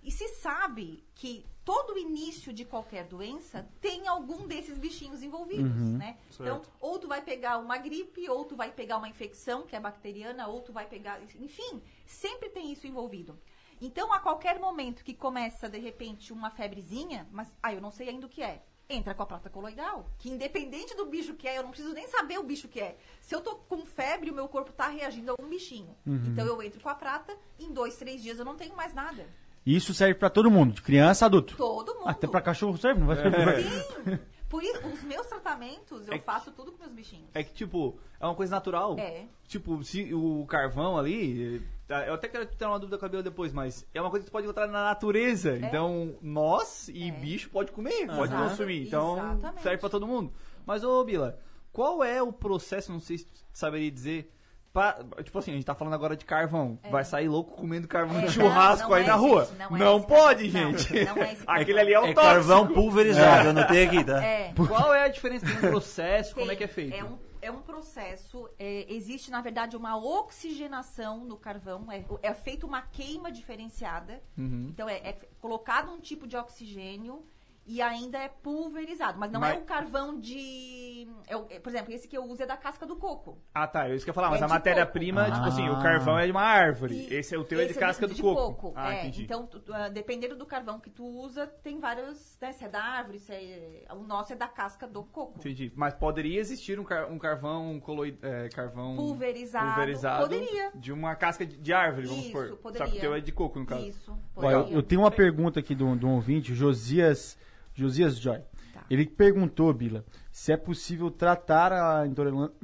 E 0.03 0.11
se 0.11 0.29
sabe 0.35 1.03
que 1.15 1.47
todo 1.65 1.97
início 1.97 2.53
de 2.53 2.65
qualquer 2.65 3.05
doença 3.07 3.67
tem 3.81 4.07
algum 4.07 4.47
desses 4.47 4.77
bichinhos 4.77 5.23
envolvidos, 5.23 5.73
né? 5.99 6.19
Então, 6.45 6.61
ou 6.79 6.99
tu 6.99 7.09
vai 7.09 7.23
pegar 7.23 7.57
uma 7.57 7.79
gripe, 7.79 8.29
ou 8.29 8.45
tu 8.45 8.55
vai 8.55 8.71
pegar 8.71 8.99
uma 8.99 9.09
infecção 9.09 9.63
que 9.67 9.75
é 9.75 9.81
bacteriana, 9.81 10.47
ou 10.49 10.61
tu 10.61 10.73
vai 10.75 10.87
pegar, 10.87 11.23
enfim, 11.23 11.83
sempre 12.05 12.51
tem 12.51 12.71
isso 12.71 12.87
envolvido. 12.87 13.41
Então, 13.81 14.13
a 14.13 14.19
qualquer 14.21 14.59
momento 14.59 15.03
que 15.03 15.15
começa 15.15 15.71
de 15.71 15.79
repente 15.79 16.33
uma 16.33 16.51
febrezinha, 16.51 17.27
mas 17.31 17.51
ah, 17.63 17.73
eu 17.73 17.81
não 17.81 17.91
sei 17.91 18.11
ainda 18.11 18.27
o 18.27 18.31
que 18.31 18.43
é. 18.43 18.63
Entra 18.89 19.15
com 19.15 19.23
a 19.23 19.27
prata 19.27 19.49
coloidal, 19.49 20.11
que 20.19 20.29
independente 20.31 20.95
do 20.95 21.07
bicho 21.07 21.33
que 21.35 21.49
é, 21.49 21.57
eu 21.59 21.63
não 21.63 21.71
preciso 21.71 21.95
nem 21.95 22.07
saber 22.07 22.39
o 22.39 22.43
bicho 22.43 22.69
que 22.69 22.79
é. 22.81 22.97
Se 23.21 23.35
eu 23.35 23.41
tô 23.41 23.57
com 23.57 23.85
febre, 23.87 24.31
o 24.31 24.35
meu 24.35 24.47
corpo 24.47 24.73
tá 24.73 24.89
reagindo 24.89 25.33
a 25.33 25.43
um 25.43 25.49
bichinho. 25.49 25.97
Então 26.07 26.47
eu 26.47 26.63
entro 26.63 26.81
com 26.81 26.89
a 26.91 26.95
prata, 26.95 27.35
em 27.59 27.73
dois, 27.73 27.97
três 27.97 28.23
dias 28.23 28.39
eu 28.39 28.45
não 28.45 28.57
tenho 28.57 28.77
mais 28.77 28.93
nada. 28.93 29.27
E 29.65 29.75
Isso 29.75 29.95
serve 29.95 30.15
pra 30.17 30.29
todo 30.29 30.51
mundo, 30.51 30.75
de 30.75 30.83
criança 30.83 31.25
a 31.25 31.27
adulto. 31.27 31.57
Todo 31.57 31.95
mundo. 31.95 32.09
Até 32.09 32.27
pra 32.27 32.43
cachorro 32.43 32.77
serve, 32.77 33.01
não 33.01 33.07
vai 33.07 33.17
servir. 33.17 33.65
Sim. 33.65 34.19
Por 34.51 34.63
isso, 34.63 34.87
os 34.87 35.03
meus 35.03 35.27
tratamentos, 35.27 36.07
eu 36.07 36.13
É 36.13 36.19
que- 36.19 36.25
faço 36.27 36.53
tudo 36.53 36.71
com 36.71 36.79
meus 36.79 36.93
bichinhos. 36.93 37.29
É 37.33 37.43
que, 37.43 37.55
tipo, 37.55 37.99
é 38.21 38.27
uma 38.27 38.35
coisa 38.35 38.55
natural. 38.55 38.97
É. 38.99 39.25
Tipo, 39.49 39.83
se 39.83 40.13
o 40.13 40.45
carvão 40.47 40.99
ali. 40.99 41.63
Tá, 41.87 42.07
Eu 42.07 42.15
até 42.15 42.29
quero 42.29 42.47
ter 42.47 42.65
uma 42.67 42.79
dúvida 42.79 42.99
com 42.99 43.07
a 43.07 43.09
Bia 43.09 43.23
depois, 43.23 43.53
mas 43.53 43.87
é 43.95 44.01
uma 44.01 44.11
coisa 44.11 44.25
que 44.25 44.29
você 44.29 44.33
pode 44.33 44.47
encontrar 44.47 44.67
na 44.67 44.85
natureza. 44.85 45.57
Então, 45.59 46.15
nós 46.23 46.89
e 46.89 47.09
É. 47.09 47.13
bicho 47.13 47.51
pode 47.51 47.73
comer, 47.73 48.07
pode 48.07 48.33
Exato, 48.33 48.51
consumir. 48.51 48.87
Então, 48.87 49.17
exatamente. 49.19 49.63
serve 49.63 49.79
pra 49.79 49.89
todo 49.91 50.07
mundo. 50.07 50.33
Mas, 50.67 50.83
ô, 50.85 51.05
Bila, 51.05 51.39
qual 51.73 52.03
é 52.03 52.23
o 52.23 52.33
processo, 52.33 52.91
não 52.93 53.01
sei 53.01 53.19
se 53.19 53.27
tu 53.27 53.41
saberia 53.53 53.91
dizer. 53.91 54.31
pra- 54.73 54.99
tipo 55.23 55.39
assim, 55.39 55.53
a 55.53 55.55
gente 55.55 55.65
tá 55.65 55.73
falando 55.73 55.95
agora 55.95 56.17
de 56.17 56.25
carvão. 56.25 56.77
Vai 56.91 57.05
sair 57.05 57.29
louco 57.29 57.53
comendo 57.57 57.87
carvão 57.87 58.19
É, 58.21 58.27
de 58.27 58.33
churrasco 58.33 58.83
não, 58.83 58.89
não 58.91 58.97
aí 58.97 59.05
é, 59.05 59.07
na 59.07 59.15
rua? 59.15 59.45
gente, 59.45 59.57
não 59.59 59.71
não 59.79 59.97
é 59.99 60.03
pode, 60.03 60.51
gente. 60.51 61.05
Não, 61.05 61.15
não 61.15 61.23
é 61.23 61.33
esse 61.33 61.45
Aquele 61.47 61.79
ali 61.79 61.93
é 61.95 62.01
o 62.01 62.07
É 62.07 62.13
tóxico. 62.13 62.21
carvão 62.35 62.67
pulverizado, 62.67 63.45
eu 63.45 63.51
anotei 63.51 63.85
aqui, 63.87 64.03
tá? 64.03 64.21
É. 64.25 64.53
Qual 64.67 64.93
é 64.93 65.05
a 65.05 65.09
diferença 65.09 65.47
entre 65.47 65.65
o 65.69 65.71
processo? 65.71 66.35
Como 66.35 66.51
é 66.51 66.57
que 66.57 66.65
é 66.65 66.67
feito? 66.67 66.93
É 66.97 67.05
um, 67.05 67.17
é 67.45 67.51
um 67.51 67.61
processo, 67.61 68.49
é, 68.59 68.93
existe 68.93 69.31
na 69.31 69.43
verdade 69.43 69.77
uma 69.77 69.97
oxigenação 69.97 71.25
no 71.25 71.37
carvão, 71.37 71.93
é, 71.93 72.05
é 72.23 72.33
feita 72.33 72.67
uma 72.67 72.81
queima 72.81 73.31
diferenciada. 73.31 74.23
Uhum. 74.37 74.69
Então 74.71 74.89
é, 74.89 74.97
é 74.97 75.13
colocado 75.41 75.93
um 75.93 76.01
tipo 76.01 76.27
de 76.27 76.37
oxigênio 76.37 77.23
e 77.67 77.81
ainda 77.81 78.19
é 78.19 78.29
pulverizado. 78.29 79.19
Mas 79.19 79.31
não 79.31 79.41
Mas- 79.41 79.57
é 79.57 79.59
o 79.59 79.63
carvão 79.63 80.19
de. 80.21 81.09
é 81.27 81.37
o- 81.37 81.47
é, 81.51 81.59
por 81.59 81.71
exemplo, 81.71 81.93
esse 81.93 82.07
que 82.07 82.17
eu 82.17 82.25
uso 82.25 82.43
é 82.43 82.47
da 82.47 82.57
casca 82.57 82.85
do 82.87 82.97
coco. 82.97 83.39
Ah, 83.55 83.67
tá. 83.67 83.89
Eu 83.89 83.95
isso 83.95 84.05
que 84.05 84.11
eu 84.11 84.13
ia 84.13 84.15
falar, 84.15 84.31
mas 84.31 84.41
É 84.41 84.45
a 84.45 84.47
de 84.47 84.53
matéria-prima, 84.53 85.25
coco. 85.25 85.35
tipo 85.37 85.47
assim, 85.49 85.69
o 85.69 85.77
Ah. 85.77 85.83
carvão 85.83 86.19
é 86.19 86.27
de 86.27 86.31
uma 86.33 86.43
árvore. 86.43 86.95
E 87.11 87.15
esse 87.15 87.35
é 87.35 87.39
o 87.39 87.45
teu 87.45 87.59
é 87.61 87.65
de 87.65 87.71
esse 87.71 87.81
casca 87.81 88.07
do 88.07 88.15
coco. 88.21 88.73
Ah, 88.77 88.95
é, 88.95 89.01
entendi. 89.03 89.25
então, 89.25 89.47
tu- 89.47 89.63
ah, 89.73 89.89
dependendo 89.89 90.37
do 90.37 90.45
carvão 90.47 90.79
que 90.79 90.91
tu 90.91 91.05
usa, 91.05 91.47
tem 91.47 91.79
vários. 91.81 92.37
Né, 92.41 92.53
se 92.53 92.65
é 92.65 92.69
da 92.69 92.83
árvore, 92.83 93.19
se 93.19 93.33
é. 93.33 93.87
O 93.93 94.03
nosso 94.05 94.33
é 94.33 94.37
da 94.37 94.49
casca 94.49 94.87
do 94.87 95.03
coco. 95.05 95.39
Entendi. 95.39 95.73
Mas 95.75 95.95
poderia 95.95 96.39
existir 96.41 96.79
um, 96.79 96.85
car- 96.85 97.11
um 97.11 97.19
carvão 97.19 97.81
coloi- 97.81 98.19
é, 98.23 98.49
carvão 98.51 98.97
Pulverizado. 98.97 99.67
pulverizado 99.69 100.23
Poderia. 100.23 100.71
de 100.75 100.93
uma 100.93 101.15
casca 101.15 101.47
de, 101.47 101.57
de 101.57 101.73
árvore, 101.73 102.07
vamos 102.07 102.25
Isso, 102.25 102.29
supor. 102.33 102.49
Só 102.49 102.57
que 102.57 102.63
poderia. 102.63 102.87
o 102.95 103.01
teu 103.01 103.15
é 103.15 103.21
de 103.21 103.33
coco, 103.33 103.59
no 103.59 103.67
caso. 103.67 103.87
Isso. 103.87 104.11
Eu, 104.11 104.17
poderia. 104.35 104.75
eu 104.75 104.83
tenho 104.83 105.01
uma 105.01 105.11
pergunta 105.11 105.61
aqui 105.61 105.75
de 105.75 105.83
um, 105.83 105.97
de 105.97 106.05
um 106.05 106.15
ouvinte, 106.15 106.55
Josias, 106.55 107.39
Josias 107.75 108.17
Joy. 108.19 108.41
Tá. 108.73 108.85
Ele 108.91 109.07
perguntou, 109.07 109.73
Bila, 109.73 110.05
se 110.33 110.53
é 110.53 110.57
possível 110.57 111.11
tratar 111.11 111.73
a 111.73 112.07
intoleran- 112.07 112.51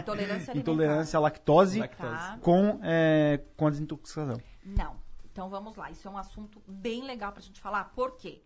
Intolerância 0.00 0.56
intolerância 0.56 1.16
à 1.16 1.20
lactose 1.20 1.78
Lactose. 1.80 2.10
Tá. 2.12 2.38
com, 2.40 2.80
é, 2.82 3.40
com 3.56 3.66
a 3.66 3.70
desintoxicação. 3.70 4.40
Não. 4.64 4.96
Então 5.32 5.48
vamos 5.48 5.76
lá. 5.76 5.90
Isso 5.90 6.06
é 6.08 6.10
um 6.10 6.18
assunto 6.18 6.60
bem 6.66 7.02
legal 7.04 7.32
pra 7.32 7.40
gente 7.42 7.60
falar. 7.60 7.84
Por 7.94 8.16
quê? 8.16 8.42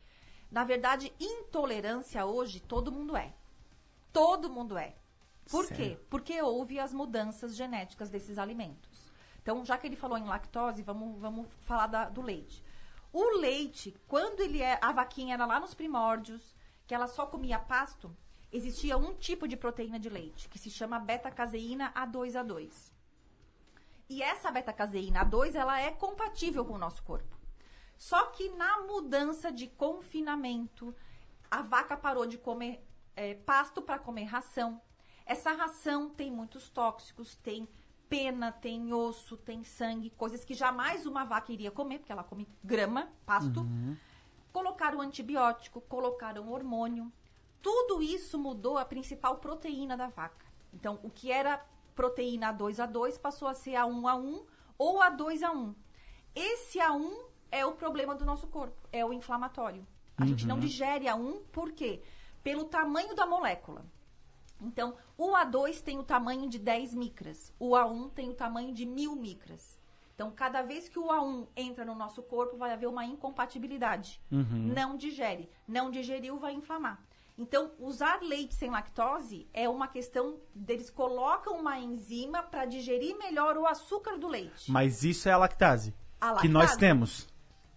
Na 0.51 0.63
verdade, 0.65 1.13
intolerância 1.19 2.25
hoje 2.25 2.61
todo 2.61 2.93
mundo 2.93 3.17
é. 3.17 3.33
Todo 4.13 4.51
mundo 4.51 4.77
é. 4.79 4.95
Por 5.51 5.67
quê? 5.69 5.99
Porque 6.09 6.41
houve 6.41 6.79
as 6.79 6.93
mudanças 6.93 7.57
genéticas 7.57 8.09
desses 8.11 8.39
alimentos. 8.39 9.13
Então, 9.43 9.65
já 9.65 9.77
que 9.77 9.87
ele 9.87 9.97
falou 9.97 10.17
em 10.17 10.25
lactose, 10.25 10.83
vamos, 10.83 11.21
vamos 11.21 11.47
falar 11.63 11.87
da- 11.87 12.09
do 12.09 12.23
leite. 12.23 12.63
O 13.15 13.39
leite, 13.39 13.95
quando 14.09 14.41
ele 14.41 14.61
é. 14.61 14.77
A 14.83 14.91
vaquinha 14.91 15.35
era 15.35 15.47
lá 15.47 15.61
nos 15.61 15.73
primórdios, 15.73 16.53
que 16.85 16.93
ela 16.93 17.07
só 17.07 17.25
comia 17.25 17.61
pasto, 17.61 18.13
existia 18.51 18.97
um 18.97 19.15
tipo 19.15 19.47
de 19.47 19.57
proteína 19.57 20.01
de 20.01 20.09
leite, 20.09 20.49
que 20.49 20.59
se 20.59 20.69
chama 20.69 20.99
beta-caseína 20.99 21.93
A2A2. 21.93 22.91
E 24.09 24.21
essa 24.21 24.51
beta-caseína 24.51 25.25
A2, 25.25 25.55
ela 25.55 25.81
é 25.81 25.93
compatível 25.93 26.65
com 26.65 26.73
o 26.73 26.79
nosso 26.79 27.05
corpo. 27.05 27.39
Só 27.97 28.27
que 28.33 28.49
na 28.49 28.81
mudança 28.81 29.53
de 29.53 29.69
confinamento, 29.69 30.93
a 31.49 31.63
vaca 31.63 31.97
parou 31.97 32.27
de 32.27 32.37
comer 32.37 32.85
eh, 33.15 33.35
pasto 33.35 33.81
para 33.81 33.97
comer 33.97 34.25
ração. 34.25 34.83
Essa 35.25 35.53
ração 35.53 36.11
tem 36.11 36.33
muitos 36.33 36.69
tóxicos, 36.69 37.37
tem 37.37 37.69
pena, 38.15 38.53
tem 38.53 38.93
osso, 38.93 39.37
tem 39.37 39.65
sangue, 39.65 40.09
coisas 40.11 40.45
que 40.45 40.55
jamais 40.55 41.05
uma 41.05 41.25
vaca 41.25 41.53
iria 41.53 41.73
comer, 41.73 41.99
porque 41.99 42.13
ela 42.13 42.23
come 42.23 42.47
grama, 42.63 43.09
pasto. 43.27 43.67
Colocaram 44.53 45.01
antibiótico, 45.01 45.81
colocaram 45.81 46.53
hormônio. 46.53 47.13
Tudo 47.61 48.01
isso 48.01 48.39
mudou 48.39 48.79
a 48.79 48.85
principal 48.85 49.39
proteína 49.39 49.97
da 49.97 50.07
vaca. 50.07 50.47
Então, 50.73 51.01
o 51.03 51.11
que 51.11 51.33
era 51.33 51.61
proteína 51.93 52.55
A2A2 52.55 53.19
passou 53.19 53.49
a 53.49 53.55
ser 53.55 53.73
A1A1 53.73 54.45
ou 54.79 55.01
A2A1. 55.01 55.75
Esse 56.37 56.79
A1 56.79 57.13
é 57.51 57.67
o 57.67 57.73
problema 57.73 58.15
do 58.15 58.25
nosso 58.25 58.47
corpo, 58.47 58.89
é 58.93 59.05
o 59.05 59.13
inflamatório. 59.13 59.85
A 60.17 60.25
gente 60.25 60.47
não 60.47 60.61
digere 60.61 61.07
A1 61.07 61.41
por 61.51 61.73
quê? 61.73 62.01
Pelo 62.45 62.67
tamanho 62.67 63.13
da 63.17 63.27
molécula. 63.27 63.85
Então, 64.61 64.95
o 65.19 65.33
A2 65.33 65.81
tem 65.83 65.99
o 65.99 66.03
tamanho 66.05 66.49
de 66.49 66.59
10 66.59 66.95
micras, 66.95 67.53
o 67.59 67.71
A1 67.73 68.11
tem 68.13 68.31
o 68.31 68.35
tamanho 68.35 68.73
de 68.73 68.87
1000 68.87 69.15
micras. 69.17 69.79
Então, 70.15 70.31
cada 70.31 70.63
vez 70.63 70.89
que 70.89 70.99
o 70.99 71.09
A1 71.09 71.47
entra 71.57 71.85
no 71.85 71.95
nosso 71.95 72.23
corpo, 72.23 72.57
vai 72.57 72.73
haver 72.73 72.87
uma 72.87 73.05
incompatibilidade. 73.05 74.21
Não 74.31 74.97
digere. 74.97 75.51
Não 75.67 75.91
digeriu, 75.91 76.39
vai 76.39 76.55
inflamar. 76.55 77.01
Então, 77.37 77.73
usar 77.81 78.23
leite 78.23 78.55
sem 78.55 78.71
lactose 78.71 79.49
é 79.53 79.69
uma 79.69 79.89
questão 79.89 80.39
deles 80.55 80.89
colocam 80.89 81.59
uma 81.59 81.77
enzima 81.81 82.45
para 82.45 82.65
digerir 82.65 83.17
melhor 83.19 83.57
o 83.57 83.67
açúcar 83.67 84.17
do 84.17 84.29
leite. 84.29 84.71
Mas 84.71 85.03
isso 85.03 85.29
é 85.29 85.33
a 85.33 85.37
lactase, 85.37 85.93
A 86.21 86.37
que 86.37 86.47
nós 86.49 86.71
lactase. 86.71 86.79
temos. 86.81 87.35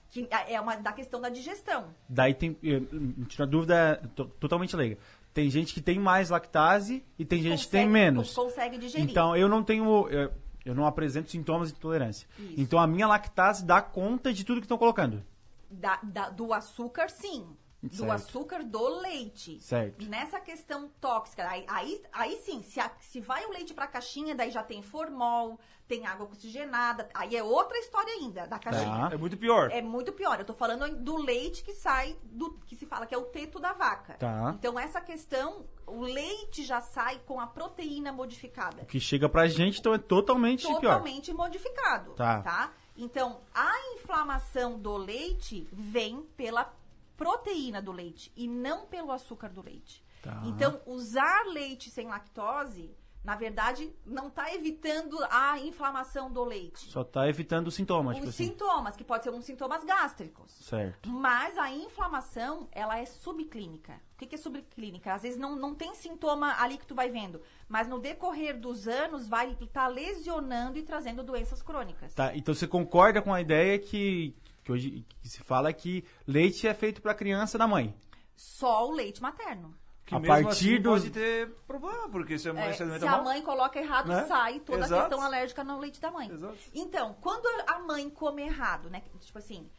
Que 0.09 0.27
é 0.47 0.61
uma 0.61 0.75
da 0.77 0.93
questão 0.93 1.19
da 1.19 1.27
digestão. 1.29 1.93
Daí 2.07 2.33
tem. 2.35 2.55
Me 2.61 3.25
tira 3.25 3.43
a 3.43 3.47
dúvida 3.47 4.09
to- 4.15 4.25
totalmente 4.39 4.75
leiga. 4.75 4.97
Tem 5.37 5.51
gente 5.51 5.71
que 5.71 5.81
tem 5.81 5.99
mais 5.99 6.31
lactase 6.31 7.05
e 7.19 7.23
tem 7.23 7.39
gente 7.43 7.65
que 7.65 7.69
tem 7.71 7.81
Consegue- 7.85 7.93
menos. 7.93 8.33
Consegue 8.33 8.77
digerir. 8.79 9.07
Então 9.07 9.35
eu 9.37 9.47
não 9.47 9.61
tenho. 9.61 10.07
Eu, 10.09 10.31
eu 10.65 10.73
não 10.73 10.83
apresento 10.83 11.29
sintomas 11.29 11.69
de 11.71 11.77
intolerância. 11.77 12.27
Isso. 12.39 12.53
Então 12.57 12.79
a 12.79 12.87
minha 12.87 13.05
lactase 13.05 13.63
dá 13.63 13.79
conta 13.79 14.33
de 14.33 14.43
tudo 14.43 14.59
que 14.59 14.65
estão 14.65 14.79
colocando. 14.79 15.23
Da- 15.69 15.99
da- 16.01 16.29
do 16.31 16.51
açúcar, 16.51 17.07
sim. 17.11 17.45
Do 17.81 17.95
Certo. 17.95 18.11
açúcar 18.11 18.63
do 18.63 18.87
leite. 18.99 19.59
Certo. 19.61 20.03
Nessa 20.09 20.39
questão 20.39 20.89
tóxica, 20.99 21.47
aí, 21.47 21.63
aí, 21.67 22.01
aí 22.11 22.35
sim, 22.37 22.61
se, 22.63 22.79
a- 22.79 22.91
se 22.99 23.19
vai 23.21 23.45
o 23.45 23.51
leite 23.51 23.73
pra 23.73 23.85
caixinha, 23.87 24.33
daí 24.33 24.49
já 24.49 24.63
tem 24.63 24.81
formol, 24.81 25.59
tem 25.87 26.05
água 26.05 26.25
oxigenada, 26.25 27.07
aí 27.13 27.35
é 27.35 27.43
outra 27.43 27.77
história 27.77 28.11
ainda 28.15 28.45
da 28.47 28.57
caixinha. 28.59 29.09
Tá. 29.09 29.13
É 29.13 29.17
muito 29.17 29.37
pior. 29.37 29.71
É 29.71 29.81
muito 29.81 30.11
pior. 30.11 30.39
Eu 30.39 30.45
tô 30.45 30.53
falando 30.53 30.95
do 30.97 31.17
leite 31.17 31.63
que 31.63 31.73
sai 31.73 32.17
do 32.23 32.53
que 32.65 32.75
se 32.75 32.85
fala 32.85 33.05
que 33.05 33.13
é 33.13 33.17
o 33.17 33.25
teto 33.25 33.59
da 33.59 33.73
vaca. 33.73 34.15
Tá. 34.15 34.53
Então 34.57 34.77
essa 34.77 34.99
questão, 34.99 35.65
o 35.85 36.01
leite 36.01 36.65
já 36.65 36.81
sai 36.81 37.19
com 37.25 37.39
a 37.39 37.45
proteína 37.47 38.11
modificada. 38.11 38.81
O 38.81 38.85
que 38.85 38.99
chega 38.99 39.29
pra 39.29 39.47
gente 39.47 39.79
então 39.79 39.93
é 39.93 39.97
totalmente, 39.99 40.65
pior. 40.67 40.81
Totalmente 40.81 41.31
modificado, 41.31 42.13
Tá. 42.15 42.41
tá. 42.41 42.73
Então, 42.99 43.41
a 43.53 43.93
inflamação 43.93 44.79
do 44.79 44.97
leite 44.97 45.69
vem 45.71 46.23
pela 46.35 46.73
proteína 47.17 47.81
do 47.81 47.91
leite 47.91 48.31
e 48.35 48.47
não 48.47 48.85
pelo 48.85 49.11
açúcar 49.11 49.49
do 49.49 49.61
leite. 49.61 50.05
Tá. 50.21 50.41
Então, 50.45 50.79
usar 50.85 51.45
leite 51.47 51.89
sem 51.89 52.07
lactose, 52.07 52.95
na 53.27 53.35
verdade, 53.35 53.93
não 54.05 54.27
está 54.29 54.53
evitando 54.53 55.17
a 55.29 55.59
inflamação 55.59 56.31
do 56.31 56.45
leite. 56.45 56.89
Só 56.89 57.03
tá 57.03 57.27
evitando 57.27 57.67
os 57.67 57.75
sintomas, 57.75 58.13
Os 58.13 58.19
tipo 58.19 58.29
assim. 58.29 58.45
sintomas, 58.45 58.95
que 58.95 59.03
pode 59.03 59.25
ser 59.25 59.31
uns 59.31 59.43
sintomas 59.43 59.83
gástricos. 59.83 60.49
Certo. 60.61 61.09
Mas 61.09 61.57
a 61.57 61.69
inflamação, 61.69 62.69
ela 62.71 62.97
é 62.97 63.05
subclínica. 63.05 63.99
O 64.13 64.17
que, 64.17 64.27
que 64.27 64.35
é 64.35 64.37
subclínica? 64.37 65.13
Às 65.13 65.23
vezes 65.23 65.37
não, 65.37 65.57
não 65.57 65.75
tem 65.75 65.93
sintoma 65.93 66.55
ali 66.57 66.77
que 66.77 66.87
tu 66.87 66.95
vai 66.95 67.09
vendo, 67.09 67.41
mas 67.67 67.87
no 67.87 67.99
decorrer 67.99 68.57
dos 68.59 68.87
anos 68.87 69.27
vai 69.27 69.57
estar 69.59 69.87
lesionando 69.87 70.79
e 70.79 70.83
trazendo 70.83 71.21
doenças 71.21 71.61
crônicas. 71.61 72.13
Tá, 72.13 72.33
então 72.33 72.53
você 72.53 72.65
concorda 72.65 73.21
com 73.21 73.33
a 73.33 73.41
ideia 73.41 73.77
que, 73.77 74.33
que 74.67 74.71
hoje 74.73 75.05
que 75.21 75.29
se 75.29 75.39
fala 75.43 75.71
que 75.71 76.03
leite 76.27 76.67
é 76.67 76.73
feito 76.73 77.01
pra 77.01 77.13
criança 77.13 77.57
da 77.57 77.65
mãe? 77.65 77.95
Só 78.35 78.85
o 78.87 78.91
leite 78.91 79.21
materno. 79.21 79.73
Que 80.05 80.13
a 80.15 80.19
mesmo 80.19 80.45
partir 80.45 80.73
assim 80.75 80.81
dos- 80.81 81.01
pode 81.01 81.11
ter 81.11 81.49
problema, 81.67 82.07
porque 82.09 82.37
se 82.39 82.47
a 82.49 82.53
mãe 82.53 82.65
É, 82.69 82.73
se 82.73 82.99
se 82.99 83.05
a 83.07 83.11
mal... 83.11 83.23
mãe 83.23 83.41
coloca 83.41 83.79
errado, 83.79 84.07
Né? 84.07 84.25
sai 84.25 84.59
toda 84.61 84.83
a 84.83 84.85
Exato. 84.85 85.01
questão 85.09 85.21
alérgica 85.25 85.63
no 85.63 85.79
leite 85.79 85.99
da 85.99 86.11
mãe. 86.11 86.29
Exato. 86.31 86.57
Então, 86.73 87.15
quando 87.21 87.45
a 87.67 87.79
mãe 87.79 88.09
come 88.09 88.41
errado, 88.43 88.89
né? 88.89 89.03
Tipo 89.19 89.37
assim, 89.37 89.69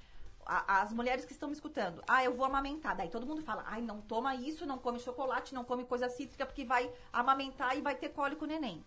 a- 0.44 0.80
as 0.82 0.92
mulheres 0.92 1.24
que 1.24 1.32
estão 1.32 1.48
me 1.48 1.54
escutando, 1.54 2.02
ah, 2.06 2.22
eu 2.24 2.34
vou 2.34 2.44
amamentar. 2.44 2.94
Daí 2.96 3.08
todo 3.08 3.26
mundo 3.26 3.42
fala, 3.42 3.64
ai, 3.66 3.80
não 3.80 4.00
toma 4.02 4.34
isso, 4.34 4.66
não 4.66 4.76
come 4.78 4.98
chocolate, 4.98 5.54
não 5.54 5.64
come 5.64 5.84
coisa 5.84 6.08
cítrica, 6.10 6.44
porque 6.46 6.64
vai 6.64 6.90
amamentar 7.12 7.76
e 7.76 7.80
vai 7.80 7.94
ter 7.94 8.08
cólico 8.10 8.44
neném. 8.46 8.84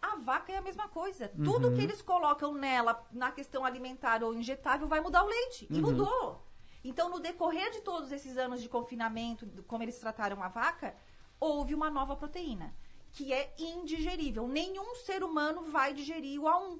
A 0.00 0.16
vaca 0.16 0.52
é 0.52 0.56
a 0.56 0.62
mesma 0.62 0.88
coisa. 0.88 1.28
Tudo 1.44 1.74
que 1.74 1.80
eles 1.80 2.00
colocam 2.00 2.54
nela, 2.54 3.04
na 3.12 3.32
questão 3.32 3.64
alimentar 3.64 4.22
ou 4.22 4.34
injetável, 4.34 4.86
vai 4.86 5.00
mudar 5.00 5.24
o 5.24 5.28
leite. 5.28 5.66
E 5.70 5.80
mudou. 5.80 6.44
Então, 6.84 7.08
no 7.10 7.18
decorrer 7.18 7.70
de 7.72 7.80
todos 7.80 8.12
esses 8.12 8.38
anos 8.38 8.62
de 8.62 8.68
confinamento, 8.68 9.46
como 9.66 9.82
eles 9.82 9.98
trataram 9.98 10.42
a 10.42 10.48
vaca, 10.48 10.94
houve 11.40 11.74
uma 11.74 11.90
nova 11.90 12.16
proteína, 12.16 12.74
que 13.12 13.32
é 13.32 13.54
indigerível. 13.58 14.46
Nenhum 14.46 14.94
ser 14.94 15.24
humano 15.24 15.70
vai 15.70 15.92
digerir 15.92 16.40
o 16.40 16.44
A1. 16.44 16.78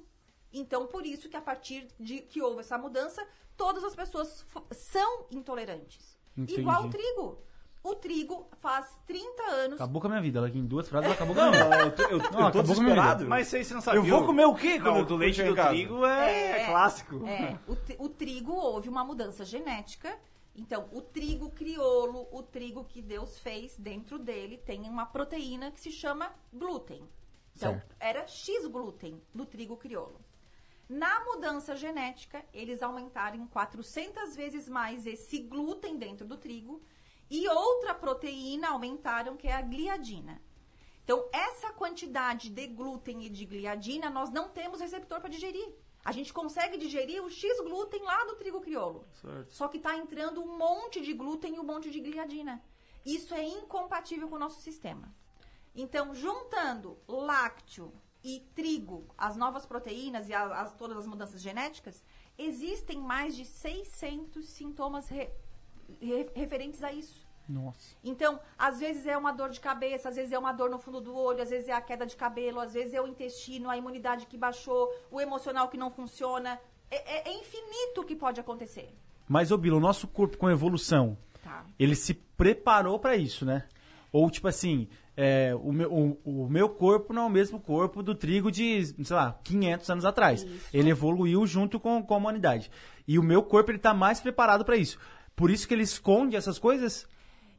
Então, 0.51 0.87
por 0.87 1.05
isso 1.05 1.29
que 1.29 1.37
a 1.37 1.41
partir 1.41 1.87
de 1.99 2.21
que 2.21 2.41
houve 2.41 2.61
essa 2.61 2.77
mudança, 2.77 3.27
todas 3.55 3.83
as 3.83 3.95
pessoas 3.95 4.45
são 4.71 5.27
intolerantes. 5.29 6.17
Entendi. 6.35 6.61
Igual 6.61 6.85
o 6.85 6.89
trigo. 6.89 7.43
O 7.89 7.95
trigo 7.95 8.47
faz 8.61 8.85
30 9.07 9.43
anos. 9.43 9.73
Acabou 9.81 9.99
com 9.99 10.07
a 10.07 10.11
minha 10.11 10.21
vida. 10.21 10.37
Ela 10.39 10.47
aqui 10.47 10.59
em 10.59 10.65
duas 10.65 10.87
frases 10.87 11.05
ela 11.05 11.15
acabou 11.15 11.33
com 11.33 11.41
a 11.41 11.45
Não, 11.45 11.51
minha 11.51 11.65
vida. 11.65 11.85
eu 11.85 11.91
tô, 11.95 12.03
eu, 12.03 12.09
eu 12.09 12.17
Não, 12.19 12.29
tô 12.29 12.35
a 12.35 12.51
minha 12.51 12.63
desesperado. 12.63 13.27
Mas 13.27 13.47
isso 13.47 13.55
aí 13.55 13.65
você 13.65 13.73
não 13.73 13.81
sabia. 13.81 13.99
Eu 13.99 14.05
vou 14.05 14.25
comer 14.25 14.45
o 14.45 14.53
quê 14.55 14.77
Não, 14.77 14.93
quando 14.93 15.05
do 15.07 15.13
eu 15.15 15.17
leite 15.17 15.41
do 15.43 15.49
em 15.51 15.55
casa? 15.55 15.69
trigo 15.69 16.05
é, 16.05 16.65
clássico. 16.65 17.25
É, 17.27 17.59
o, 17.67 18.05
o 18.05 18.09
trigo 18.09 18.53
houve 18.53 18.87
uma 18.89 19.03
mudança 19.03 19.43
genética. 19.43 20.15
Então, 20.55 20.87
o 20.91 21.01
trigo 21.01 21.49
crioulo, 21.51 22.27
o 22.31 22.43
trigo 22.43 22.83
que 22.83 23.01
Deus 23.01 23.39
fez 23.39 23.75
dentro 23.77 24.19
dele, 24.19 24.57
tem 24.57 24.81
uma 24.89 25.05
proteína 25.05 25.71
que 25.71 25.79
se 25.79 25.91
chama 25.91 26.31
glúten. 26.53 27.01
Então, 27.55 27.73
Certo. 27.73 27.95
era 27.99 28.27
X 28.27 28.67
glúten 28.67 29.21
no 29.33 29.45
trigo 29.45 29.77
crioulo. 29.77 30.19
Na 30.87 31.23
mudança 31.23 31.75
genética, 31.75 32.43
eles 32.53 32.81
aumentaram 32.83 33.37
em 33.37 33.47
400 33.47 34.35
vezes 34.35 34.67
mais 34.67 35.05
esse 35.05 35.39
glúten 35.39 35.97
dentro 35.97 36.27
do 36.27 36.35
trigo 36.35 36.81
e 37.29 37.47
outra 37.47 37.93
proteína 37.93 38.69
aumentaram, 38.69 39.37
que 39.37 39.47
é 39.47 39.53
a 39.53 39.61
gliadina. 39.61 40.41
Então, 41.03 41.27
essa 41.33 41.71
quantidade 41.73 42.49
de 42.49 42.67
glúten 42.67 43.23
e 43.23 43.29
de 43.29 43.45
gliadina, 43.45 44.09
nós 44.09 44.29
não 44.29 44.49
temos 44.49 44.79
receptor 44.79 45.19
para 45.19 45.29
digerir. 45.29 45.67
A 46.05 46.11
gente 46.11 46.31
consegue 46.31 46.77
digerir 46.77 47.23
o 47.23 47.29
X 47.29 47.59
glúten 47.61 48.01
lá 48.03 48.23
do 48.25 48.35
trigo 48.35 48.61
crioulo. 48.61 49.05
Só 49.49 49.67
que 49.67 49.77
está 49.77 49.97
entrando 49.97 50.41
um 50.41 50.57
monte 50.57 51.01
de 51.01 51.13
glúten 51.13 51.55
e 51.55 51.59
um 51.59 51.63
monte 51.63 51.89
de 51.91 51.99
gliadina. 51.99 52.63
Isso 53.05 53.33
é 53.33 53.43
incompatível 53.43 54.27
com 54.27 54.35
o 54.35 54.39
nosso 54.39 54.61
sistema. 54.61 55.13
Então, 55.75 56.13
juntando 56.13 56.97
lácteo 57.07 57.91
e 58.23 58.39
trigo, 58.53 59.07
as 59.17 59.35
novas 59.35 59.65
proteínas 59.65 60.29
e 60.29 60.33
a- 60.33 60.61
as- 60.61 60.73
todas 60.75 60.97
as 60.97 61.07
mudanças 61.07 61.41
genéticas, 61.41 62.03
existem 62.37 62.99
mais 62.99 63.35
de 63.35 63.45
600 63.45 64.47
sintomas 64.49 65.07
re- 65.09 65.31
referentes 66.35 66.83
a 66.83 66.91
isso. 66.91 67.27
Nossa. 67.47 67.95
Então, 68.03 68.39
às 68.57 68.79
vezes 68.79 69.07
é 69.07 69.17
uma 69.17 69.31
dor 69.31 69.49
de 69.49 69.59
cabeça, 69.59 70.09
às 70.09 70.15
vezes 70.15 70.31
é 70.31 70.37
uma 70.37 70.51
dor 70.51 70.69
no 70.69 70.77
fundo 70.77 71.01
do 71.01 71.15
olho, 71.15 71.41
às 71.41 71.49
vezes 71.49 71.67
é 71.67 71.73
a 71.73 71.81
queda 71.81 72.05
de 72.05 72.15
cabelo, 72.15 72.59
às 72.59 72.73
vezes 72.73 72.93
é 72.93 73.01
o 73.01 73.07
intestino, 73.07 73.69
a 73.71 73.75
imunidade 73.77 74.27
que 74.27 74.37
baixou, 74.37 74.87
o 75.09 75.19
emocional 75.19 75.67
que 75.67 75.77
não 75.77 75.89
funciona. 75.89 76.59
É, 76.91 77.29
é- 77.29 77.29
é 77.29 77.33
infinito 77.39 78.01
o 78.01 78.03
que 78.05 78.15
pode 78.15 78.39
acontecer. 78.39 78.93
Mas, 79.27 79.51
ô 79.51 79.57
Bilo, 79.57 79.77
o 79.77 79.79
nosso 79.79 80.07
corpo 80.07 80.37
com 80.37 80.49
evolução, 80.49 81.17
Tá. 81.43 81.65
ele 81.79 81.95
se 81.95 82.13
preparou 82.13 82.99
pra 82.99 83.15
isso, 83.15 83.45
né? 83.45 83.67
Ou, 84.11 84.29
tipo 84.29 84.47
assim, 84.47 84.87
é, 85.17 85.53
o, 85.55 85.71
meu, 85.71 85.91
o, 85.91 86.43
o 86.43 86.49
meu 86.49 86.69
corpo 86.69 87.13
não 87.13 87.23
é 87.23 87.25
o 87.25 87.29
mesmo 87.29 87.59
corpo 87.59 88.01
do 88.03 88.13
trigo 88.15 88.51
de, 88.51 88.85
sei 89.03 89.15
lá, 89.15 89.39
500 89.43 89.89
anos 89.89 90.05
atrás. 90.05 90.41
Isso. 90.43 90.67
Ele 90.73 90.89
evoluiu 90.89 91.45
junto 91.47 91.79
com, 91.79 92.01
com 92.03 92.13
a 92.13 92.17
humanidade. 92.17 92.71
E 93.07 93.19
o 93.19 93.23
meu 93.23 93.43
corpo, 93.43 93.69
ele 93.71 93.77
tá 93.79 93.93
mais 93.93 94.19
preparado 94.19 94.63
pra 94.65 94.77
isso. 94.77 94.97
Por 95.39 95.49
isso 95.49 95.65
que 95.65 95.73
ele 95.73 95.83
esconde 95.83 96.35
essas 96.35 96.59
coisas, 96.59 97.07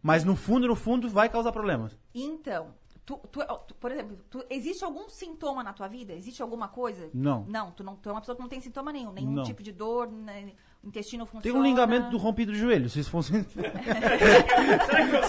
mas 0.03 0.23
no 0.23 0.37
fundo, 0.37 0.69
no 0.69 0.77
fundo, 0.77 1.09
vai 1.09 1.31
causar 1.31 1.51
problemas. 1.51 1.97
Então, 2.15 2.75
tu, 3.07 3.17
tu- 3.33 3.41
tu- 3.67 3.75
por 3.77 3.91
exemplo, 3.91 4.19
existe 4.51 4.85
algum 4.85 5.09
sintoma 5.09 5.63
na 5.65 5.73
tua 5.73 5.89
vida? 5.89 6.13
Existe 6.13 6.43
alguma 6.43 6.69
coisa? 6.69 7.09
Não. 7.15 7.47
Não, 7.47 7.71
tu, 7.73 7.83
não, 7.83 7.97
tu 7.97 8.11
é 8.11 8.13
uma 8.13 8.21
pessoa 8.21 8.37
que 8.37 8.43
não 8.43 8.51
tem 8.51 8.61
sintoma 8.61 8.93
nenhum. 8.93 9.13
Nenhum 9.13 9.33
Não. 9.33 9.45
tipo 9.45 9.63
de 9.63 9.73
dor, 9.73 10.11
né, 10.13 10.53
o 10.83 10.89
intestino 10.89 11.27
funciona. 11.27 11.43
Tem 11.43 11.53
um 11.53 11.63
ligamento 11.63 12.09
do 12.11 12.17
rompido 12.17 12.53
do 12.53 12.59
joelho, 12.59 12.89
se 12.89 13.01
isso 13.01 13.11
fosse... 13.13 13.33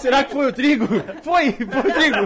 Será 0.00 0.24
que 0.24 0.32
foi 0.32 0.46
o 0.48 0.52
trigo? 0.52 0.86
Foi, 1.22 1.52
foi 1.52 1.90
o 1.90 1.94
trigo. 1.94 2.16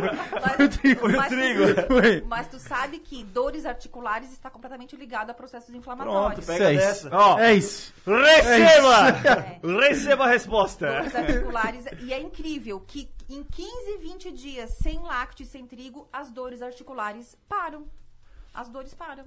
Foi 0.57 0.66
o 0.66 0.68
trigo. 0.68 1.09
mas, 1.16 1.29
tu- 1.29 1.87
Foi. 1.89 2.20
mas 2.27 2.47
tu 2.49 2.59
sabe 2.59 2.99
que 2.99 3.24
dores 3.24 3.66
articulares 3.66 4.33
está 4.33 4.49
completamente 4.51 4.97
ligado 4.97 5.31
a 5.31 5.35
processos 5.35 5.74
inflamatórios. 5.74 6.45
Pronto, 6.45 6.47
pega 6.47 6.70
É 6.70 6.74
isso. 6.74 7.05
dessa. 7.05 7.16
Ó. 7.16 7.39
É 7.39 7.55
isso. 7.55 7.93
Receba! 8.07 9.81
Receba 9.81 10.24
a 10.24 10.29
resposta. 10.29 10.87
dores 10.93 11.14
articulares. 11.14 11.85
E 12.03 12.12
é 12.12 12.20
incrível 12.20 12.81
que 12.81 13.09
em 13.29 13.43
15, 13.43 13.99
20 13.99 14.33
dias 14.33 14.70
sem 14.81 15.01
lácteo 15.01 15.43
e 15.43 15.47
sem 15.47 15.66
trigo, 15.66 16.09
as 16.12 16.31
dores 16.31 16.62
articulares 16.62 17.37
param. 17.49 17.87
As 18.55 18.68
dores 18.68 18.95
param. 18.95 19.24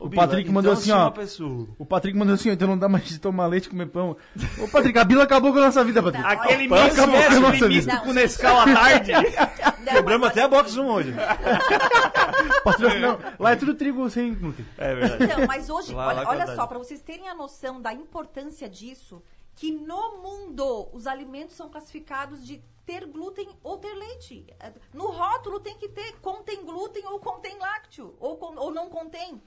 O 0.00 0.08
Patrick 0.08 0.48
mandou 0.50 0.72
então, 0.72 0.80
assim, 0.82 0.92
ó. 0.92 1.10
pessoa... 1.10 1.66
O 1.76 1.84
Patrick 1.84 2.16
mandou 2.16 2.34
assim, 2.34 2.50
ó, 2.50 2.52
então 2.52 2.68
não 2.68 2.78
dá 2.78 2.88
mais 2.88 3.04
de 3.04 3.18
tomar 3.18 3.46
leite 3.46 3.66
e 3.66 3.70
comer 3.70 3.86
pão. 3.86 4.16
Ô, 4.62 4.68
Patrick, 4.68 4.96
a 4.96 5.02
Bila 5.04 5.24
acabou 5.24 5.52
com 5.52 5.58
a 5.58 5.62
nossa 5.62 5.82
vida, 5.82 6.00
Patrick. 6.02 6.24
Aquele 6.24 6.72
Olha, 6.72 6.84
mesmo 6.84 7.02
acabou 7.02 7.20
com 7.20 7.26
a 7.26 7.40
nossa 7.40 7.68
vida. 7.68 7.92
misto 7.94 8.00
com 8.02 8.12
Nescau 8.12 8.60
à 8.60 8.64
tarde. 8.64 9.12
Não, 9.84 9.92
Quebramos 9.94 10.28
até 10.28 10.42
a 10.42 10.48
box 10.48 10.76
1 10.76 10.86
hoje. 10.86 11.14
Patrocínio- 12.64 13.00
não, 13.00 13.18
lá 13.38 13.52
é 13.52 13.56
tudo 13.56 13.74
trigo 13.74 14.08
sem 14.10 14.34
glúten. 14.34 14.66
É 14.76 14.94
verdade. 14.94 15.24
Então, 15.24 15.46
mas 15.46 15.70
hoje, 15.70 15.94
Lá, 15.94 16.08
olha, 16.08 16.16
lá, 16.22 16.28
olha 16.28 16.36
verdade. 16.38 16.56
só, 16.56 16.66
para 16.66 16.78
vocês 16.78 17.00
terem 17.00 17.28
a 17.28 17.34
noção 17.34 17.80
da 17.80 17.92
importância 17.92 18.68
disso, 18.68 19.22
que 19.54 19.70
no 19.72 20.18
mundo 20.22 20.88
os 20.92 21.06
alimentos 21.06 21.56
são 21.56 21.68
classificados 21.68 22.44
de 22.46 22.60
ter 22.84 23.06
glúten 23.06 23.48
ou 23.62 23.76
ter 23.78 23.94
leite. 23.94 24.46
É, 24.60 24.72
No 24.92 25.06
rótulo 25.10 25.60
tem 25.60 25.76
que 25.76 25.88
ter 25.88 26.12
contém 26.20 26.64
glúten 26.64 27.04
ou 27.06 27.18
contém 27.18 27.56
lácteo, 27.58 28.14
ou, 28.20 28.36
com- 28.36 28.56
ou 28.56 28.70
não 28.72 28.88
contém. 28.88 29.40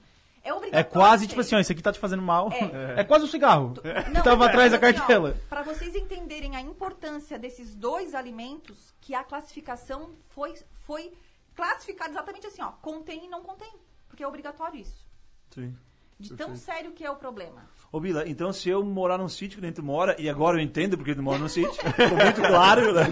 É 0.44 0.48
É 0.48 0.54
obrigatório. 0.54 0.90
quase, 0.90 1.24
ter. 1.24 1.28
tipo 1.30 1.40
assim, 1.40 1.54
ó, 1.54 1.60
isso 1.60 1.70
aqui 1.72 1.82
tá 1.82 1.92
te 1.92 1.98
fazendo 1.98 2.22
mal. 2.22 2.50
É. 2.52 2.82
É, 3.02 3.04
quase 3.04 3.24
um 3.24 3.28
cigarro. 3.28 3.74
Não, 4.12 4.14
que 4.14 4.22
tava 4.22 4.46
atrás 4.46 4.72
da 4.72 4.78
assim, 4.78 4.96
cartela. 4.98 5.36
Pra 5.48 5.62
vocês 5.62 5.94
entenderem 5.94 6.56
a 6.56 6.60
importância 6.60 7.38
desses 7.38 7.74
dois 7.74 8.14
alimentos, 8.14 8.92
que 9.00 9.14
a 9.14 9.22
classificação 9.24 10.10
foi, 10.30 10.54
foi 10.86 11.12
classificada 11.54 12.10
exatamente 12.10 12.46
assim, 12.46 12.62
ó, 12.62 12.72
contém 12.82 13.26
e 13.26 13.28
não 13.28 13.42
contém. 13.42 13.72
Porque 14.08 14.22
é 14.22 14.26
obrigatório 14.26 14.80
isso. 14.80 15.06
Sim. 15.54 15.74
De 16.18 16.36
tão 16.36 16.54
sério 16.54 16.92
que 16.92 17.04
é 17.04 17.10
o 17.10 17.16
problema. 17.16 17.62
Ô, 17.90 17.98
Bila, 17.98 18.28
então 18.28 18.52
se 18.52 18.68
eu 18.68 18.84
morar 18.84 19.18
num 19.18 19.28
sítio 19.28 19.56
que 19.56 19.62
nem 19.62 19.72
tu 19.72 19.82
mora, 19.82 20.14
e 20.20 20.28
agora 20.30 20.56
eu 20.56 20.62
entendo 20.62 20.96
porque 20.96 21.14
tu 21.14 21.22
mora 21.22 21.38
num 21.38 21.48
sítio, 21.48 21.72
ficou 21.92 22.16
muito 22.16 22.40
claro, 22.40 22.92
né? 22.92 23.04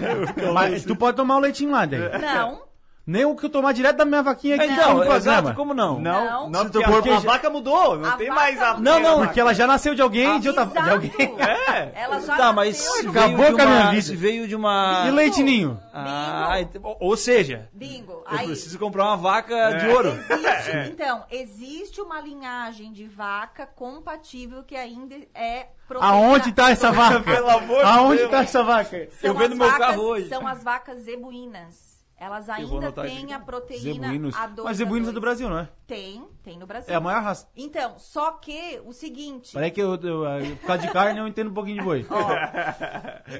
Mas 0.53 0.85
tu 0.85 0.95
pode 0.95 1.17
tomar 1.17 1.35
o 1.37 1.39
leitinho 1.39 1.71
lá, 1.71 1.85
daí. 1.85 1.99
Não, 2.21 2.63
Nem 3.05 3.25
o 3.25 3.35
que 3.35 3.45
eu 3.45 3.49
tomar 3.49 3.73
direto 3.73 3.97
da 3.97 4.05
minha 4.05 4.21
vaquinha 4.21 4.55
aqui 4.57 4.65
Então, 4.65 4.89
no 4.93 4.99
programa. 5.05 5.17
exato, 5.17 5.53
como 5.55 5.73
não? 5.73 5.99
Não, 5.99 6.25
Não. 6.25 6.49
não, 6.51 6.69
porque 6.69 6.83
corpo- 6.85 7.11
a, 7.11 7.17
a 7.17 7.19
vaca 7.19 7.49
mudou, 7.49 7.97
não 7.97 8.09
A 8.09 8.11
tem 8.15 8.27
vaca 8.29 8.39
mais 8.41 8.61
a... 8.61 8.77
Não, 8.77 8.99
não, 8.99 9.19
Porque 9.25 9.39
ela 9.39 9.53
já 9.53 9.65
nasceu 9.65 9.95
de 9.95 10.01
alguém, 10.03 10.39
de, 10.39 10.49
outra, 10.49 10.65
de 10.67 10.89
alguém. 10.89 11.11
É. 11.39 11.91
Ela 12.03 12.19
já 12.21 12.37
Tá, 12.37 12.53
mas 12.53 12.79
Acabou 12.87 13.37
veio 13.37 13.49
de 13.49 13.55
com 13.55 13.61
a 13.61 13.65
minha 13.65 13.81
uma, 13.81 13.91
vida. 13.91 14.15
veio 14.15 14.47
de 14.47 14.55
uma... 14.55 15.03
E 15.07 15.11
leite 15.11 15.41
ninho? 15.43 15.79
Ah, 15.93 16.53
ou- 16.99 17.17
seja, 17.17 17.67
Bingo. 17.73 18.11
eu 18.11 18.23
Aí, 18.25 18.45
preciso 18.47 18.77
comprar 18.79 19.03
uma 19.05 19.17
vaca 19.17 19.71
de 19.73 19.87
ouro. 19.87 20.09
existe, 20.09 20.77
então, 20.93 21.23
existe 21.31 22.01
uma 22.01 22.21
linhagem 22.21 22.91
de 22.93 23.05
vaca 23.07 23.65
compatível 23.65 24.63
que 24.63 24.75
ainda 24.75 25.15
é. 25.33 25.67
Aonde 25.99 26.51
tá 26.53 26.69
essa 26.69 26.89
vaca? 26.93 27.19
Pelo 27.19 27.49
amor 27.49 27.77
de 27.79 27.83
Aonde 27.91 28.17
Deus. 28.19 28.31
tá 28.31 28.41
essa 28.43 28.63
vaca? 28.63 29.07
São 29.19 29.29
Eu 29.31 29.33
vendo 29.35 29.51
as 29.53 29.57
meu 29.57 29.67
vacas- 29.67 29.87
carro 29.87 30.01
hoje. 30.03 30.29
São 30.29 30.47
as 30.47 30.63
vacas 30.63 30.99
zebuínas. 30.99 31.90
Elas 32.21 32.47
ainda 32.49 32.91
têm 32.91 33.33
a 33.33 33.39
proteína 33.39 33.93
Zebuínos. 34.09 34.35
A2. 34.35 34.63
Mas 34.63 34.77
zebuínos 34.77 35.09
é 35.09 35.11
do 35.11 35.19
Brasil, 35.19 35.49
não 35.49 35.57
é? 35.57 35.69
Tem, 35.87 36.23
tem 36.43 36.55
no 36.55 36.67
Brasil. 36.67 36.93
É 36.93 36.95
a 36.95 36.99
maior 37.01 37.23
raça. 37.23 37.49
Então, 37.55 37.97
só 37.97 38.33
que 38.33 38.79
o 38.85 38.93
seguinte. 38.93 39.53
Parece 39.53 39.71
que 39.71 39.81
eu, 39.81 39.95
eu, 39.95 40.23
eu- 40.23 40.55
por 40.57 40.67
causa 40.67 40.83
de 40.85 40.93
carne 40.93 41.19
eu 41.19 41.27
entendo 41.27 41.49
um 41.49 41.53
pouquinho 41.55 41.79
de 41.79 41.83
boi. 41.83 42.05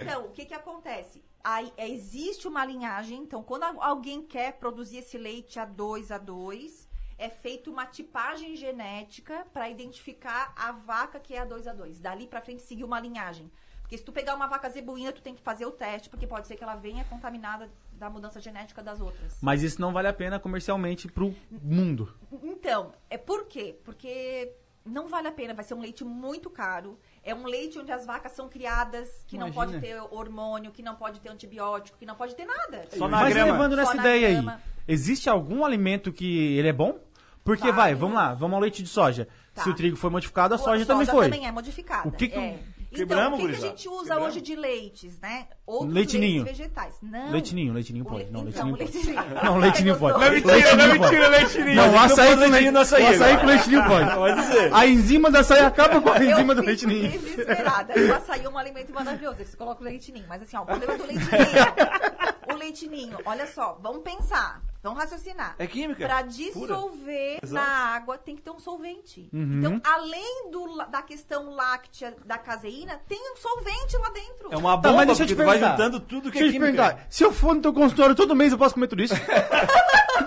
Então, 0.02 0.26
o 0.26 0.30
que 0.32 0.46
que 0.46 0.54
acontece? 0.56 1.24
Aí, 1.44 1.72
é, 1.78 1.88
existe 1.88 2.48
uma 2.48 2.66
linhagem, 2.66 3.20
então 3.20 3.44
quando 3.44 3.66
alguém 3.80 4.24
quer 4.24 4.54
produzir 4.54 4.98
esse 4.98 5.16
leite 5.16 5.60
A2, 5.60 6.08
A2, 6.08 6.88
é 7.20 7.30
feita 7.30 7.70
uma 7.70 7.86
tipagem 7.86 8.56
genética 8.56 9.46
para 9.54 9.70
identificar 9.70 10.54
a 10.56 10.72
vaca 10.72 11.20
que 11.20 11.36
é 11.36 11.46
A2, 11.46 11.66
A2. 11.66 12.02
Dali 12.02 12.26
para 12.26 12.42
frente 12.42 12.64
seguir 12.64 12.84
uma 12.84 13.00
linhagem. 13.00 13.52
Porque 13.92 13.98
se 13.98 14.06
tu 14.06 14.14
pegar 14.14 14.36
uma 14.36 14.48
vaca 14.48 14.70
zebuína, 14.70 15.12
tu 15.12 15.22
tem 15.22 15.36
que 15.36 15.42
fazer 15.42 15.66
o 15.66 15.72
teste, 15.72 16.10
porque 16.10 16.26
pode 16.26 16.48
ser 16.48 16.56
que 16.56 16.64
ela 16.64 16.76
venha 16.76 17.04
contaminada 17.04 17.70
da 17.92 18.10
mudança 18.10 18.40
genética 18.40 18.82
das 18.82 19.02
outras. 19.02 19.38
Mas 19.42 19.62
isso 19.64 19.82
não 19.82 19.92
vale 19.92 20.08
a 20.08 20.14
pena 20.14 20.40
comercialmente 20.40 21.10
pro 21.10 21.36
mundo. 21.62 22.16
Então, 22.42 22.94
é 23.10 23.18
por 23.18 23.48
quê? 23.48 23.76
Porque 23.84 24.54
não 24.86 25.10
vale 25.10 25.28
a 25.28 25.32
pena, 25.34 25.54
vai 25.54 25.66
ser 25.66 25.74
um 25.74 25.82
leite 25.82 26.06
muito 26.06 26.50
caro. 26.50 26.98
É 27.22 27.36
um 27.36 27.46
leite 27.46 27.78
onde 27.80 27.92
as 27.92 28.06
vacas 28.06 28.32
são 28.32 28.48
criadas, 28.48 29.10
que 29.28 29.38
não 29.38 29.50
Imagina. 29.50 29.74
pode 29.74 29.86
ter 29.86 30.02
hormônio, 30.10 30.72
que 30.72 30.82
não 30.82 30.96
pode 30.96 31.20
ter 31.20 31.28
antibiótico, 31.28 31.98
que 31.98 32.06
não 32.06 32.16
pode 32.16 32.34
ter 32.34 32.46
nada. 32.46 32.86
Só 32.98 33.10
na 33.10 33.20
Mas 33.24 33.34
grama. 33.34 33.52
levando 33.52 33.76
nessa 33.76 33.92
Só 33.92 33.98
na 33.98 34.04
ideia 34.04 34.32
grama. 34.32 34.54
aí, 34.54 34.62
existe 34.88 35.30
algum 35.30 35.66
alimento 35.66 36.14
que 36.14 36.56
ele 36.58 36.70
é 36.70 36.74
bom? 36.74 36.98
Porque 37.44 37.66
vai, 37.74 37.76
Vários. 37.94 38.00
vamos 38.00 38.16
lá, 38.16 38.34
vamos 38.36 38.56
ao 38.56 38.62
leite 38.62 38.82
de 38.84 38.88
soja. 38.88 39.28
Tá. 39.54 39.64
Se 39.64 39.70
o 39.70 39.76
trigo 39.76 39.98
foi 39.98 40.10
modificado, 40.10 40.54
a 40.54 40.58
O- 40.58 40.60
soja, 40.62 40.86
também 40.86 41.06
foi. 41.08 41.26
também 41.26 41.46
é 41.46 41.52
modificada. 41.52 42.08
O 42.08 42.12
que 42.14 42.30
que- 42.30 42.38
é. 42.40 42.58
Então, 42.94 43.08
Quebramos, 43.08 43.40
o 43.40 43.48
que, 43.48 43.54
que 43.54 43.56
a 43.66 43.68
gente 43.70 43.88
usa 43.88 44.00
Quebramos. 44.04 44.28
hoje 44.28 44.42
de 44.42 44.56
leites, 44.56 45.18
né? 45.22 45.48
Outros 45.66 45.94
Leite 45.94 46.18
leites 46.18 46.44
vegetais. 46.44 46.96
Não. 47.02 47.32
Leitinho, 47.32 47.74
leitinho 47.74 48.04
pode. 48.04 48.26
le- 48.26 48.32
Não, 48.32 48.48
então, 48.50 48.72
leitinho 48.74 48.78
pode. 48.78 48.92
leitinho. 49.08 49.16
Não, 49.46 49.58
leitinho 49.58 49.94
É 49.94 49.98
pode. 49.98 50.14
gostoso. 50.14 50.32
Mentira, 50.36 50.54
Leitinho 50.54 50.78
não, 50.78 50.88
mentira, 51.00 51.28
leitinho. 51.30 51.76
Não, 51.76 52.00
açaí 52.02 52.36
com 52.36 52.46
leitinho 52.48 52.78
açaí 52.80 53.04
o 53.04 53.08
açaí 53.08 53.38
com 53.38 53.46
leitinho 53.46 53.84
pode. 53.86 54.14
Pode 54.16 54.42
dizer. 54.42 54.74
A 54.74 54.86
enzima 54.88 55.32
da 55.32 55.40
açaí 55.40 55.62
acaba 55.62 56.02
com 56.02 56.10
a 56.10 56.22
enzima 56.24 56.54
do 56.54 56.62
leitinho. 56.64 57.12
desesperada. 57.12 57.94
O 57.98 58.14
açaí 58.14 58.44
é 58.44 58.50
um 58.50 58.58
alimento 58.58 58.94
maravilhoso. 58.94 59.38
Você 59.38 59.56
coloca 59.56 59.82
o 59.82 59.86
leitinho. 59.86 60.26
Mas 60.28 60.42
assim, 60.42 60.58
ó, 60.58 60.64
o 60.64 60.66
problema 60.66 60.98
do 60.98 61.06
leitinho. 61.06 61.30
o 62.52 62.56
leitinho, 62.58 63.18
olha 63.26 63.48
só, 63.48 63.80
vamos 63.82 64.02
pensar. 64.04 64.62
Vamos 64.84 65.00
raciocinar. 65.00 65.56
É 65.60 65.68
química. 65.68 66.06
Pra 66.06 66.18
pura. 66.24 66.28
dissolver 66.30 67.40
Exato. 67.44 67.54
na 67.54 67.72
água, 67.96 68.18
tem 68.18 68.36
que 68.36 68.42
ter 68.42 68.50
um 68.52 68.60
solvente. 68.60 69.30
Uhum. 69.32 69.58
Então, 69.60 69.82
além 69.84 70.50
do, 70.52 70.78
da 70.90 71.02
questão 71.02 71.52
láctea 71.54 72.16
da 72.26 72.38
caseína, 72.38 73.00
tem 73.08 73.20
um 73.34 73.36
solvente 73.36 73.96
lá 73.98 74.10
dentro. 74.10 74.50
É 74.52 74.58
uma 74.58 74.72
Tá, 74.72 74.90
bomba, 74.90 75.06
mas 75.06 75.08
deixa 75.08 75.24
eu 75.24 75.28
porque 75.28 75.36
te 75.36 75.36
tu 75.36 75.46
vai 75.46 75.60
perguntar. 75.60 75.72
juntando 75.84 76.00
tudo 76.00 76.32
que 76.32 76.40
Deixa 76.40 76.46
eu 76.46 76.48
é 76.48 76.52
te 76.52 76.54
química. 76.60 76.84
perguntar, 76.84 77.08
se 77.10 77.24
eu 77.24 77.32
for 77.32 77.54
no 77.54 77.62
teu 77.62 77.74
consultório 77.74 78.16
todo 78.16 78.36
mês, 78.36 78.52
eu 78.52 78.58
posso 78.58 78.74
comer 78.74 78.88
tudo 78.88 79.04
isso? 79.04 79.14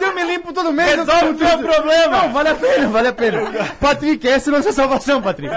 Eu 0.01 0.13
me 0.13 0.25
limpo 0.25 0.53
todo 0.53 0.73
mês. 0.73 0.91
eu 0.99 1.05
Resolve 1.05 1.45
o 1.45 1.57
tudo. 1.57 1.63
problema. 1.69 2.23
Não, 2.25 2.33
vale 2.33 2.49
a 2.51 2.55
pena, 2.55 2.89
vale 2.89 3.09
a 3.09 3.13
pena. 3.13 3.41
Patrick, 3.81 4.27
essa 4.29 4.51
é 4.51 4.53
a 4.53 4.57
nossa 4.59 4.73
salvação, 4.73 5.23
Patrick. 5.23 5.55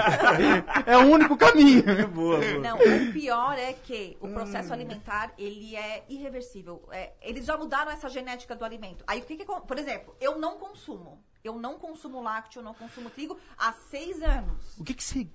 É 0.86 0.96
o 0.96 1.02
único 1.10 1.36
caminho. 1.36 1.82
Boa, 2.08 2.38
boa. 2.38 2.58
Não, 2.60 2.76
o 2.78 3.12
pior 3.12 3.58
é 3.58 3.72
que 3.74 4.16
o 4.20 4.28
processo 4.28 4.72
alimentar, 4.72 5.32
ele 5.36 5.74
é 5.76 6.04
irreversível. 6.08 6.82
É, 6.90 7.12
eles 7.20 7.44
já 7.44 7.56
mudaram 7.56 7.90
essa 7.90 8.08
genética 8.08 8.54
do 8.56 8.64
alimento. 8.64 8.87
Aí, 9.06 9.20
o 9.20 9.24
que 9.24 9.36
que... 9.36 9.44
Por 9.44 9.78
exemplo, 9.78 10.16
eu 10.20 10.38
não 10.38 10.58
consumo. 10.58 11.22
Eu 11.42 11.54
não 11.58 11.78
consumo 11.78 12.20
lácteo, 12.20 12.60
eu 12.60 12.64
não 12.64 12.74
consumo 12.74 13.10
trigo 13.10 13.38
há 13.56 13.72
seis 13.72 14.22
anos. 14.22 14.78
O 14.78 14.84
que 14.84 14.94
que 14.94 15.02
você... 15.04 15.28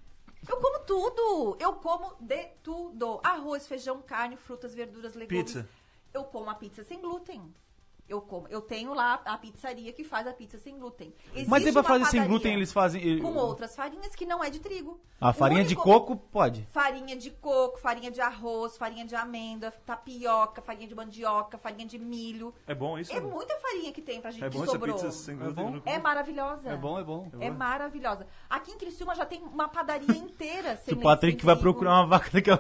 Eu 0.48 0.58
como 0.58 0.80
tudo. 0.80 1.58
Eu 1.60 1.74
como 1.76 2.16
de 2.20 2.46
tudo. 2.62 3.22
Arroz, 3.24 3.66
feijão, 3.66 4.02
carne, 4.02 4.36
frutas, 4.36 4.74
verduras, 4.76 5.14
legumes. 5.16 5.54
Pizza. 5.54 5.70
Eu 6.14 6.26
como 6.26 6.50
a 6.50 6.56
pizza 6.56 6.84
sem 6.84 7.00
glúten. 7.00 7.54
Eu 8.08 8.22
como. 8.22 8.48
Eu 8.50 8.62
tenho 8.62 8.94
lá 8.94 9.22
a 9.26 9.38
pizzaria 9.38 9.92
que 9.94 10.04
faz 10.04 10.28
a 10.28 10.34
pizza 10.34 10.58
sem 10.58 10.78
glúten. 10.78 11.14
Mas 11.48 11.62
Existe 11.64 11.72
pra 11.72 11.82
uma 11.82 11.84
fazer 11.84 12.06
sem 12.06 12.28
glúten 12.28 12.54
eles 12.54 12.72
fazem... 12.74 13.20
Com 13.20 13.34
outras 13.36 13.76
farinhas 13.76 14.14
que 14.14 14.26
não 14.26 14.44
é 14.44 14.50
de 14.50 14.60
trigo. 14.60 15.00
A 15.22 15.30
O 15.30 15.34
farinha 15.34 15.62
de 15.64 15.68
único- 15.74 15.84
coco 15.84 16.18
pode. 16.18 16.68
Farinha 16.70 17.16
de 17.16 17.32
coco, 17.32 17.80
farinha 17.80 18.12
de 18.12 18.20
arroz, 18.20 18.76
farinha 18.78 19.06
de 19.06 19.16
amêndoa, 19.16 19.72
tapioca, 19.86 20.62
farinha 20.62 20.86
de 20.88 20.94
mandioca, 20.94 21.58
farinha 21.58 21.88
de 21.88 21.98
milho. 21.98 22.54
É 22.68 22.76
bom 22.76 23.00
isso? 23.00 23.12
É 23.14 23.22
muita 23.22 23.58
farinha 23.60 23.92
que 23.94 24.02
tem 24.02 24.20
pra 24.20 24.32
gente 24.32 24.44
É 24.44 24.50
que 24.50 24.58
bom 24.58 24.64
essa 24.64 24.74
sobrou. 24.74 24.96
pizza 24.96 25.10
sem 25.12 25.38
glúten? 25.38 25.64
comi. 25.66 25.82
É 25.86 25.98
maravilhosa. 25.98 26.70
É 26.70 26.76
bom, 26.76 27.00
é 27.00 27.04
bom. 27.06 27.32
É 27.40 27.50
maravilhosa. 27.50 28.28
Aqui 28.50 28.72
em 28.74 28.78
Criciúma 28.78 29.16
já 29.16 29.26
tem 29.26 29.42
uma 29.44 29.70
padaria 29.70 30.18
inteira 30.18 30.76
Se 30.76 30.86
sem 30.86 30.94
o 30.94 30.98
leite, 30.98 31.04
Patrick 31.04 31.40
sem 31.40 31.46
vai 31.46 31.56
trigo. 31.56 31.72
procurar 31.72 31.92
uma 32.02 32.06
vaca 32.08 32.30
daquela... 32.30 32.60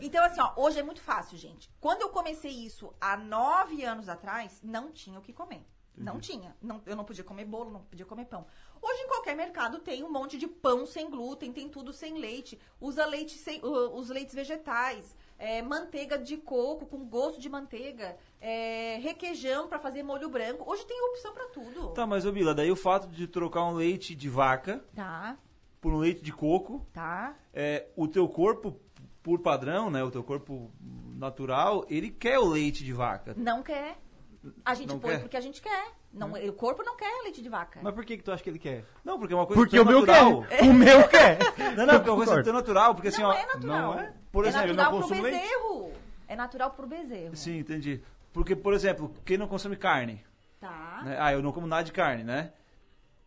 Então, 0.00 0.24
assim, 0.24 0.40
ó, 0.40 0.52
hoje 0.56 0.78
é 0.78 0.82
muito 0.84 1.00
fácil, 1.00 1.36
gente. 1.36 1.68
Quando 1.80 2.02
eu 2.02 2.08
comecei 2.10 2.50
isso 2.52 2.92
há 3.00 3.16
nove 3.16 3.82
anos 3.82 3.87
atrás, 4.08 4.60
não 4.62 4.90
tinha 4.90 5.18
o 5.18 5.22
que 5.22 5.32
comer. 5.32 5.64
Não 5.96 6.20
tinha. 6.20 6.54
Não, 6.62 6.80
eu 6.86 6.94
não 6.94 7.04
podia 7.04 7.24
comer 7.24 7.44
bolo, 7.44 7.72
não 7.72 7.80
podia 7.80 8.06
comer 8.06 8.26
pão. 8.26 8.46
Hoje, 8.80 9.02
em 9.02 9.08
qualquer 9.08 9.34
mercado, 9.34 9.80
tem 9.80 10.04
um 10.04 10.10
monte 10.12 10.38
de 10.38 10.46
pão 10.46 10.86
sem 10.86 11.10
glúten, 11.10 11.52
tem 11.52 11.68
tudo 11.68 11.92
sem 11.92 12.18
leite. 12.18 12.56
Usa 12.80 13.04
leite 13.04 13.36
sem, 13.36 13.60
uh, 13.64 13.96
os 13.96 14.08
leites 14.08 14.32
vegetais. 14.32 15.16
é, 15.40 15.60
manteiga 15.60 16.16
de 16.16 16.36
coco 16.36 16.86
com 16.86 17.04
gosto 17.04 17.40
de 17.40 17.48
manteiga. 17.48 18.16
é, 18.40 18.98
requeijão 19.02 19.66
pra 19.68 19.80
fazer 19.80 20.04
molho 20.04 20.28
branco. 20.28 20.70
Hoje 20.70 20.86
tem 20.86 21.00
opção 21.10 21.32
pra 21.34 21.48
tudo. 21.48 21.88
Tá, 21.94 22.06
mas 22.06 22.24
ô 22.24 22.30
Bila, 22.30 22.54
daí 22.54 22.70
o 22.70 22.76
fato 22.76 23.08
de 23.08 23.26
trocar 23.26 23.64
um 23.64 23.74
leite 23.74 24.14
de 24.14 24.28
vaca 24.28 24.84
Tá, 24.94 25.36
por 25.80 25.92
um 25.92 25.98
leite 25.98 26.22
de 26.22 26.32
coco, 26.32 26.86
tá. 26.92 27.36
é, 27.52 27.88
o 27.96 28.06
teu 28.06 28.28
corpo, 28.28 28.80
por 29.20 29.40
padrão, 29.40 29.90
né, 29.90 30.02
o 30.04 30.10
teu 30.12 30.22
corpo 30.22 30.70
natural, 31.18 31.84
ele 31.88 32.10
quer 32.10 32.38
o 32.38 32.46
leite 32.46 32.84
de 32.84 32.92
vaca. 32.92 33.34
Não 33.36 33.62
quer. 33.62 33.96
A 34.64 34.72
gente 34.74 34.88
Não 34.88 34.98
põe 35.00 35.10
quer? 35.12 35.20
porque 35.20 35.36
a 35.36 35.40
gente 35.40 35.60
quer. 35.60 35.88
Não, 36.12 36.32
O 36.32 36.52
corpo 36.52 36.82
não 36.82 36.96
quer 36.96 37.22
leite 37.24 37.42
de 37.42 37.48
vaca. 37.48 37.80
Mas 37.82 37.92
por 37.92 38.04
que, 38.04 38.16
que 38.16 38.22
tu 38.22 38.32
acha 38.32 38.42
que 38.42 38.48
ele 38.48 38.58
quer? 38.58 38.84
Não, 39.04 39.18
porque 39.18 39.34
é 39.34 39.36
uma 39.36 39.46
coisa 39.46 39.60
Porque 39.60 39.76
tão 39.76 39.84
o 39.84 39.88
meu 39.88 40.04
quer. 40.06 40.22
O 40.64 40.72
meu 40.72 41.06
quer. 41.08 41.38
Não, 41.76 41.84
não, 41.84 41.94
porque 41.96 42.08
é 42.08 42.12
uma 42.12 42.24
coisa 42.24 42.42
tão 42.42 42.52
natural, 42.52 42.94
porque 42.94 43.08
assim, 43.08 43.20
não 43.22 43.28
ó... 43.30 43.32
é 43.34 43.46
natural. 43.46 43.80
Não 43.94 43.98
é? 43.98 44.14
Por 44.32 44.44
é 44.44 44.48
exemplo, 44.48 44.68
eu 44.68 44.74
natural 44.74 44.92
não 44.92 44.98
pro 45.00 45.08
consumo 45.08 45.22
leite. 45.28 45.42
bezerro. 45.42 45.92
É 46.28 46.36
natural 46.36 46.70
pro 46.70 46.86
bezerro. 46.86 47.36
Sim, 47.36 47.58
entendi. 47.58 48.00
Porque, 48.32 48.54
por 48.56 48.72
exemplo, 48.72 49.12
quem 49.24 49.36
não 49.36 49.48
consome 49.48 49.76
carne, 49.76 50.24
Tá. 50.60 51.02
né? 51.04 51.16
Ah, 51.20 51.32
eu 51.32 51.42
não 51.42 51.52
como 51.52 51.66
nada 51.66 51.84
de 51.84 51.92
carne, 51.92 52.22
né? 52.24 52.52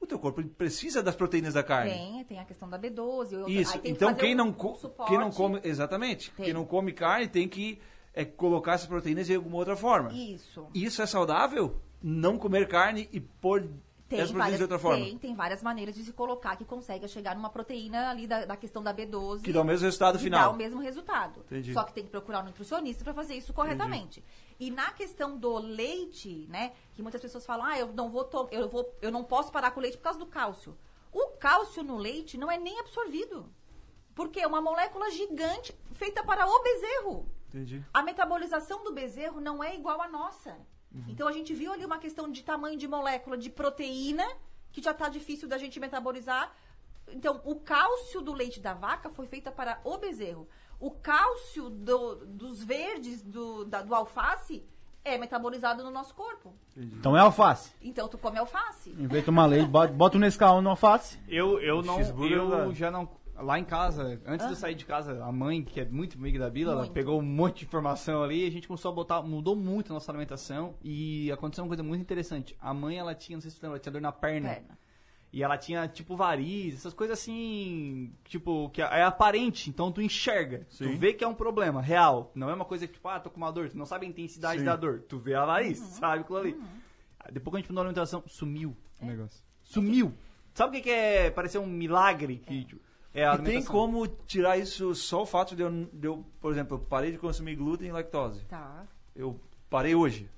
O 0.02 0.06
teu 0.08 0.18
corpo 0.18 0.44
precisa 0.44 1.02
das 1.04 1.16
proteínas 1.16 1.54
da 1.54 1.64
carne. 1.64 1.92
Tem, 1.94 2.24
tem 2.26 2.40
a 2.40 2.44
questão 2.44 2.68
da 2.68 2.78
B12. 2.80 3.34
eu- 3.34 3.48
Isso. 3.48 3.80
que 3.80 3.90
Então 3.90 4.10
fazer 4.10 4.20
quem 4.22 4.36
não 4.36 4.48
um 4.50 4.76
suporte. 4.76 5.10
quem 5.10 5.20
não 5.20 5.30
come 5.32 5.62
exatamente, 5.64 6.32
Tem. 6.32 6.46
quem 6.46 6.54
não 6.54 6.66
come 6.66 6.92
carne 6.92 7.28
tem 7.28 7.48
que 7.48 7.80
é, 8.14 8.26
colocar 8.26 8.74
essas 8.74 8.88
proteínas 8.88 9.28
de 9.28 9.36
alguma 9.36 9.56
outra 9.58 9.76
forma. 9.76 10.12
Isso. 10.12 10.68
Isso 10.74 11.02
é 11.02 11.06
saudável? 11.06 11.80
Não 12.04 12.38
comer 12.38 12.68
carne 12.68 13.08
e 13.14 13.20
pôr 13.22 13.70
Tem 14.12 14.20
proteínas 14.20 14.32
várias, 14.32 14.58
de 14.58 14.64
outra 14.64 14.78
forma? 14.78 15.06
tem, 15.06 15.18
tem 15.18 15.36
várias 15.36 15.64
maneiras 15.64 15.96
de 15.96 16.04
se 16.04 16.12
colocar 16.12 16.58
que 16.58 16.66
consegue 16.66 17.08
chegar 17.08 17.34
numa 17.34 17.50
proteína 17.50 18.10
ali 18.10 18.28
da, 18.28 18.46
da 18.46 18.58
questão 18.58 18.84
da 18.84 18.94
B12. 18.94 19.42
Que 19.42 19.54
dá 19.54 19.62
o 19.62 19.64
mesmo 19.64 19.86
resultado 19.86 20.18
que 20.18 20.26
final. 20.26 20.42
dá 20.42 20.50
o 20.50 20.58
mesmo 20.58 20.82
resultado. 20.82 21.40
Entendi. 21.46 21.74
Só 21.74 21.84
que 21.84 21.94
tem 21.94 22.04
que 22.04 22.10
procurar 22.10 22.42
um 22.42 22.46
nutricionista 22.48 23.06
para 23.06 23.14
fazer 23.14 23.36
isso 23.36 23.54
corretamente. 23.54 24.24
E 24.60 24.70
na 24.70 24.92
questão 24.92 25.38
do 25.38 25.58
leite, 25.58 26.46
né, 26.50 26.74
que 26.94 27.02
muitas 27.02 27.22
pessoas 27.22 27.46
falam: 27.46 27.66
"Ah, 27.66 27.80
eu 27.80 27.88
não 27.94 28.10
vou 28.10 28.30
eu 28.52 28.68
vou 28.68 28.94
eu 29.02 29.12
não 29.12 29.24
posso 29.24 29.52
parar 29.52 29.72
com 29.72 29.80
o 29.80 29.84
leite 29.84 29.98
por 29.98 30.04
causa 30.04 30.20
do 30.20 30.26
cálcio". 30.26 30.78
O 31.12 31.38
cálcio 31.38 31.82
no 31.82 31.98
leite 31.98 32.38
não 32.38 32.52
é 32.52 32.58
nem 32.58 32.80
absorvido. 32.80 33.50
Porque 34.14 34.42
é 34.42 34.48
uma 34.48 34.62
molécula 34.62 35.10
gigante 35.10 35.74
feita 35.94 36.22
para 36.24 36.46
o 36.46 36.64
bezerro. 36.64 37.32
Entendi. 37.48 37.84
A 37.94 38.04
metabolização 38.04 38.84
do 38.84 38.94
bezerro 38.94 39.40
não 39.40 39.64
é 39.64 39.74
igual 39.74 40.02
à 40.02 40.08
nossa. 40.08 40.58
Então 41.08 41.28
a 41.28 41.32
gente 41.32 41.54
viu 41.54 41.72
ali 41.72 41.86
uma 41.86 41.98
questão 41.98 42.30
de 42.30 42.44
tamanho 42.44 42.78
de 42.78 42.88
molécula 42.88 43.38
de 43.38 43.50
proteína, 43.50 44.26
que 44.72 44.82
já 44.82 44.92
está 44.92 45.08
difícil 45.10 45.48
da 45.48 45.58
gente 45.58 45.80
metabolizar. 45.80 46.52
Então, 47.10 47.42
o 47.46 47.56
cálcio 47.56 48.22
do 48.22 48.34
leite 48.34 48.60
da 48.60 48.74
vaca 48.74 49.10
foi 49.10 49.26
feita 49.28 49.52
para 49.52 49.80
o 49.84 49.98
bezerro. 49.98 50.48
O 50.80 50.92
cálcio 50.92 51.70
do- 51.70 52.26
dos 52.26 52.64
verdes 52.64 53.22
do, 53.22 53.66
da- 53.66 53.82
do 53.82 53.94
alface 53.94 54.64
é 55.04 55.18
metabolizado 55.18 55.84
no 55.84 55.92
nosso 55.92 56.14
corpo. 56.14 56.54
Então 56.78 57.16
é 57.18 57.20
alface. 57.20 57.72
Então, 57.82 58.08
tu 58.08 58.18
come 58.18 58.38
alface. 58.38 58.92
De 58.92 59.22
tomar 59.24 59.46
leite, 59.48 59.68
bota, 59.68 59.92
bota 59.94 60.18
o 60.18 60.20
Nescau 60.20 60.62
no 60.62 60.70
alface. 60.70 61.20
Eu, 61.28 61.60
eu 61.60 61.82
não. 61.82 61.96
cheeseburger 61.96 62.38
Eu 62.38 62.74
já 62.74 62.92
não. 62.92 63.10
Lá 63.42 63.60
em 63.60 63.64
casa, 63.66 64.22
antes 64.26 64.46
de 64.46 64.52
eu 64.54 64.56
sair 64.56 64.76
de 64.76 64.86
casa, 64.86 65.24
a 65.24 65.32
mãe, 65.32 65.64
que 65.64 65.80
é 65.80 65.86
muito 65.86 66.18
amiga 66.18 66.40
da 66.40 66.50
Bila, 66.50 66.72
ela 66.72 66.82
Muito. 66.82 66.94
pegou 66.94 67.20
um 67.20 67.24
monte 67.24 67.60
de 67.60 67.66
informação 67.66 68.24
ali 68.24 68.44
e 68.44 68.48
a 68.48 68.52
gente 68.52 68.68
começou 68.68 68.92
a 68.92 68.96
botar, 68.96 69.22
mudou 69.22 69.56
muito 69.56 69.92
a 69.92 69.94
nossa 69.96 70.12
alimentação 70.12 70.76
e 70.84 71.32
aconteceu 71.32 71.64
uma 71.64 71.68
coisa 71.70 71.84
muito 71.84 72.02
interessante. 72.02 72.56
A 72.60 72.74
mãe, 72.74 72.98
ela 72.98 73.14
tinha, 73.16 73.36
não 73.36 73.42
sei 73.42 73.52
se 73.52 73.58
você 73.58 73.66
lembra, 73.66 73.78
ela 73.78 73.82
tinha 73.84 73.92
dor 73.94 74.02
na 74.02 74.12
perna. 74.12 74.50
Perna. 74.50 74.78
E 75.34 75.42
ela 75.42 75.58
tinha, 75.58 75.88
tipo, 75.88 76.14
varizes, 76.18 76.80
essas 76.82 76.94
coisas 76.94 77.18
assim, 77.18 78.14
tipo, 78.26 78.70
que 78.72 78.82
é 78.82 79.02
aparente, 79.04 79.70
então 79.70 79.90
tu 79.90 80.02
enxerga. 80.02 80.66
Tu 80.70 80.76
Sim. 80.76 80.98
vê 80.98 81.14
que 81.14 81.24
é 81.24 81.28
um 81.28 81.34
problema 81.34 81.82
real. 81.82 82.32
Não 82.36 82.50
é 82.50 82.54
uma 82.54 82.66
coisa 82.66 82.86
que, 82.86 82.94
tipo, 82.94 83.08
ah, 83.08 83.18
tô 83.18 83.30
com 83.30 83.38
uma 83.38 83.50
dor. 83.50 83.70
Tu 83.70 83.78
não 83.78 83.86
sabe 83.86 84.06
a 84.06 84.10
intensidade 84.10 84.60
Sim. 84.60 84.66
da 84.66 84.76
dor. 84.76 85.00
Tu 85.08 85.18
vê 85.18 85.34
a 85.34 85.46
variz, 85.46 85.80
Uhum. 85.80 85.86
sabe 85.88 86.22
aquilo 86.24 86.38
ali. 86.38 86.58
Aí 87.22 87.32
Depois 87.32 87.52
que 87.54 87.58
a 87.58 87.60
gente 87.62 87.70
mudou 87.70 87.82
a 87.82 87.86
alimentação, 87.86 88.22
sumiu 88.28 88.76
o 89.02 89.06
negócio. 89.06 89.42
Sumiu. 89.64 90.14
Sabe 90.54 90.70
o 90.70 90.74
que, 90.74 90.82
que 90.82 90.90
é 90.90 91.32
parecer 91.32 91.60
um 91.60 91.66
milagre? 91.66 92.36
Que, 92.46 92.66
tipo, 92.66 92.82
é 93.14 93.26
a 93.26 93.36
E 93.36 93.44
tem 93.44 93.64
como 93.64 94.08
tirar 94.08 94.58
isso 94.58 94.94
só 94.96 95.24
o 95.24 95.26
fato 95.26 95.56
de 95.56 95.64
eu, 95.64 95.72
de 95.92 96.08
eu, 96.08 96.26
por 96.40 96.52
exemplo, 96.52 96.78
eu 96.78 96.80
parei 96.80 97.12
de 97.12 97.18
consumir 97.18 97.56
glúten 97.56 97.90
e 97.90 97.92
lactose. 97.92 98.44
Tá. 98.46 98.88
Eu 99.16 99.40
parei 99.70 99.96
hoje. 99.96 100.30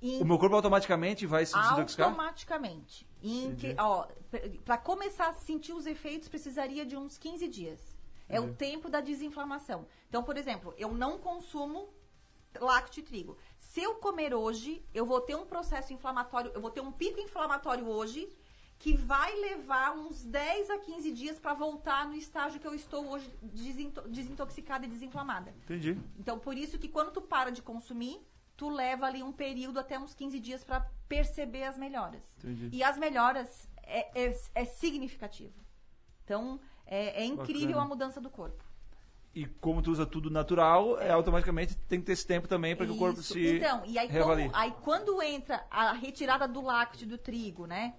E 0.00 0.18
O 0.18 0.24
meu 0.26 0.38
corpo 0.38 0.54
automaticamente 0.54 1.26
vai 1.26 1.46
se 1.46 1.54
desintoxicar? 1.58 2.08
automaticamente. 2.08 3.06
Em 3.22 3.54
que, 3.56 3.74
ó, 3.78 4.06
para 4.64 4.76
começar 4.76 5.28
a 5.28 5.32
sentir 5.32 5.72
os 5.72 5.86
efeitos, 5.86 6.28
precisaria 6.28 6.84
de 6.84 6.96
uns 6.96 7.16
15 7.16 7.48
dias. 7.48 7.96
É 8.28 8.40
o 8.40 8.52
tempo 8.52 8.90
da 8.90 9.00
desinflamação. 9.00 9.86
Então, 10.08 10.22
por 10.22 10.36
exemplo, 10.36 10.74
eu 10.76 10.92
não 10.92 11.16
consumo 11.18 11.88
lácteo 12.60 13.00
e 13.00 13.04
trigo. 13.04 13.38
Se 13.58 13.82
eu 13.82 13.96
comer 13.96 14.34
hoje, 14.34 14.84
eu 14.92 15.06
vou 15.06 15.20
ter 15.20 15.34
um 15.34 15.46
processo 15.46 15.92
inflamatório, 15.92 16.50
eu 16.54 16.60
vou 16.60 16.70
ter 16.70 16.80
um 16.80 16.92
pico 16.92 17.20
inflamatório 17.20 17.86
hoje 17.88 18.28
que 18.78 18.94
vai 18.96 19.34
levar 19.40 19.92
uns 19.96 20.22
10 20.24 20.70
a 20.70 20.78
15 20.78 21.10
dias 21.12 21.38
para 21.38 21.54
voltar 21.54 22.06
no 22.06 22.14
estágio 22.14 22.60
que 22.60 22.66
eu 22.66 22.74
estou 22.74 23.08
hoje 23.08 23.28
desinto- 23.42 24.06
desintoxicada 24.08 24.84
e 24.84 24.88
desinflamada. 24.88 25.54
Entendi. 25.64 25.98
Então, 26.18 26.38
por 26.38 26.56
isso 26.56 26.78
que 26.78 26.88
quando 26.88 27.10
tu 27.10 27.20
para 27.22 27.50
de 27.50 27.62
consumir, 27.62 28.20
tu 28.56 28.68
leva 28.68 29.06
ali 29.06 29.22
um 29.22 29.32
período 29.32 29.78
até 29.80 29.98
uns 29.98 30.14
15 30.14 30.38
dias 30.38 30.62
para 30.62 30.80
perceber 31.08 31.64
as 31.64 31.78
melhoras. 31.78 32.22
Entendi. 32.38 32.68
E 32.72 32.82
as 32.82 32.98
melhoras 32.98 33.68
é, 33.82 34.26
é, 34.28 34.40
é 34.54 34.64
significativo. 34.64 35.54
Então, 36.24 36.60
é, 36.86 37.22
é 37.22 37.24
incrível 37.24 37.68
Bacana. 37.68 37.82
a 37.84 37.88
mudança 37.88 38.20
do 38.20 38.28
corpo. 38.30 38.64
E 39.34 39.44
como 39.44 39.82
tu 39.82 39.90
usa 39.90 40.06
tudo 40.06 40.30
natural, 40.30 40.98
é, 40.98 41.10
automaticamente 41.10 41.76
tem 41.76 42.00
que 42.00 42.06
ter 42.06 42.12
esse 42.12 42.26
tempo 42.26 42.48
também 42.48 42.74
para 42.74 42.86
que 42.86 42.92
o 42.92 42.96
corpo 42.96 43.22
se 43.22 43.56
Então, 43.56 43.82
e 43.84 43.98
aí, 43.98 44.08
como- 44.08 44.50
aí 44.54 44.72
quando 44.82 45.20
entra 45.20 45.66
a 45.70 45.92
retirada 45.92 46.48
do 46.48 46.62
lácteo 46.62 47.06
do 47.06 47.18
trigo, 47.18 47.66
né? 47.66 47.94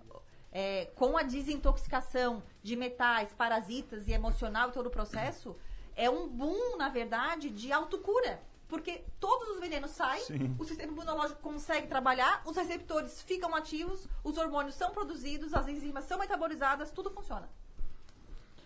É, 0.52 0.86
com 0.96 1.18
a 1.18 1.24
desintoxicação 1.24 2.42
de 2.64 2.76
metais, 2.76 3.34
parasitas 3.34 4.08
e 4.08 4.12
emocional 4.12 4.70
e 4.70 4.72
todo 4.72 4.88
o 4.88 4.92
processo, 4.92 5.56
é 5.96 6.10
um 6.10 6.28
boom, 6.28 6.78
na 6.78 6.90
verdade, 6.90 7.50
de 7.50 7.72
autocura. 7.72 8.40
Porque 8.68 9.04
todos 9.20 9.48
os 9.50 9.60
venenos 9.60 9.92
saem, 9.92 10.24
Sim. 10.24 10.56
o 10.60 10.66
sistema 10.66 10.92
imunológico 10.92 11.42
consegue 11.42 11.88
trabalhar, 11.88 12.42
os 12.46 12.56
receptores 12.56 13.22
ficam 13.22 13.56
ativos, 13.56 14.08
os 14.24 14.38
hormônios 14.38 14.76
são 14.76 14.92
produzidos, 14.92 15.54
as 15.54 15.68
enzimas 15.70 16.04
são 16.04 16.20
metabolizadas, 16.20 16.92
tudo 16.92 17.10
funciona. 17.10 17.48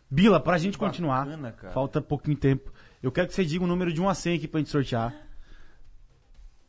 Bila, 0.09 0.39
pra 0.39 0.57
gente 0.57 0.77
continuar, 0.77 1.25
Bacana, 1.25 1.71
falta 1.71 2.01
pouquinho 2.01 2.36
tempo. 2.36 2.73
Eu 3.01 3.11
quero 3.11 3.27
que 3.27 3.34
você 3.34 3.45
diga 3.45 3.63
um 3.63 3.67
número 3.67 3.93
de 3.93 4.01
1 4.01 4.09
a 4.09 4.15
100 4.15 4.38
aqui 4.38 4.47
pra 4.47 4.59
gente 4.59 4.69
sortear. 4.69 5.15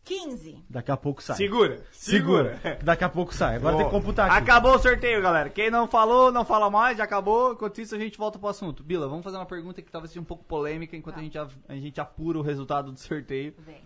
15. 0.04 0.64
Daqui 0.68 0.90
a 0.90 0.96
pouco 0.96 1.22
sai. 1.22 1.36
Segura. 1.36 1.84
Segura. 1.92 2.60
Daqui 2.82 3.04
a 3.04 3.08
pouco 3.08 3.32
sai. 3.32 3.56
Agora 3.56 3.76
tem 3.76 3.84
que 3.86 3.90
computar 3.92 4.28
aqui. 4.28 4.38
Acabou 4.38 4.74
o 4.74 4.78
sorteio, 4.78 5.22
galera. 5.22 5.48
Quem 5.48 5.70
não 5.70 5.86
falou, 5.86 6.32
não 6.32 6.44
fala 6.44 6.68
mais, 6.68 6.98
já 6.98 7.04
acabou. 7.04 7.52
Enquanto 7.52 7.80
isso, 7.80 7.94
a 7.94 7.98
gente 7.98 8.18
volta 8.18 8.38
pro 8.38 8.48
assunto. 8.48 8.82
Bila, 8.82 9.06
vamos 9.08 9.22
fazer 9.22 9.36
uma 9.36 9.46
pergunta 9.46 9.80
que 9.80 9.90
talvez 9.90 10.10
seja 10.10 10.20
um 10.20 10.24
pouco 10.24 10.44
polêmica 10.44 10.96
enquanto 10.96 11.14
Tá. 11.16 11.20
a, 11.20 11.24
gente, 11.24 11.38
a, 11.38 11.48
gente 11.76 12.00
apura 12.00 12.38
o 12.38 12.42
resultado 12.42 12.90
do 12.90 12.98
sorteio. 12.98 13.54
Vem. 13.58 13.80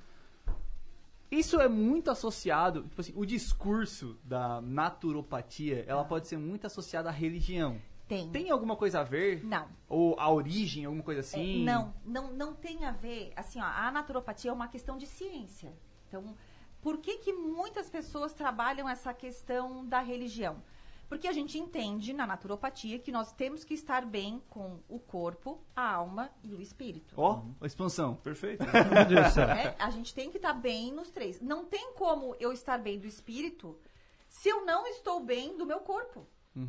Isso 1.31 1.61
é 1.61 1.69
muito 1.69 2.11
associado, 2.11 2.85
tipo 2.85 3.01
assim, 3.01 3.13
o 3.17 3.27
discurso 3.27 4.17
da 4.23 4.61
naturopatia, 4.61 5.85
ela 5.89 6.05
pode 6.05 6.29
ser 6.29 6.39
muito 6.39 6.67
associada 6.67 7.09
à 7.09 7.13
religião. 7.13 7.79
Tem. 8.09 8.31
Tem 8.31 8.51
alguma 8.51 8.77
coisa 8.77 9.01
a 9.01 9.03
ver? 9.03 9.45
Não. 9.45 9.67
Ou 9.89 10.15
a 10.21 10.31
origem, 10.31 10.85
alguma 10.85 11.03
coisa 11.03 11.21
É, 11.21 11.23
assim? 11.25 11.65
não, 11.65 11.93
não, 12.05 12.33
não 12.33 12.55
tem 12.55 12.85
a 12.85 12.93
ver. 12.93 13.33
Assim, 13.35 13.61
ó, 13.61 13.65
a 13.65 13.91
naturopatia 13.91 14.51
é 14.53 14.55
uma 14.55 14.69
questão 14.69 14.97
de 14.97 15.07
ciência. 15.07 15.73
Então, 16.17 16.35
por 16.81 16.99
que, 16.99 17.19
que 17.19 17.33
muitas 17.33 17.91
pessoas 17.91 18.33
trabalham 18.33 18.89
essa 18.89 19.13
questão 19.13 19.85
da 19.85 20.01
religião? 20.01 20.63
Porque 21.09 21.29
a 21.29 21.33
gente 21.33 21.57
entende 21.59 22.13
na 22.13 22.27
naturopatia 22.27 22.99
que 22.99 23.13
nós 23.13 23.33
temos 23.33 23.63
que 23.63 23.75
estar 23.75 24.05
bem 24.05 24.43
com 24.49 24.81
o 24.89 24.99
corpo, 24.99 25.61
a 25.75 25.89
alma 25.89 26.31
e 26.43 26.53
o 26.55 26.61
espírito. 26.61 27.15
Ó, 27.17 27.43
expansão. 27.63 28.17
Perfeito. 28.17 28.65
Meu 28.93 29.05
Deus 29.05 29.27
do 29.27 29.33
céu. 29.33 29.47
né? 29.47 29.77
A 29.79 29.91
gente 29.91 30.13
tem 30.15 30.31
que 30.31 30.39
estar 30.39 30.55
bem 30.55 30.93
nos 30.93 31.11
três. 31.11 31.41
Não 31.41 31.65
tem 31.65 31.93
como 31.93 32.35
eu 32.41 32.53
estar 32.53 32.79
bem 32.79 32.99
do 32.99 33.07
espírito 33.07 33.79
se 34.27 34.49
eu 34.49 34.65
não 34.65 34.87
estou 34.89 35.21
bem 35.21 35.57
do 35.57 35.65
meu 35.65 35.81
corpo. 35.81 36.27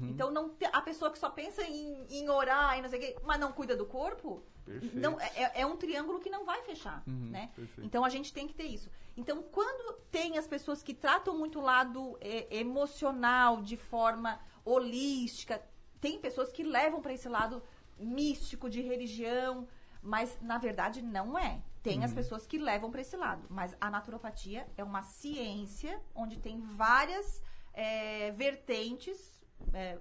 Então, 0.10 0.32
não 0.32 0.54
a 0.74 0.82
pessoa 0.82 1.10
que 1.10 1.18
só 1.18 1.30
pensa 1.30 1.64
em, 1.64 2.06
em 2.10 2.30
orar 2.30 2.78
e 2.78 2.82
não 2.82 2.90
sei 2.90 3.00
o 3.00 3.02
quê, 3.02 3.16
mas 3.24 3.40
não 3.40 3.54
cuida 3.54 3.76
do 3.76 3.86
corpo, 3.86 4.44
Perfeito. 4.66 5.00
não, 5.00 5.20
é, 5.20 5.62
é 5.62 5.66
um 5.66 5.78
triângulo 5.78 6.20
que 6.20 6.30
não 6.30 6.44
vai 6.46 6.62
fechar, 6.64 7.04
né? 7.08 7.52
Então, 7.80 8.04
a 8.04 8.10
gente 8.10 8.34
tem 8.34 8.48
que 8.48 8.54
ter 8.54 8.66
isso. 8.66 8.90
Então, 9.16 9.42
quando 9.42 9.94
tem 10.12 10.38
as 10.38 10.46
pessoas 10.46 10.84
que 10.84 10.94
tratam 10.94 11.38
muito 11.38 11.60
o 11.60 11.62
lado 11.62 12.18
é, 12.20 12.58
emocional 12.58 13.62
de 13.62 13.78
forma 13.78 14.40
holística, 14.66 15.62
tem 16.02 16.20
pessoas 16.20 16.52
que 16.52 16.64
levam 16.64 17.02
para 17.02 17.14
esse 17.14 17.30
lado 17.30 17.64
místico 17.98 18.70
de 18.70 18.82
religião, 18.82 19.68
mas 20.02 20.38
na 20.42 20.58
verdade 20.58 21.02
não 21.02 21.38
é. 21.38 21.62
Tem 21.82 22.04
as 22.04 22.14
pessoas 22.14 22.46
que 22.46 22.58
levam 22.58 22.92
para 22.92 23.00
esse 23.00 23.16
lado, 23.16 23.46
mas 23.50 23.76
a 23.80 23.90
naturopatia 23.90 24.68
é 24.76 24.84
uma 24.84 25.04
ciência 25.04 26.02
onde 26.14 26.38
tem 26.38 26.60
várias 26.60 27.42
é, 27.74 28.32
vertentes, 28.32 29.37
é, 29.74 29.98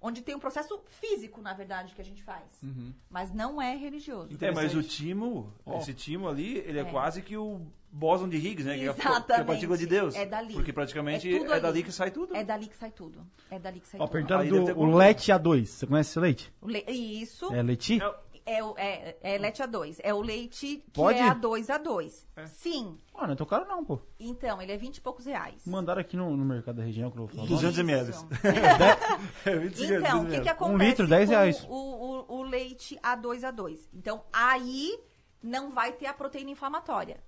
onde 0.00 0.20
tem 0.22 0.34
um 0.34 0.38
processo 0.38 0.78
físico, 1.00 1.40
na 1.40 1.54
verdade, 1.54 1.94
que 1.94 2.00
a 2.00 2.04
gente 2.04 2.22
faz, 2.22 2.44
mas 3.08 3.32
não 3.32 3.60
é 3.60 3.74
religioso. 3.76 4.36
É, 4.40 4.50
mas 4.52 4.74
o 4.74 4.82
timo, 4.82 5.52
esse 5.78 5.94
timo 5.94 6.28
ali, 6.28 6.58
ele 6.58 6.78
é, 6.78 6.82
É. 6.82 6.84
quase 6.84 7.22
que 7.22 7.36
o 7.36 7.60
bóson 7.90 8.28
de 8.28 8.36
Higgs, 8.36 8.64
né? 8.68 8.76
Que 8.76 8.84
é 8.86 8.88
a- 8.90 8.94
que 8.94 9.00
é 9.00 9.06
a 9.06 9.10
Exatamente. 9.12 9.46
partícula 9.46 9.78
de 9.78 9.86
Deus. 9.86 10.14
É 10.16 10.26
dali. 10.26 10.52
Porque 10.52 10.72
praticamente 10.72 11.28
É 11.32 11.38
é, 11.38 11.52
ali. 11.52 11.60
dali 11.60 11.82
que 11.84 11.92
sai 11.92 12.10
tudo. 12.10 12.34
É 12.36 12.42
dali 12.44 12.66
que 12.66 12.76
sai 12.76 12.90
tudo. 12.90 13.24
É 13.50 13.58
dali 13.58 13.78
que 13.80 13.86
sai 13.88 14.00
Ó, 14.00 14.04
tudo. 14.04 14.12
perguntando 14.12 14.74
do 14.74 14.80
o 14.80 14.94
Lete 14.96 15.30
A2. 15.30 15.66
Você 15.66 15.86
conhece 15.86 16.10
esse 16.10 16.18
leite? 16.20 16.52
O 16.60 16.66
le- 16.68 16.84
Isso. 16.88 17.54
É 17.54 17.62
Leti? 17.62 18.02
É, 18.02 18.14
o- 18.62 18.74
é, 18.76 19.16
é 19.22 19.38
leite 19.38 19.62
A2. 19.62 19.98
É 20.02 20.12
o 20.12 20.20
leite 20.20 20.84
que 20.92 21.00
Pode? 21.00 21.18
é 21.18 21.22
A2 21.30 21.66
A2. 21.68 22.26
Sim. 22.46 22.98
Ah, 23.14 23.26
não 23.26 23.32
é 23.32 23.36
tão 23.36 23.46
caro 23.46 23.64
não, 23.66 23.84
pô. 23.84 23.98
Então, 24.20 24.60
ele 24.60 24.72
é 24.72 24.76
20 24.76 24.98
e 24.98 25.00
poucos 25.00 25.24
reais. 25.24 25.62
Mandaram 25.66 26.00
aqui 26.00 26.16
no, 26.16 26.36
no 26.36 26.44
mercado 26.44 26.76
da 26.76 26.82
região 26.82 27.10
que 27.10 27.16
eu 27.18 27.26
vou 27.26 27.34
falar. 27.34 27.48
200 27.48 27.78
ml. 27.78 28.12
É, 29.46 29.56
25 29.56 29.92
Então, 29.94 30.22
o 30.24 30.28
que, 30.28 30.40
que 30.40 30.48
acontece? 30.48 30.84
litro, 30.84 31.06
10 31.08 31.24
com 31.28 31.30
reais. 31.30 31.66
O, 31.68 31.74
o, 31.74 32.36
o 32.38 32.42
leite 32.42 32.98
A2 33.02 33.40
A2. 33.40 33.88
Então, 33.92 34.22
aí 34.32 34.98
não 35.42 35.70
vai 35.70 35.92
ter 35.92 36.06
a 36.06 36.12
proteína 36.14 36.50
inflamatória. 36.50 37.22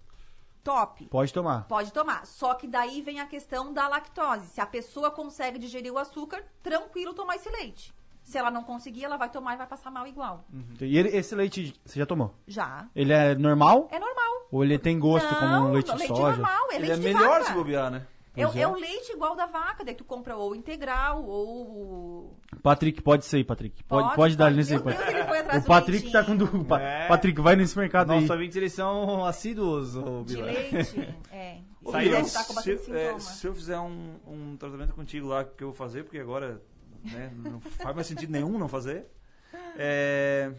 Top. 0.63 1.07
Pode 1.07 1.33
tomar. 1.33 1.67
Pode 1.69 1.93
tomar. 1.93 2.27
Só 2.27 2.55
que 2.55 2.67
daí 2.67 3.01
vem 3.01 3.21
a 3.21 3.27
questão 3.27 3.73
da 3.73 3.87
lactose. 3.87 4.49
Se 4.49 4.61
a 4.61 4.67
pessoa 4.67 5.13
consegue 5.13 5.59
digerir 5.61 5.93
o 5.93 5.99
açúcar, 5.99 6.45
tranquilo 6.63 7.15
tomar 7.15 7.37
esse 7.37 7.49
leite. 7.51 7.95
Se 8.27 8.37
ela 8.37 8.51
não 8.51 8.65
conseguir, 8.65 9.05
ela 9.05 9.17
vai 9.17 9.31
tomar 9.31 9.55
e 9.55 9.57
vai 9.57 9.69
passar 9.69 9.89
mal 9.89 10.05
igual. 10.05 10.45
E 10.81 10.99
ele- 10.99 11.11
esse 11.17 11.33
leite, 11.35 11.73
você 11.85 11.97
já 12.01 12.05
tomou? 12.05 12.35
Já. 12.47 12.89
Ele 12.95 13.13
é 13.13 13.37
normal? 13.37 13.87
É 13.93 14.01
normal. 14.01 14.49
Ou 14.51 14.65
ele 14.65 14.79
tem 14.81 14.99
gosto 14.99 15.31
não, 15.33 15.39
como 15.41 15.69
um 15.69 15.73
leite 15.73 15.95
de 15.95 16.07
soja? 16.09 16.23
normal, 16.37 16.67
é 16.73 16.75
Ele 16.75 16.87
leite 16.89 16.93
é 16.93 16.97
de 16.97 17.15
melhor 17.15 17.39
vaca. 17.39 17.45
se 17.45 17.53
bobear, 17.53 17.89
né? 17.91 18.05
É, 18.35 18.43
Pois 18.45 18.57
é. 18.57 18.61
é 18.63 18.69
o 18.69 18.75
leite 18.75 19.13
igual 19.13 19.35
da 19.37 19.47
vaca, 19.47 19.83
daí 19.85 19.95
tu 19.95 20.05
compra 20.05 20.37
ou 20.37 20.55
integral 20.57 21.25
ou 21.25 22.37
Patrick, 22.63 23.01
pode 23.01 23.25
ser, 23.25 23.45
Patrick. 23.45 23.83
Pode, 23.85 24.03
pode, 24.05 24.17
Pode, 24.17 24.37
dar 24.37 24.51
nesse 24.51 24.75
aí, 24.75 24.79
Meu 24.83 24.87
Deus, 24.93 24.97
Patrick. 24.99 25.19
ele 25.21 25.29
foi 25.29 25.39
atrás 25.39 25.59
O 25.59 25.65
do 25.65 25.69
Patrick 25.69 26.13
tá 26.13 26.25
com. 26.25 26.65
Pa- 26.65 26.81
É. 26.81 27.09
Patrick, 27.09 27.41
vai 27.41 27.57
nesse 27.57 27.79
mercado 27.79 28.09
Nossos 28.09 28.31
aí. 28.31 28.37
ouvintes, 28.37 28.57
eles 28.57 28.73
são 28.73 29.25
assíduos, 29.25 29.97
ô, 29.97 30.23
de 30.25 30.35
Bila. 30.35 30.47
leite. 30.47 31.15
É. 31.31 31.59
Ô, 31.87 31.91
Ele 31.97 32.01
Bila, 32.01 32.17
deve 32.17 32.27
estar 32.27 32.45
com 32.45 32.55
bastante 32.55 32.79
se, 32.83 32.91
é, 32.93 32.99
sintoma. 33.05 33.21
se 33.21 33.47
eu 33.47 33.55
fizer 33.55 33.79
um, 33.79 34.17
um 34.27 34.57
tratamento 34.59 34.93
contigo 34.93 35.29
lá 35.29 35.45
que 35.45 35.63
eu 35.63 35.69
vou 35.69 35.77
fazer, 35.77 36.03
porque 36.03 36.19
agora 36.19 36.61
né, 37.05 37.33
não 37.37 37.61
faz 37.61 37.95
mais 37.95 38.07
sentido 38.07 38.31
nenhum 38.31 38.59
não 38.59 38.69
fazer. 38.69 39.07
É, 39.79 40.53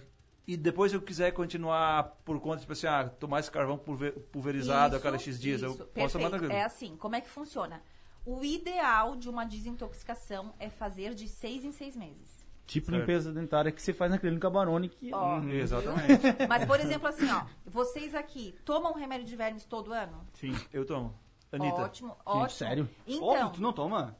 e 0.47 0.55
depois 0.55 0.93
eu 0.93 1.01
quiser 1.01 1.31
continuar 1.31 2.03
por 2.23 2.39
conta, 2.39 2.59
tipo 2.59 2.71
assim, 2.73 2.87
ah, 2.87 3.09
tomar 3.19 3.39
esse 3.39 3.51
carvão 3.51 3.77
pulver- 3.77 4.13
pulverizado 4.31 4.95
a 4.95 4.97
Isso, 4.97 5.03
cada 5.03 5.17
X 5.17 5.39
dias, 5.39 5.61
eu 5.61 5.71
isso, 5.71 5.77
posso 5.85 5.93
tomar 5.93 6.01
perfeito. 6.03 6.29
tranquilo. 6.29 6.53
É 6.53 6.63
assim, 6.63 6.95
como 6.97 7.15
é 7.15 7.21
que 7.21 7.29
funciona? 7.29 7.81
O 8.25 8.43
ideal 8.43 9.15
de 9.15 9.29
uma 9.29 9.45
desintoxicação 9.45 10.53
é 10.59 10.69
fazer 10.69 11.13
de 11.13 11.27
seis 11.27 11.63
em 11.63 11.71
seis 11.71 11.95
meses. 11.95 12.37
Tipo 12.65 12.87
Certo. 12.91 12.99
limpeza 12.99 13.31
dentária 13.31 13.71
que 13.71 13.81
você 13.81 13.93
faz 13.93 14.11
na 14.11 14.17
clínica 14.17 14.49
Baroni. 14.49 14.89
Que... 14.89 15.13
Ó, 15.13 15.41
Exatamente. 15.43 16.21
Mas, 16.49 16.65
por 16.65 16.77
exemplo, 16.81 17.07
assim, 17.07 17.29
ó, 17.31 17.45
vocês 17.65 18.13
aqui 18.13 18.53
tomam 18.65 18.93
remédio 18.93 19.25
de 19.25 19.35
vermes 19.37 19.63
todo 19.63 19.93
ano? 19.93 20.27
Sim, 20.33 20.53
eu 20.73 20.85
tomo. 20.85 21.17
Anitta. 21.49 21.81
Ótimo, 21.83 22.17
ótimo. 22.25 22.49
sério? 22.49 22.89
Então, 23.07 23.25
Óbvio, 23.25 23.49
tu 23.51 23.61
não 23.61 23.71
toma? 23.71 24.17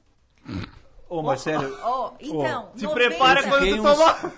Ô, 1.10 1.22
mas 1.22 1.42
sério, 1.42 1.78
Ó, 1.84 2.14
então, 2.20 2.72
Se 2.76 2.84
90 2.84 2.94
prepara 2.94 3.44
quando 3.48 3.66
tu 3.66 3.82
uns- 3.82 3.98
tomar. 3.98 4.34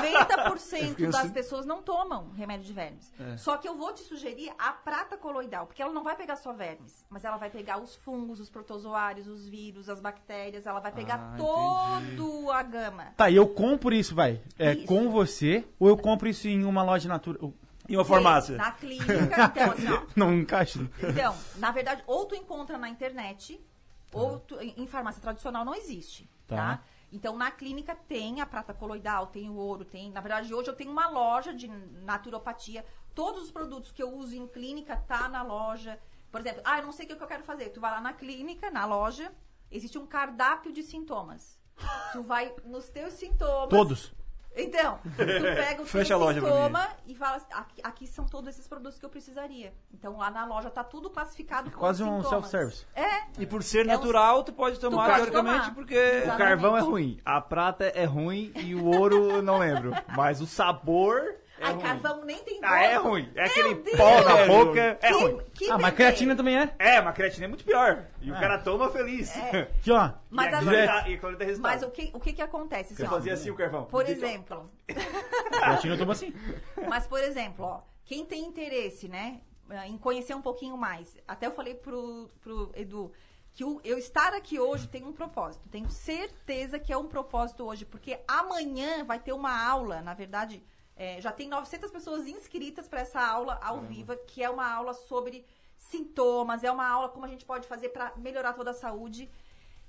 90% 0.00 1.06
das 1.06 1.14
assim- 1.16 1.28
pessoas 1.30 1.66
não 1.66 1.82
tomam 1.82 2.30
remédio 2.36 2.66
de 2.66 2.72
vermes. 2.72 3.12
É. 3.20 3.36
Só 3.36 3.56
que 3.56 3.68
eu 3.68 3.76
vou 3.76 3.92
te 3.92 4.02
sugerir 4.02 4.50
a 4.58 4.72
prata 4.72 5.16
coloidal, 5.16 5.66
porque 5.66 5.82
ela 5.82 5.92
não 5.92 6.02
vai 6.02 6.16
pegar 6.16 6.36
só 6.36 6.52
vermes, 6.52 7.04
mas 7.08 7.24
ela 7.24 7.36
vai 7.36 7.50
pegar 7.50 7.78
os 7.80 7.94
fungos, 7.96 8.40
os 8.40 8.50
protozoários, 8.50 9.26
os 9.28 9.46
vírus, 9.48 9.88
as 9.88 10.00
bactérias, 10.00 10.66
ela 10.66 10.80
vai 10.80 10.92
pegar 10.92 11.32
Ah, 11.32 11.36
todo 11.36 12.50
a 12.50 12.62
gama. 12.62 13.06
Tá, 13.16 13.30
e 13.30 13.36
eu 13.36 13.46
compro 13.48 13.94
isso, 13.94 14.14
vai. 14.14 14.40
É 14.58 14.72
Isso. 14.74 14.86
com 14.86 15.10
você 15.10 15.64
ou 15.78 15.88
eu 15.88 15.96
compro 15.96 16.28
isso 16.28 16.48
em 16.48 16.64
uma 16.64 16.82
loja 16.82 17.08
natural? 17.08 17.52
e 17.88 17.96
uma 17.96 18.04
farmácia? 18.04 18.56
Na 18.56 18.72
clínica, 18.72 19.14
então, 19.54 19.70
assim, 19.70 19.88
ó. 19.92 20.02
Não 20.16 20.34
encaixa. 20.34 20.80
Então, 21.00 21.32
na 21.58 21.70
verdade, 21.70 22.02
ou 22.08 22.24
tu 22.26 22.34
encontra 22.34 22.76
na 22.76 22.88
internet, 22.88 23.60
ou 24.16 24.40
tu- 24.40 24.60
em 24.60 24.74
em 24.76 24.86
farmácia 24.86 25.20
tradicional 25.22 25.64
não 25.64 25.74
existe, 25.74 26.28
Tá. 26.46 26.56
tá? 26.56 26.82
Então, 27.12 27.36
na 27.36 27.50
clínica 27.50 27.94
tem 27.94 28.40
a 28.40 28.46
prata 28.46 28.74
coloidal, 28.74 29.28
tem 29.28 29.48
o 29.48 29.54
ouro, 29.54 29.84
tem... 29.84 30.10
Na 30.10 30.20
verdade, 30.20 30.52
hoje 30.52 30.68
eu 30.68 30.74
tenho 30.74 30.90
uma 30.90 31.08
loja 31.08 31.54
de 31.54 31.68
naturopatia. 31.68 32.84
Todos 33.14 33.44
os 33.44 33.50
produtos 33.50 33.92
que 33.92 34.02
eu 34.02 34.12
uso 34.12 34.34
em 34.34 34.46
clínica 34.46 34.96
tá 34.96 35.28
na 35.28 35.42
loja. 35.42 35.98
Por 36.32 36.40
exemplo, 36.40 36.62
ah, 36.64 36.78
eu 36.78 36.84
não 36.84 36.92
sei 36.92 37.06
o 37.06 37.08
que 37.16 37.22
eu 37.22 37.26
quero 37.26 37.44
fazer. 37.44 37.70
Tu 37.70 37.80
vai 37.80 37.90
lá 37.92 38.00
na 38.00 38.12
clínica, 38.12 38.70
na 38.70 38.84
loja, 38.84 39.32
existe 39.70 39.96
um 39.98 40.06
cardápio 40.06 40.72
de 40.72 40.82
sintomas. 40.82 41.58
Tu 42.12 42.22
vai 42.22 42.54
nos 42.64 42.88
teus 42.88 43.14
sintomas... 43.14 43.70
Todos. 43.70 44.12
Então, 44.56 44.98
tu 45.04 45.16
pega 45.16 45.82
o 45.82 45.86
Fecha 45.86 46.08
teu 46.08 46.16
a 46.16 46.20
loja 46.20 46.40
pra 46.40 46.50
sintoma 46.50 46.88
e 47.06 47.14
fala 47.14 47.36
assim, 47.36 47.46
aqui, 47.52 47.80
aqui 47.84 48.06
são 48.06 48.24
todos 48.24 48.48
esses 48.48 48.66
produtos 48.66 48.98
que 48.98 49.04
eu 49.04 49.10
precisaria. 49.10 49.74
Então 49.92 50.16
lá 50.16 50.30
na 50.30 50.46
loja 50.46 50.70
tá 50.70 50.82
tudo 50.82 51.10
classificado 51.10 51.70
com 51.70 51.78
Quase 51.78 52.02
um 52.02 52.22
self-service. 52.24 52.86
É. 52.94 53.22
E 53.38 53.44
por 53.46 53.62
ser 53.62 53.80
É 53.86 53.90
um- 53.90 53.98
natural, 53.98 54.42
tu 54.44 54.52
pode 54.52 54.80
tomar, 54.80 55.04
pode 55.06 55.16
teoricamente, 55.16 55.58
tomar. 55.60 55.74
porque... 55.74 55.94
Exato. 55.94 56.34
O 56.34 56.38
carvão 56.38 56.76
é 56.76 56.80
ruim, 56.80 57.20
a 57.24 57.40
prata 57.40 57.84
é 57.84 58.04
ruim 58.04 58.50
e 58.56 58.74
o 58.74 58.86
ouro 58.86 59.30
eu 59.30 59.42
não 59.42 59.58
lembro. 59.58 59.92
Mas 60.16 60.40
o 60.40 60.46
sabor 60.46 61.22
é 61.58 61.64
Ai, 61.64 61.72
ruim. 61.72 61.82
carvão 61.82 62.24
nem 62.24 62.38
tem 62.44 62.58
Ah, 62.62 62.82
é 62.82 62.94
gosto. 62.94 63.08
ruim. 63.08 63.30
É 63.34 63.42
Meu 63.42 63.44
aquele 63.50 63.74
Deus. 63.76 63.96
pó 63.96 64.20
na 64.22 64.38
É, 64.38 64.46
boca. 64.46 64.98
É 65.02 65.10
ruim. 65.10 65.40
que 65.54 65.64
Ah, 65.70 65.72
mas 65.78 65.84
bebê. 65.86 65.96
creatina 65.96 66.36
também 66.36 66.58
é. 66.58 66.74
É, 66.78 67.00
mas 67.00 67.14
creatina 67.14 67.44
é 67.46 67.48
muito 67.48 67.64
pior. 67.64 68.04
E 68.20 68.30
o 68.30 68.34
É. 68.36 68.40
cara 68.40 68.58
toma 68.58 68.90
feliz. 68.90 69.34
É. 69.36 69.62
Aqui, 69.78 69.90
ó. 69.90 70.10
Mas, 70.30 70.52
e 70.52 70.54
aquilo 70.56 70.70
dá- 70.70 71.08
e 71.08 71.16
dá 71.36 71.44
resultado. 71.44 71.60
mas 71.60 71.82
o 71.82 71.90
que, 71.90 72.10
o 72.14 72.20
que 72.20 72.32
que 72.32 72.42
acontece? 72.42 72.92
Assim, 72.94 73.02
Você 73.02 73.06
ó, 73.06 73.10
fazia 73.10 73.32
assim 73.34 73.50
o 73.50 73.54
carvão. 73.54 73.84
por 73.86 74.08
exemplo, 74.08 74.70
Creatina 75.50 75.94
eu 75.94 75.98
tomo 75.98 76.12
assim. 76.12 76.34
Mas, 76.88 77.06
por 77.06 77.20
exemplo, 77.20 77.64
ó, 77.64 77.80
quem 78.04 78.24
tem 78.24 78.44
interesse, 78.44 79.08
né, 79.08 79.40
em 79.86 79.96
conhecer 79.98 80.34
um 80.34 80.42
pouquinho 80.42 80.76
mais, 80.76 81.16
até 81.26 81.46
eu 81.46 81.52
falei 81.52 81.74
pro, 81.74 82.30
pro 82.40 82.70
Edu, 82.74 83.12
que 83.52 83.64
eu 83.64 83.98
estar 83.98 84.34
aqui 84.34 84.60
hoje 84.60 84.86
tem 84.86 85.02
um 85.04 85.12
propósito. 85.12 85.66
Tenho 85.70 85.90
certeza 85.90 86.78
que 86.78 86.92
é 86.92 86.96
um 86.96 87.06
propósito 87.08 87.64
hoje, 87.64 87.84
porque 87.86 88.18
amanhã 88.28 89.02
vai 89.04 89.18
ter 89.18 89.32
uma 89.32 89.66
aula, 89.66 90.02
na 90.02 90.12
verdade, 90.14 90.62
é, 90.96 91.20
já 91.20 91.30
tem 91.30 91.48
900 91.48 91.90
pessoas 91.90 92.26
inscritas 92.26 92.88
para 92.88 93.00
essa 93.00 93.20
aula 93.20 93.58
ao 93.62 93.80
vivo, 93.82 94.16
que 94.26 94.42
é 94.42 94.48
uma 94.50 94.70
aula 94.72 94.94
sobre 94.94 95.44
sintomas, 95.76 96.64
é 96.64 96.70
uma 96.70 96.86
aula 96.88 97.08
como 97.08 97.24
a 97.24 97.28
gente 97.28 97.44
pode 97.44 97.66
fazer 97.68 97.90
para 97.90 98.12
melhorar 98.16 98.54
toda 98.54 98.70
a 98.70 98.74
saúde. 98.74 99.30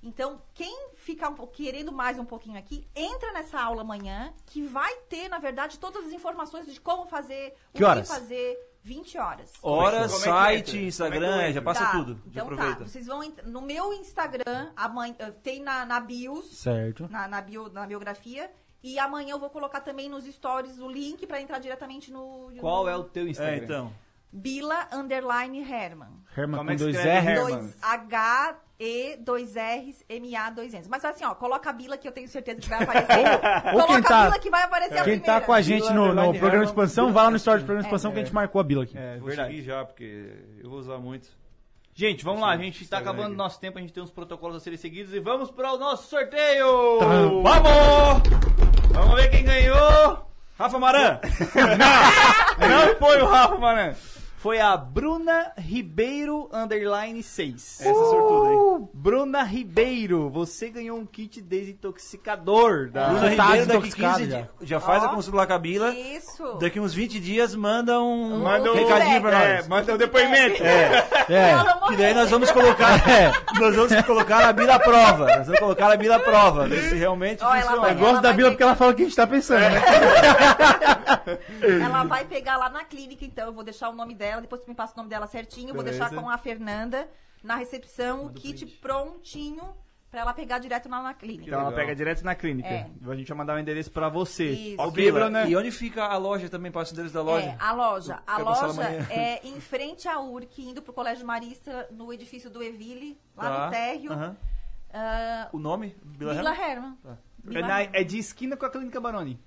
Então, 0.03 0.39
quem 0.53 0.89
ficar 0.95 1.29
um 1.29 1.33
pouco- 1.33 1.53
querendo 1.53 1.91
mais 1.91 2.19
um 2.19 2.25
pouquinho 2.25 2.57
aqui, 2.59 2.87
entra 2.95 3.31
nessa 3.33 3.59
aula 3.59 3.81
amanhã, 3.81 4.31
que 4.45 4.61
vai 4.61 4.95
ter, 5.09 5.27
na 5.27 5.39
verdade, 5.39 5.79
todas 5.79 6.05
as 6.05 6.13
informações 6.13 6.65
de 6.71 6.79
como 6.79 7.07
fazer, 7.07 7.55
o 7.73 7.77
Que 7.77 7.83
horas? 7.83 8.07
fazer, 8.07 8.57
20 8.83 9.17
horas. 9.17 9.51
Hora, 9.61 10.03
Como 10.03 10.03
é 10.03 10.17
que 10.17 10.23
site? 10.23 10.85
Instagram, 10.85 11.41
é 11.41 11.47
que 11.47 11.53
já 11.53 11.61
passa 11.63 11.85
Tá, 11.85 11.91
tudo. 11.93 12.13
já 12.25 12.29
Então 12.29 12.43
aproveita. 12.43 12.79
tá, 12.81 12.87
vocês 12.87 13.07
vão 13.07 13.21
no 13.45 13.59
meu 13.61 13.91
Instagram, 13.93 14.71
amanhã, 14.75 15.15
eh, 15.17 15.31
tem 15.31 15.61
na, 15.63 15.83
na 15.83 15.99
bios, 15.99 16.57
Certo. 16.59 17.07
na, 17.09 17.27
na, 17.27 17.41
bio, 17.41 17.67
na 17.69 17.85
biografia, 17.87 18.51
e 18.93 18.99
amanhã 18.99 19.31
eu 19.31 19.39
vou 19.39 19.49
colocar 19.49 19.81
também 19.81 20.09
nos 20.09 20.25
stories 20.25 20.79
o 20.79 20.89
link 20.89 21.25
pra 21.27 21.41
entrar 21.41 21.59
diretamente 21.59 22.11
no... 22.11 22.51
Qual 22.59 22.87
é 22.87 22.95
o 22.95 23.03
teu 23.03 23.27
Instagram? 23.27 23.53
É, 23.53 23.57
então. 23.57 23.93
Bila 24.31 24.87
Underline 24.93 25.59
Herman. 25.61 26.09
Herman 26.35 26.57
Como 26.57 26.69
com 26.69 26.73
é 26.73 26.77
que 26.77 26.83
dois 26.83 26.95
R. 26.97 27.27
Herman? 27.27 27.35
Dois 27.57 27.75
H, 27.81 28.55
E, 28.79 29.15
dois 29.17 29.55
R's, 29.55 30.03
M, 30.07 30.35
A, 30.35 30.49
dois 30.51 30.73
N's. 30.73 30.87
Mas 30.87 31.03
assim, 31.05 31.23
ó, 31.25 31.33
coloca 31.33 31.69
a 31.69 31.73
Bila 31.73 31.97
que 31.97 32.07
eu 32.07 32.11
tenho 32.11 32.27
certeza 32.27 32.59
que 32.61 32.69
vai 32.69 32.83
aparecer. 32.83 33.23
ou 33.73 33.81
coloca 33.81 33.93
quem 33.93 34.01
tá- 34.03 34.19
a 34.19 34.23
Bila 34.25 34.39
que 34.39 34.49
vai 34.49 34.63
aparecer 34.63 34.93
a 34.93 35.03
Quem 35.03 35.19
primeira. 35.19 35.39
tá 35.39 35.41
com 35.45 35.53
a 35.53 35.61
gente 35.61 35.87
Bila 35.87 35.93
no, 35.93 36.13
no 36.13 36.37
programa 36.37 36.65
de 36.65 36.69
expansão, 36.71 37.11
vai 37.11 37.23
lá 37.23 37.31
no 37.31 37.37
story 37.37 37.61
do 37.61 37.65
programa 37.65 37.83
de 37.83 37.87
expansão 37.87 38.11
que 38.11 38.19
a 38.19 38.23
gente 38.23 38.33
marcou 38.33 38.61
a 38.61 38.63
Bila 38.63 38.83
aqui. 38.83 38.97
É, 38.97 39.17
Vou 39.17 39.27
verdade. 39.29 39.49
seguir 39.49 39.63
já, 39.63 39.83
porque 39.85 40.33
eu 40.61 40.69
vou 40.69 40.79
usar 40.79 40.97
muito. 40.97 41.29
Gente, 41.95 42.23
vamos 42.23 42.41
lá, 42.41 42.51
a 42.51 42.57
gente 42.57 42.77
tá 42.87 42.97
Instagram 42.97 43.11
acabando 43.11 43.35
nosso 43.35 43.59
tempo, 43.59 43.79
a 43.79 43.81
gente 43.81 43.91
tem 43.91 44.03
uns 44.03 44.11
protocolos 44.11 44.57
a 44.57 44.59
serem 44.59 44.77
seguidos 44.77 45.13
e 45.15 45.19
vamos 45.19 45.49
para 45.49 45.73
o 45.73 45.77
nosso 45.79 46.07
sorteio! 46.09 46.99
Tram. 46.99 47.41
Vamos! 47.41 48.46
Vamos 48.97 49.15
ver 49.15 49.29
quem 49.29 49.43
ganhou! 49.43 50.27
Rafa 50.57 50.79
Maran! 50.79 51.19
Não 52.59 52.95
foi 52.99 53.21
o 53.21 53.27
Rafa 53.27 53.57
Maran, 53.57 53.93
foi 54.39 54.61
a 54.61 54.77
Bruna 54.77 55.51
Ribeiro 55.57 56.47
Underline 56.53 57.23
6. 57.23 57.81
Essa 57.81 57.89
é 57.89 57.93
sortuda, 57.93 58.53
hein? 58.53 58.89
Bruna 58.93 59.41
Ribeiro, 59.43 60.29
você 60.29 60.69
ganhou 60.69 60.97
um 60.99 61.05
kit 61.07 61.41
desintoxicador 61.41 62.91
da... 62.91 63.07
Bruna 63.09 63.19
tá 63.21 63.27
Ribeiro, 63.45 63.65
daqui 63.65 63.81
desintoxicado 63.81 64.17
15 64.19 64.29
já. 64.29 64.37
dias. 64.37 64.49
Já 64.61 64.79
faz 64.79 65.03
Ó. 65.03 65.05
a 65.07 65.09
consulta 65.09 65.37
lá 65.37 65.47
com 65.47 65.53
a 65.53 65.57
Bila. 65.57 65.89
Isso. 65.95 66.53
Daqui 66.59 66.79
uns 66.79 66.93
20 66.93 67.19
dias 67.19 67.55
manda 67.55 67.99
um 67.99 68.39
Manda 68.43 68.71
um 68.71 68.75
recadinho 68.75 69.21
pra 69.21 69.43
É, 69.43 69.57
nós. 69.57 69.67
manda 69.67 69.93
um 69.95 69.97
depoimento. 69.97 70.63
É. 70.63 71.05
Ela 71.29 71.73
Que 71.73 71.79
morreu. 71.79 71.97
daí 71.97 72.13
nós 72.13 72.29
vamos 72.29 72.51
colocar. 72.51 73.01
nós 73.59 73.75
vamos 73.75 74.01
colocar 74.05 74.47
a 74.47 74.53
Bila 74.53 74.75
à 74.75 74.79
prova. 74.79 75.25
Nós 75.37 75.45
vamos 75.47 75.59
colocar 75.59 75.91
a 75.91 75.97
Bila 75.97 76.15
à 76.17 76.19
prova. 76.19 76.67
Ver 76.67 76.89
se 76.89 76.95
realmente 76.95 77.43
Ó, 77.43 77.47
ela 77.53 77.61
funciona. 77.63 77.81
vai- 77.81 77.91
Eu 77.93 77.97
gosto 77.97 78.11
Ela 78.13 78.21
da 78.21 78.33
Bila 78.33 78.49
porque 78.51 78.63
ela 78.63 78.75
fala 78.75 78.91
o 78.91 78.95
que 78.95 79.01
a 79.01 79.05
gente 79.05 79.15
tá 79.15 79.25
pensando, 79.25 79.61
né? 79.61 79.81
Ela 81.83 82.03
vai 82.03 82.23
pegar 82.25 82.57
lá 82.57 82.69
na 82.69 82.83
clínica, 82.83 83.25
então. 83.25 83.47
Eu 83.47 83.53
vou 83.53 83.63
deixar 83.63 83.89
o 83.89 83.93
nome 83.93 84.13
dela, 84.27 84.41
depois 84.41 84.61
tu 84.61 84.67
me 84.69 84.75
passa 84.75 84.93
o 84.93 84.97
nome 84.97 85.09
dela 85.09 85.27
certinho. 85.27 85.69
Eu 85.69 85.75
Vou 85.75 85.83
deixar 85.83 86.05
Beleza. 86.09 86.21
com 86.21 86.29
a 86.29 86.37
Fernanda 86.37 87.09
na 87.43 87.55
recepção 87.55 88.25
o 88.25 88.29
kit 88.33 88.65
prontinho 88.65 89.63
pra 90.09 90.21
ela 90.21 90.33
pegar 90.33 90.57
direto 90.59 90.89
lá 90.89 91.01
na 91.03 91.13
clínica. 91.13 91.45
Então 91.47 91.59
ela 91.59 91.71
pega 91.71 91.93
direto 91.95 92.23
na 92.23 92.33
clínica. 92.33 92.67
É. 92.67 92.89
A 93.05 93.15
gente 93.15 93.27
vai 93.27 93.37
mandar 93.37 93.55
o 93.55 93.59
endereço 93.59 93.91
pra 93.91 94.09
você. 94.09 94.49
Isso. 94.51 94.91
Bila, 94.91 95.19
Bruna? 95.19 95.45
E 95.47 95.55
onde 95.55 95.69
fica 95.71 96.05
a 96.05 96.17
loja 96.17 96.49
também? 96.49 96.71
Passa 96.71 96.91
o 96.91 96.93
endereço 96.93 97.13
da 97.13 97.21
loja? 97.21 97.45
É, 97.45 97.57
a 97.59 97.71
loja. 97.73 98.21
A 98.25 98.33
Quero 98.35 98.45
passar 98.45 98.67
loja 98.67 98.83
é 99.09 99.45
em 99.47 99.59
frente 99.61 100.07
à 100.07 100.19
URC, 100.19 100.61
indo 100.61 100.81
pro 100.81 100.93
Colégio 100.93 101.25
Marista, 101.25 101.87
no 101.91 102.11
edifício 102.11 102.49
do 102.49 102.63
Evile, 102.63 103.17
lá 103.35 103.43
Tá. 103.43 103.65
no 103.65 103.71
térreo. 103.71 104.11
Ah, 104.93 105.49
O 105.51 105.59
nome? 105.59 105.95
Bila, 106.03 106.33
Vila 106.33 106.51
Herman? 106.51 106.69
Herman. 106.71 106.97
Tá. 107.03 107.11
É, 107.11 107.17
Vila 107.49 107.67
na- 107.67 107.81
Herman. 107.83 107.99
é 108.01 108.03
de 108.03 108.17
esquina 108.17 108.55
com 108.57 108.65
a 108.65 108.69
Clínica 108.69 108.99
Baroni. 109.01 109.39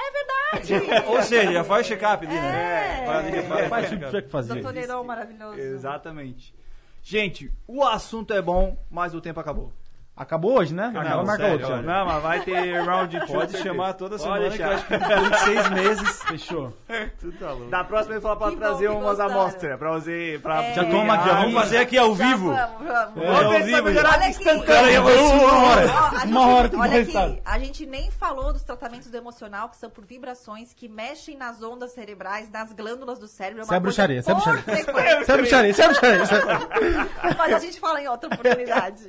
É 0.00 0.60
verdade! 0.60 1.06
Ou 1.08 1.22
seja, 1.22 1.52
já 1.52 1.64
faz 1.64 1.86
check-up 1.86 2.26
né? 2.26 3.02
É. 3.02 3.06
Faz- 3.06 3.88
tudo 3.88 3.98
que 4.00 4.10
que 4.22 4.30
fazer. 4.30 4.54
Doutor 4.54 4.72
maravilhoso. 5.04 5.58
Exatamente. 5.58 6.54
Gente, 7.02 7.50
o 7.66 7.82
assunto 7.84 8.32
é 8.32 8.40
bom, 8.42 8.76
mas 8.90 9.14
o 9.14 9.20
tempo 9.20 9.40
acabou. 9.40 9.72
Acabou 10.18 10.58
hoje, 10.58 10.74
né? 10.74 10.90
Não, 10.92 11.00
Ela 11.00 11.22
marca 11.24 11.44
olha. 11.44 11.76
Não, 11.82 12.06
mas 12.06 12.22
vai 12.22 12.40
ter 12.40 12.82
round 12.82 13.18
2. 13.20 13.30
Pode 13.30 13.56
chamar 13.58 13.92
toda 13.92 14.18
semana, 14.18 14.42
Pode 14.42 14.56
que 14.56 14.62
eu 14.62 14.66
deixar. 14.68 14.74
acho 14.74 14.86
que 14.86 14.98
depois 14.98 15.30
de 15.30 15.38
seis 15.38 15.68
meses. 15.70 16.22
Fechou. 16.24 16.72
Tudo 17.20 17.38
tá 17.38 17.52
louco. 17.52 17.70
Da 17.70 17.84
próxima 17.84 18.14
eu 18.16 18.20
vou 18.20 18.30
falar 18.32 18.36
pra 18.40 18.50
Que 18.50 18.56
trazer 18.56 18.88
que 18.88 18.94
umas 18.96 19.20
amostras 19.20 19.78
pra 19.78 19.90
você. 19.92 20.40
Pra 20.42 20.62
É. 20.64 20.74
Já 20.74 20.84
toma 20.86 21.14
aqui, 21.14 21.28
ó. 21.30 21.34
Vamos 21.34 21.54
fazer 21.54 21.76
aqui 21.78 21.96
ao 21.98 22.14
vivo. 22.14 22.52
Vamos, 22.52 23.14
vamos. 23.14 23.64
Se 23.64 23.70
vai 23.70 23.82
melhorar 23.82 24.14
Olha 24.18 24.28
instantâneo. 24.28 25.02
Vou 25.02 25.32
uma 25.34 25.68
hora. 25.68 25.86
Uma 26.26 26.46
hora 26.48 26.70
olha 26.76 27.04
que 27.06 27.16
aqui, 27.16 27.42
a 27.44 27.58
gente 27.60 27.86
nem 27.86 28.10
falou 28.10 28.52
dos 28.52 28.64
tratamentos 28.64 29.08
do 29.10 29.16
emocional, 29.16 29.68
que 29.68 29.76
são 29.76 29.88
por 29.88 30.04
vibrações 30.04 30.72
que 30.74 30.88
mexem 30.88 31.36
nas 31.36 31.62
ondas 31.62 31.92
cerebrais, 31.92 32.50
nas 32.50 32.72
glândulas 32.72 33.18
do 33.20 33.28
cérebro. 33.28 33.62
Isso 33.62 33.72
é 33.74 33.78
bruxaria, 33.80 34.18
isso 34.18 34.30
é 34.30 34.34
bruxaria. 34.34 34.62
bruxaria. 34.62 35.20
Isso 35.20 35.30
é 35.32 35.36
bruxaria, 35.36 35.70
isso 35.70 35.82
é 35.82 35.86
bruxaria. 35.86 36.22
isso 36.22 36.34
é- 36.34 37.34
Mas 37.38 37.54
a 37.54 37.58
gente 37.60 37.78
fala 37.78 38.00
em 38.02 38.08
outra 38.08 38.28
oportunidade. 38.28 39.04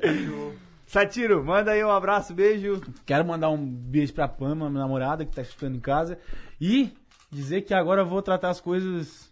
Satiro, 0.89 1.43
manda 1.45 1.69
aí 1.71 1.83
um 1.83 1.91
abraço, 1.91 2.33
beijo. 2.33 2.81
Quero 3.05 3.23
mandar 3.23 3.49
um 3.51 3.63
beijo 3.63 4.11
pra 4.11 4.27
Pama, 4.27 4.67
minha 4.71 4.81
namorada, 4.81 5.23
que 5.23 5.31
tá 5.35 5.43
escutando 5.43 5.75
em 5.75 5.79
casa. 5.79 6.17
E 6.59 6.91
dizer 7.31 7.61
que 7.61 7.75
agora 7.75 8.01
eu 8.01 8.07
vou 8.07 8.23
tratar 8.23 8.49
as 8.49 8.59
coisas 8.59 9.31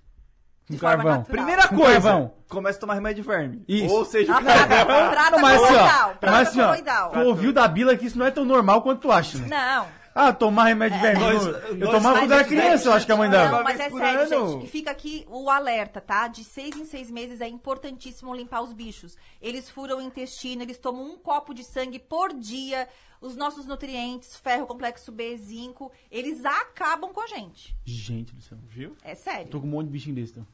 com 0.68 0.76
De 0.76 0.80
forma 0.80 0.98
carvão. 0.98 1.12
natural. 1.18 1.36
Primeira 1.36 1.68
Com 1.68 1.76
coisa, 1.78 1.94
carvão. 2.10 2.34
começa 2.48 2.78
a 2.78 2.82
tomar 2.82 2.94
remédio 2.94 3.24
de 3.24 3.28
verme. 3.28 3.66
Isso. 3.68 3.92
Ou 3.92 4.06
seja, 4.06 4.36
A 4.38 4.42
prata, 4.42 4.86
prata 4.86 5.32
Não, 5.32 5.40
mas 5.40 5.56
assim, 5.64 5.74
coloidal. 5.74 6.10
ó. 6.22 6.26
Mas 6.32 6.48
assim, 6.50 6.62
ó. 6.62 7.08
Tu 7.10 7.20
ouviu 7.22 7.52
da 7.52 7.68
Bila 7.68 7.98
que 7.98 8.06
isso 8.06 8.20
não 8.20 8.26
é 8.28 8.30
tão 8.32 8.46
normal 8.46 8.84
quanto 8.84 9.02
tu 9.02 9.12
acha, 9.12 9.40
né? 9.40 9.48
Não. 9.50 9.97
Ah, 10.18 10.34
tomar 10.34 10.66
remédio 10.66 11.00
de. 11.00 11.14
Nós- 11.14 11.46
eu 11.80 11.92
tomava 11.92 12.20
quando 12.20 12.32
era 12.34 12.44
criança, 12.44 12.90
eu 12.90 12.94
acho 12.94 13.06
que 13.06 13.12
a 13.12 13.16
mãe 13.18 13.30
dava. 13.30 13.58
Não, 13.58 13.64
mas 13.64 13.80
é 13.80 13.90
sério, 13.90 14.20
ano. 14.36 14.52
gente. 14.54 14.66
E 14.66 14.68
fica 14.70 14.92
aqui 14.92 15.26
o 15.30 15.50
alerta, 15.50 16.02
tá? 16.02 16.28
De 16.28 16.44
seis 16.44 16.76
em 16.76 16.86
seis 16.86 17.12
meses 17.12 17.40
é 17.42 17.48
importantíssimo 17.48 18.34
limpar 18.34 18.62
os 18.62 18.74
bichos. 18.74 19.16
Eles 19.42 19.70
furam 19.70 20.00
o 20.00 20.02
intestino, 20.02 20.62
eles 20.64 20.78
tomam 20.78 21.04
um 21.04 21.18
copo 21.18 21.54
de 21.54 21.64
sangue 21.64 22.00
por 22.00 22.34
dia. 22.34 22.88
Os 23.20 23.36
nossos 23.36 23.66
nutrientes, 23.66 24.36
ferro, 24.38 24.68
complexo 24.68 25.12
B, 25.12 25.36
zinco, 25.38 25.92
eles 26.12 26.46
acabam 26.46 27.12
com 27.12 27.20
a 27.22 27.26
gente. 27.28 27.76
Gente 27.84 28.36
do 28.36 28.42
céu. 28.44 28.58
Viu? 28.68 28.96
É 29.04 29.16
sério. 29.16 29.48
Tô 29.50 29.60
com 29.60 29.66
um 29.66 29.72
monte 29.72 29.88
de 29.88 29.92
bichinho 29.94 30.16
desse, 30.16 30.34
então. 30.34 30.46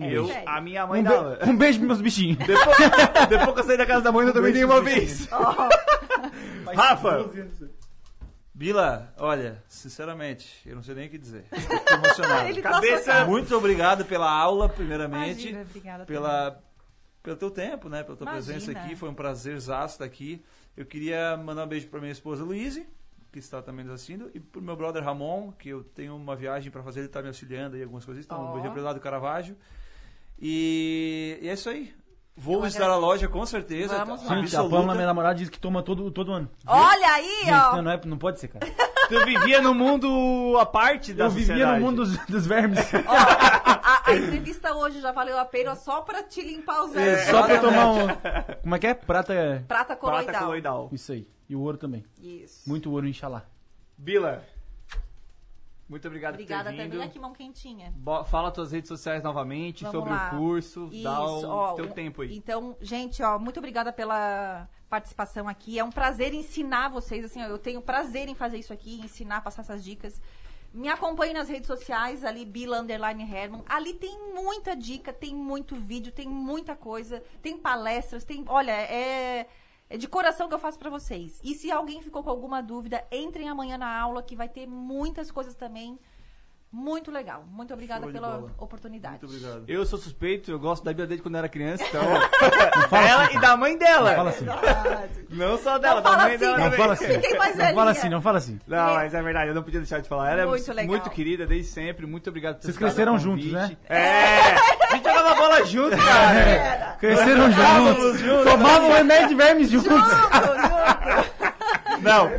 É. 0.00 0.12
Eu, 0.12 0.26
sério. 0.26 0.48
a 0.48 0.60
minha 0.60 0.84
mãe 0.86 1.00
Um, 1.00 1.04
dava. 1.04 1.36
be- 1.36 1.50
um 1.50 1.56
beijo 1.56 1.78
pros 1.78 1.86
meus 1.88 2.00
bichinhos. 2.00 2.38
Depois, 2.38 2.76
depois 3.28 3.52
que 3.54 3.60
eu 3.60 3.64
saí 3.64 3.78
da 3.78 3.86
casa 3.86 4.02
da 4.02 4.10
mãe, 4.12 4.26
eu 4.26 4.32
também 4.32 4.52
dei 4.52 4.64
uma 4.64 4.80
vez. 4.80 5.28
Ó, 5.32 5.68
Rafa! 6.74 7.30
Bila, 8.58 9.14
olha, 9.18 9.62
sinceramente, 9.68 10.68
eu 10.68 10.74
não 10.74 10.82
sei 10.82 10.92
nem 10.96 11.06
o 11.06 11.10
que 11.10 11.16
dizer. 11.16 11.44
Tô 11.86 11.94
emocionado. 11.94 12.60
Cabeça- 12.60 13.24
Muito 13.24 13.56
obrigado 13.56 14.04
pela 14.04 14.28
aula, 14.28 14.68
primeiramente. 14.68 15.42
Imagina, 15.50 15.60
obrigada 15.62 16.04
pela, 16.04 16.60
pelo 17.22 17.36
teu 17.36 17.52
tempo, 17.52 17.88
né? 17.88 18.02
Pela 18.02 18.16
tua 18.16 18.24
Imagina. 18.24 18.52
presença 18.56 18.76
aqui. 18.76 18.96
Foi 18.96 19.08
um 19.08 19.14
prazer 19.14 19.58
estar 19.58 19.86
aqui. 20.04 20.44
Eu 20.76 20.84
queria 20.84 21.36
mandar 21.36 21.66
um 21.66 21.68
beijo 21.68 21.86
para 21.86 22.00
minha 22.00 22.10
esposa 22.10 22.42
Luíse, 22.42 22.84
que 23.30 23.38
está 23.38 23.62
também 23.62 23.84
nos 23.84 23.94
assistindo, 23.94 24.28
e 24.34 24.40
pro 24.40 24.60
meu 24.60 24.74
brother 24.74 25.04
Ramon, 25.04 25.52
que 25.52 25.68
eu 25.68 25.84
tenho 25.84 26.16
uma 26.16 26.34
viagem 26.34 26.68
para 26.72 26.82
fazer, 26.82 26.98
ele 26.98 27.06
está 27.06 27.22
me 27.22 27.28
auxiliando 27.28 27.76
aí 27.76 27.82
algumas 27.84 28.04
coisas. 28.04 28.24
Então, 28.24 28.42
um 28.42 28.48
Ó. 28.48 28.52
beijo 28.54 28.72
para 28.72 28.82
lá 28.82 28.92
do 28.92 28.98
Caravaggio. 28.98 29.56
E, 30.36 31.38
e 31.42 31.48
é 31.48 31.52
isso 31.52 31.68
aí. 31.70 31.94
Vou 32.40 32.62
visitar 32.62 32.88
a 32.88 32.96
loja 32.96 33.26
com 33.26 33.44
certeza. 33.44 34.04
Vamos 34.04 34.24
lá. 34.24 34.36
Gente, 34.36 34.56
a. 34.56 34.62
Pamela, 34.62 34.94
minha 34.94 35.06
namorada, 35.06 35.34
diz 35.34 35.48
que 35.48 35.58
toma 35.58 35.82
todo, 35.82 36.08
todo 36.10 36.32
ano. 36.32 36.48
Olha 36.66 37.08
aí, 37.14 37.40
Gente, 37.44 37.50
ó. 37.52 37.76
não, 37.76 37.82
não, 37.82 37.90
é, 37.90 38.00
não 38.04 38.16
pode 38.16 38.38
ser, 38.38 38.48
cara. 38.48 38.66
Tu 39.08 39.24
vivia 39.24 39.60
no 39.60 39.74
mundo 39.74 40.56
à 40.60 40.64
parte 40.66 41.12
da 41.12 41.24
Eu 41.24 41.30
vivia 41.30 41.46
sociedade. 41.46 41.80
no 41.80 41.86
mundo 41.86 42.04
dos, 42.04 42.16
dos 42.26 42.46
vermes. 42.46 42.78
Ó, 43.06 43.12
a, 43.12 44.02
a 44.10 44.14
entrevista 44.14 44.74
hoje 44.74 45.00
já 45.00 45.12
valeu 45.12 45.38
a 45.38 45.44
pena 45.46 45.74
só 45.74 46.02
pra 46.02 46.22
te 46.22 46.42
limpar 46.42 46.84
os 46.84 46.94
olhos. 46.94 47.20
Só 47.22 47.42
pra 47.42 47.58
tomar 47.58 47.86
um... 47.92 48.06
Como 48.62 48.74
é 48.74 48.78
que 48.78 48.86
é? 48.86 48.92
Prata... 48.94 49.64
Prata 49.66 49.96
Prata 49.96 49.96
coloidal. 49.96 50.40
coloidal. 50.42 50.88
Isso 50.92 51.12
aí. 51.12 51.26
E 51.48 51.56
o 51.56 51.60
ouro 51.60 51.78
também. 51.78 52.04
Isso. 52.22 52.68
Muito 52.68 52.90
ouro, 52.92 53.08
inxalá. 53.08 53.44
Bila, 53.96 54.44
muito 55.88 56.06
obrigado 56.06 56.34
Obrigada 56.34 56.64
por 56.70 56.76
ter 56.76 56.82
vindo. 56.82 56.90
também. 56.90 57.00
Olha 57.00 57.10
que 57.10 57.18
mão 57.18 57.32
quentinha. 57.32 57.92
Bo- 57.96 58.24
Fala 58.24 58.50
tuas 58.50 58.72
redes 58.72 58.88
sociais 58.88 59.22
novamente 59.22 59.84
Vamos 59.84 59.98
sobre 59.98 60.12
lá. 60.12 60.30
o 60.32 60.38
curso. 60.38 60.88
Isso, 60.92 61.02
dá 61.04 61.20
o 61.24 61.48
ó, 61.48 61.72
teu 61.74 61.90
tempo 61.90 62.22
aí. 62.22 62.36
Então, 62.36 62.76
gente, 62.80 63.22
ó, 63.22 63.38
muito 63.38 63.58
obrigada 63.58 63.92
pela 63.92 64.68
participação 64.88 65.48
aqui. 65.48 65.78
É 65.78 65.84
um 65.84 65.90
prazer 65.90 66.34
ensinar 66.34 66.88
vocês, 66.88 67.24
assim, 67.24 67.42
ó, 67.42 67.46
eu 67.46 67.58
tenho 67.58 67.80
prazer 67.80 68.28
em 68.28 68.34
fazer 68.34 68.58
isso 68.58 68.72
aqui, 68.72 69.00
ensinar, 69.00 69.40
passar 69.42 69.62
essas 69.62 69.82
dicas. 69.84 70.20
Me 70.72 70.88
acompanhe 70.88 71.32
nas 71.32 71.48
redes 71.48 71.66
sociais, 71.66 72.22
ali, 72.24 72.44
Bila 72.44 72.80
Underline 72.80 73.22
Herman. 73.22 73.62
Ali 73.66 73.94
tem 73.94 74.34
muita 74.34 74.76
dica, 74.76 75.12
tem 75.12 75.34
muito 75.34 75.74
vídeo, 75.76 76.12
tem 76.12 76.28
muita 76.28 76.76
coisa, 76.76 77.22
tem 77.40 77.56
palestras, 77.56 78.22
tem. 78.24 78.44
Olha, 78.46 78.72
é. 78.72 79.46
É 79.90 79.96
de 79.96 80.06
coração 80.06 80.48
que 80.48 80.54
eu 80.54 80.58
faço 80.58 80.78
pra 80.78 80.90
vocês. 80.90 81.40
E 81.42 81.54
se 81.54 81.70
alguém 81.70 82.02
ficou 82.02 82.22
com 82.22 82.30
alguma 82.30 82.62
dúvida, 82.62 83.02
entrem 83.10 83.48
amanhã 83.48 83.78
na 83.78 83.98
aula 83.98 84.22
que 84.22 84.36
vai 84.36 84.48
ter 84.48 84.66
muitas 84.66 85.30
coisas 85.30 85.54
também. 85.54 85.98
Muito 86.70 87.10
legal. 87.10 87.44
Muito 87.50 87.72
obrigada 87.72 88.06
pela 88.08 88.28
bola. 88.28 88.52
oportunidade. 88.58 89.20
Muito 89.22 89.34
obrigado. 89.34 89.64
Eu 89.66 89.86
sou 89.86 89.98
suspeito, 89.98 90.50
eu 90.50 90.58
gosto 90.58 90.84
da 90.84 90.92
Bia 90.92 91.06
desde 91.06 91.22
quando 91.22 91.36
eu 91.36 91.38
era 91.38 91.48
criança, 91.48 91.82
então. 91.82 92.02
Ela 92.92 93.32
e 93.32 93.40
da 93.40 93.56
mãe 93.56 93.78
dela. 93.78 94.10
Não 94.10 94.16
fala 94.16 94.30
assim. 94.30 94.44
não 95.30 95.56
só 95.58 95.78
dela, 95.78 95.94
Não 95.94 96.02
da 96.02 96.10
fala 96.10 96.22
mãe 96.24 96.34
assim, 96.34 96.38
dela 96.44 96.58
Não 96.58 96.64
também. 96.64 96.78
fala 96.78 96.92
assim. 96.92 97.06
Fiquei 97.06 97.38
mais 97.38 97.56
Não 97.56 97.74
fala 97.74 97.90
assim, 97.90 98.08
não 98.10 98.20
fala 98.20 98.38
assim. 98.38 98.60
Não, 98.66 98.94
mas 98.94 99.14
é 99.14 99.22
verdade, 99.22 99.48
eu 99.48 99.54
não 99.54 99.62
podia 99.62 99.80
deixar 99.80 100.02
de 100.02 100.08
falar. 100.10 100.30
Ela 100.30 100.46
Muito 100.46 100.70
é 100.70 100.74
legal. 100.74 100.90
muito 100.94 101.08
querida 101.10 101.46
desde 101.46 101.70
sempre. 101.72 102.04
Muito 102.06 102.28
obrigado 102.28 102.56
por 102.56 102.64
Vocês 102.64 102.76
cresceram 102.76 103.18
juntos, 103.18 103.50
né? 103.50 103.74
É, 103.88 104.52
a 104.92 104.94
gente 104.94 105.07
jogava 105.18 105.34
bola 105.34 105.64
junto, 105.64 105.96
cara. 105.96 106.96
Cresceram 107.00 107.50
juntos. 107.50 108.22
Tomavam 108.44 108.92
remédio 108.92 109.28
de 109.28 109.34
vermes 109.34 109.70
juntos. 109.70 109.90
Não, 112.02 112.30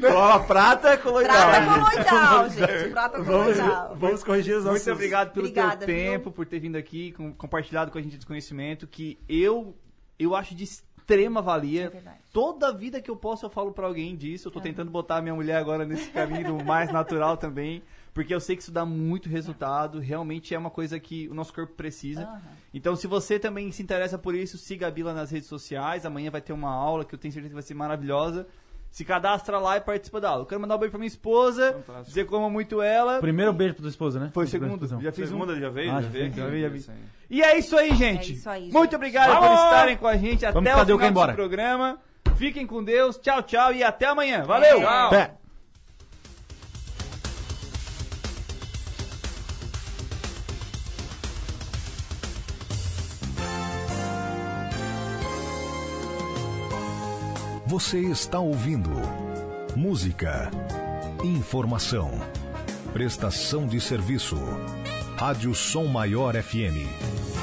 tomava 0.00 0.44
prata 0.44 0.96
coloidal. 0.98 1.34
Prata 1.48 1.64
coloidal, 2.04 2.48
gente. 2.50 2.90
Prata 2.90 3.22
Vamos, 3.22 3.56
coloidal. 3.56 3.96
vamos 3.98 4.24
corrigir 4.24 4.56
os 4.56 4.64
nossos... 4.64 4.84
Muito 4.86 4.94
obrigado 4.96 5.32
pelo 5.32 5.46
Obrigada, 5.46 5.86
teu 5.86 5.94
viu? 5.94 5.96
tempo, 5.96 6.30
por 6.30 6.46
ter 6.46 6.58
vindo 6.60 6.76
aqui, 6.76 7.12
com- 7.12 7.32
compartilhado 7.32 7.90
com 7.90 7.98
a 7.98 8.02
gente 8.02 8.16
esse 8.16 8.26
conhecimento 8.26 8.86
que 8.86 9.18
eu 9.28 9.74
eu 10.18 10.34
acho 10.34 10.54
de 10.54 10.64
extrema 10.64 11.42
valia. 11.42 11.84
É 11.84 11.88
verdade. 11.90 12.16
Toda 12.32 12.72
vida 12.72 13.00
que 13.00 13.10
eu 13.10 13.16
posso 13.16 13.44
eu 13.46 13.50
falo 13.50 13.72
pra 13.72 13.86
alguém 13.86 14.16
disso. 14.16 14.48
Eu 14.48 14.52
tô 14.52 14.60
tentando 14.60 14.90
botar 14.90 15.16
a 15.16 15.22
minha 15.22 15.34
mulher 15.34 15.56
agora 15.56 15.84
nesse 15.84 16.08
caminho 16.10 16.62
mais 16.64 16.90
natural 16.92 17.36
também, 17.36 17.82
porque 18.16 18.34
eu 18.34 18.40
sei 18.40 18.56
que 18.56 18.62
isso 18.62 18.72
dá 18.72 18.82
muito 18.86 19.28
resultado. 19.28 20.00
Realmente 20.00 20.54
é 20.54 20.58
uma 20.58 20.70
coisa 20.70 20.98
que 20.98 21.28
o 21.28 21.34
nosso 21.34 21.52
corpo 21.52 21.74
precisa. 21.74 22.22
Aham. 22.22 22.40
Então, 22.72 22.96
se 22.96 23.06
você 23.06 23.38
também 23.38 23.70
se 23.70 23.82
interessa 23.82 24.16
por 24.16 24.34
isso, 24.34 24.56
siga 24.56 24.86
a 24.86 24.90
Bila 24.90 25.12
nas 25.12 25.30
redes 25.30 25.46
sociais. 25.50 26.06
Amanhã 26.06 26.30
vai 26.30 26.40
ter 26.40 26.54
uma 26.54 26.70
aula 26.70 27.04
que 27.04 27.14
eu 27.14 27.18
tenho 27.18 27.30
certeza 27.30 27.50
que 27.50 27.54
vai 27.54 27.62
ser 27.62 27.74
maravilhosa. 27.74 28.46
Se 28.90 29.04
cadastra 29.04 29.58
lá 29.58 29.76
e 29.76 29.82
participa 29.82 30.18
da 30.18 30.30
aula. 30.30 30.42
Eu 30.44 30.46
quero 30.46 30.58
mandar 30.58 30.76
um 30.76 30.78
beijo 30.78 30.92
pra 30.92 30.98
minha 30.98 31.06
esposa, 31.08 31.72
Fantástico. 31.74 32.04
dizer 32.08 32.24
como 32.24 32.48
muito 32.48 32.80
ela. 32.80 33.20
Primeiro 33.20 33.52
beijo 33.52 33.74
pra 33.74 33.82
tua 33.82 33.90
esposa, 33.90 34.18
né? 34.18 34.30
Foi 34.32 34.46
o 34.46 34.48
segundo. 34.48 34.86
Já 35.02 35.12
fiz 35.12 35.30
um. 35.30 35.34
Segunda 35.34 35.60
já 35.60 35.68
veio? 35.68 35.90
Ah, 35.90 35.96
já 35.96 36.00
já 36.00 36.08
veio? 36.08 36.32
fez, 36.32 36.36
já 36.36 36.68
vi, 36.70 36.78
já 36.80 36.92
aí. 36.94 36.98
E 37.28 37.42
é 37.42 37.58
isso 37.58 37.76
aí, 37.76 37.94
gente. 37.94 38.32
É 38.32 38.34
isso 38.34 38.48
aí, 38.48 38.62
Muito 38.72 38.76
gente. 38.92 38.94
obrigado 38.94 39.26
por 39.34 39.40
Vamos! 39.40 39.62
estarem 39.64 39.96
com 39.98 40.06
a 40.06 40.16
gente 40.16 40.46
até 40.46 40.54
Vamos, 40.54 40.72
o 40.72 40.74
cadê 40.74 40.92
o 40.94 40.98
final 40.98 41.12
desse 41.26 41.36
programa. 41.36 41.98
Fiquem 42.36 42.66
com 42.66 42.82
Deus. 42.82 43.18
Tchau, 43.18 43.42
tchau 43.42 43.74
e 43.74 43.84
até 43.84 44.06
amanhã. 44.06 44.42
Valeu! 44.44 44.80
Tchau. 44.80 45.10
Pé. 45.10 45.34
Você 57.76 58.00
está 58.00 58.40
ouvindo 58.40 58.90
música, 59.76 60.50
informação, 61.22 62.10
prestação 62.94 63.66
de 63.66 63.78
serviço. 63.82 64.38
Rádio 65.18 65.54
Som 65.54 65.84
Maior 65.84 66.42
FM. 66.42 67.35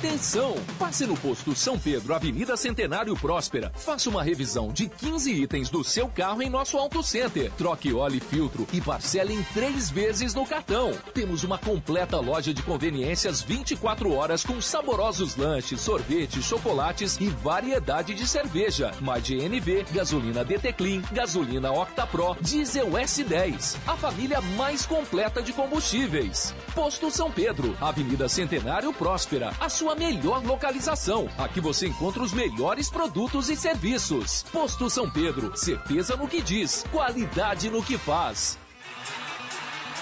Atenção! 0.00 0.54
Passe 0.78 1.04
no 1.04 1.14
posto 1.14 1.54
São 1.54 1.78
Pedro, 1.78 2.14
Avenida 2.14 2.56
Centenário 2.56 3.14
Próspera. 3.14 3.70
Faça 3.76 4.08
uma 4.08 4.22
revisão 4.22 4.72
de 4.72 4.88
15 4.88 5.30
itens 5.30 5.68
do 5.68 5.84
seu 5.84 6.08
carro 6.08 6.40
em 6.40 6.48
nosso 6.48 6.78
Auto 6.78 7.02
Center. 7.02 7.52
Troque 7.52 7.92
óleo 7.92 8.16
e 8.16 8.20
filtro 8.20 8.66
e 8.72 8.80
parcele 8.80 9.34
em 9.34 9.42
três 9.52 9.90
vezes 9.90 10.32
no 10.32 10.46
cartão. 10.46 10.92
Temos 11.12 11.44
uma 11.44 11.58
completa 11.58 12.18
loja 12.18 12.54
de 12.54 12.62
conveniências 12.62 13.42
24 13.42 14.14
horas 14.14 14.42
com 14.42 14.58
saborosos 14.58 15.36
lanches, 15.36 15.82
sorvetes, 15.82 16.46
chocolates 16.46 17.18
e 17.20 17.28
variedade 17.28 18.14
de 18.14 18.26
cerveja. 18.26 18.92
Mais 19.02 19.22
GNV, 19.22 19.84
gasolina 19.92 20.42
DT 20.42 20.72
Clean, 20.72 21.02
gasolina 21.12 21.72
Octa 21.72 22.06
Pro, 22.06 22.38
diesel 22.40 22.88
S10. 22.92 23.76
A 23.86 23.98
família 23.98 24.40
mais 24.56 24.86
completa 24.86 25.42
de 25.42 25.52
combustíveis. 25.52 26.54
Posto 26.74 27.10
São 27.10 27.30
Pedro, 27.30 27.76
Avenida 27.82 28.30
Centenário 28.30 28.94
Próspera, 28.94 29.52
a 29.60 29.68
sua 29.68 29.89
melhor 29.94 30.44
localização. 30.44 31.28
Aqui 31.38 31.60
você 31.60 31.88
encontra 31.88 32.22
os 32.22 32.32
melhores 32.32 32.88
produtos 32.88 33.48
e 33.48 33.56
serviços. 33.56 34.44
Posto 34.52 34.88
São 34.88 35.10
Pedro, 35.10 35.56
certeza 35.56 36.16
no 36.16 36.28
que 36.28 36.42
diz, 36.42 36.84
qualidade 36.90 37.70
no 37.70 37.82
que 37.82 37.98
faz. 37.98 38.58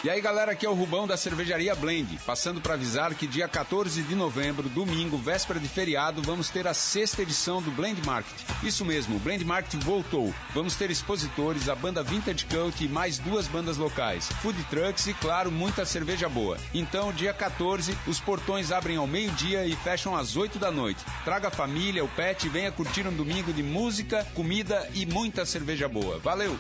E 0.05 0.09
aí 0.09 0.21
galera, 0.21 0.53
aqui 0.53 0.65
é 0.65 0.69
o 0.69 0.75
Rubão 0.75 1.09
da 1.09 1.17
Cervejaria 1.17 1.75
Blend, 1.75 2.21
passando 2.25 2.61
para 2.61 2.75
avisar 2.75 3.13
que 3.15 3.27
dia 3.27 3.49
14 3.49 4.01
de 4.03 4.15
novembro, 4.15 4.69
domingo, 4.69 5.19
véspera 5.19 5.59
de 5.59 5.67
feriado, 5.67 6.23
vamos 6.23 6.51
ter 6.51 6.69
a 6.69 6.73
sexta 6.73 7.23
edição 7.23 7.61
do 7.61 7.73
Blend 7.73 8.01
Market. 8.07 8.33
Isso 8.63 8.85
mesmo, 8.85 9.17
o 9.17 9.19
Blend 9.19 9.45
Market 9.45 9.83
voltou. 9.83 10.33
Vamos 10.55 10.77
ter 10.77 10.89
expositores, 10.89 11.69
a 11.69 11.75
banda 11.75 12.01
Vintage 12.01 12.47
Cult 12.47 12.85
e 12.85 12.89
mais 12.89 13.19
duas 13.19 13.49
bandas 13.49 13.77
locais, 13.77 14.29
food 14.41 14.63
trucks 14.71 15.09
e 15.09 15.15
claro, 15.15 15.51
muita 15.51 15.85
cerveja 15.85 16.29
boa. 16.29 16.57
Então, 16.73 17.13
dia 17.13 17.35
14, 17.35 17.99
os 18.07 18.21
portões 18.21 18.71
abrem 18.71 18.99
ao 18.99 19.07
meio-dia 19.07 19.67
e 19.67 19.75
fecham 19.75 20.17
às 20.17 20.37
8 20.37 20.61
da 20.61 20.71
noite. 20.71 21.05
Traga 21.25 21.49
a 21.49 21.51
família, 21.51 22.05
o 22.05 22.09
pet 22.09 22.47
e 22.47 22.49
venha 22.49 22.71
curtir 22.71 23.05
um 23.05 23.13
domingo 23.13 23.53
de 23.53 23.65
música, 23.65 24.25
comida 24.33 24.89
e 24.95 25.05
muita 25.05 25.45
cerveja 25.45 25.89
boa. 25.89 26.21
Valeu! 26.21 26.57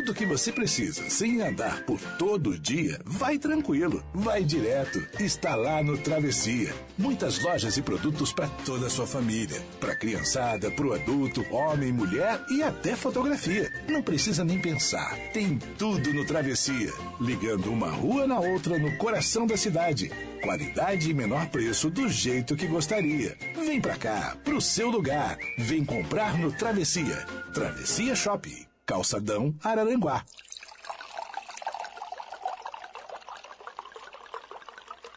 Tudo 0.00 0.14
que 0.14 0.24
você 0.24 0.50
precisa 0.50 1.10
sem 1.10 1.42
andar 1.42 1.84
por 1.84 2.00
todo 2.16 2.58
dia, 2.58 2.98
vai 3.04 3.36
tranquilo, 3.36 4.02
vai 4.14 4.42
direto. 4.42 4.98
Está 5.22 5.54
lá 5.54 5.82
no 5.82 5.98
Travessia. 5.98 6.74
Muitas 6.96 7.38
lojas 7.42 7.76
e 7.76 7.82
produtos 7.82 8.32
para 8.32 8.48
toda 8.64 8.86
a 8.86 8.90
sua 8.90 9.06
família. 9.06 9.60
Para 9.78 9.94
criançada, 9.94 10.70
para 10.70 10.86
o 10.86 10.94
adulto, 10.94 11.44
homem, 11.54 11.92
mulher 11.92 12.42
e 12.48 12.62
até 12.62 12.96
fotografia. 12.96 13.70
Não 13.90 14.02
precisa 14.02 14.42
nem 14.42 14.58
pensar. 14.58 15.18
Tem 15.34 15.58
tudo 15.76 16.14
no 16.14 16.24
Travessia. 16.24 16.94
Ligando 17.20 17.70
uma 17.70 17.90
rua 17.90 18.26
na 18.26 18.40
outra 18.40 18.78
no 18.78 18.96
coração 18.96 19.46
da 19.46 19.58
cidade. 19.58 20.10
Qualidade 20.42 21.10
e 21.10 21.14
menor 21.14 21.46
preço 21.50 21.90
do 21.90 22.08
jeito 22.08 22.56
que 22.56 22.66
gostaria. 22.66 23.36
Vem 23.54 23.78
pra 23.78 23.96
cá, 23.96 24.34
pro 24.42 24.62
seu 24.62 24.88
lugar. 24.88 25.36
Vem 25.58 25.84
comprar 25.84 26.38
no 26.38 26.50
Travessia. 26.50 27.26
Travessia 27.52 28.16
Shopping. 28.16 28.69
Calçadão 28.86 29.54
Araranguá. 29.62 30.24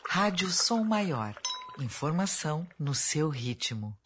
Rádio 0.08 0.50
Som 0.52 0.84
Maior. 0.84 1.36
Informação 1.80 2.68
no 2.78 2.94
seu 2.94 3.30
ritmo. 3.30 3.98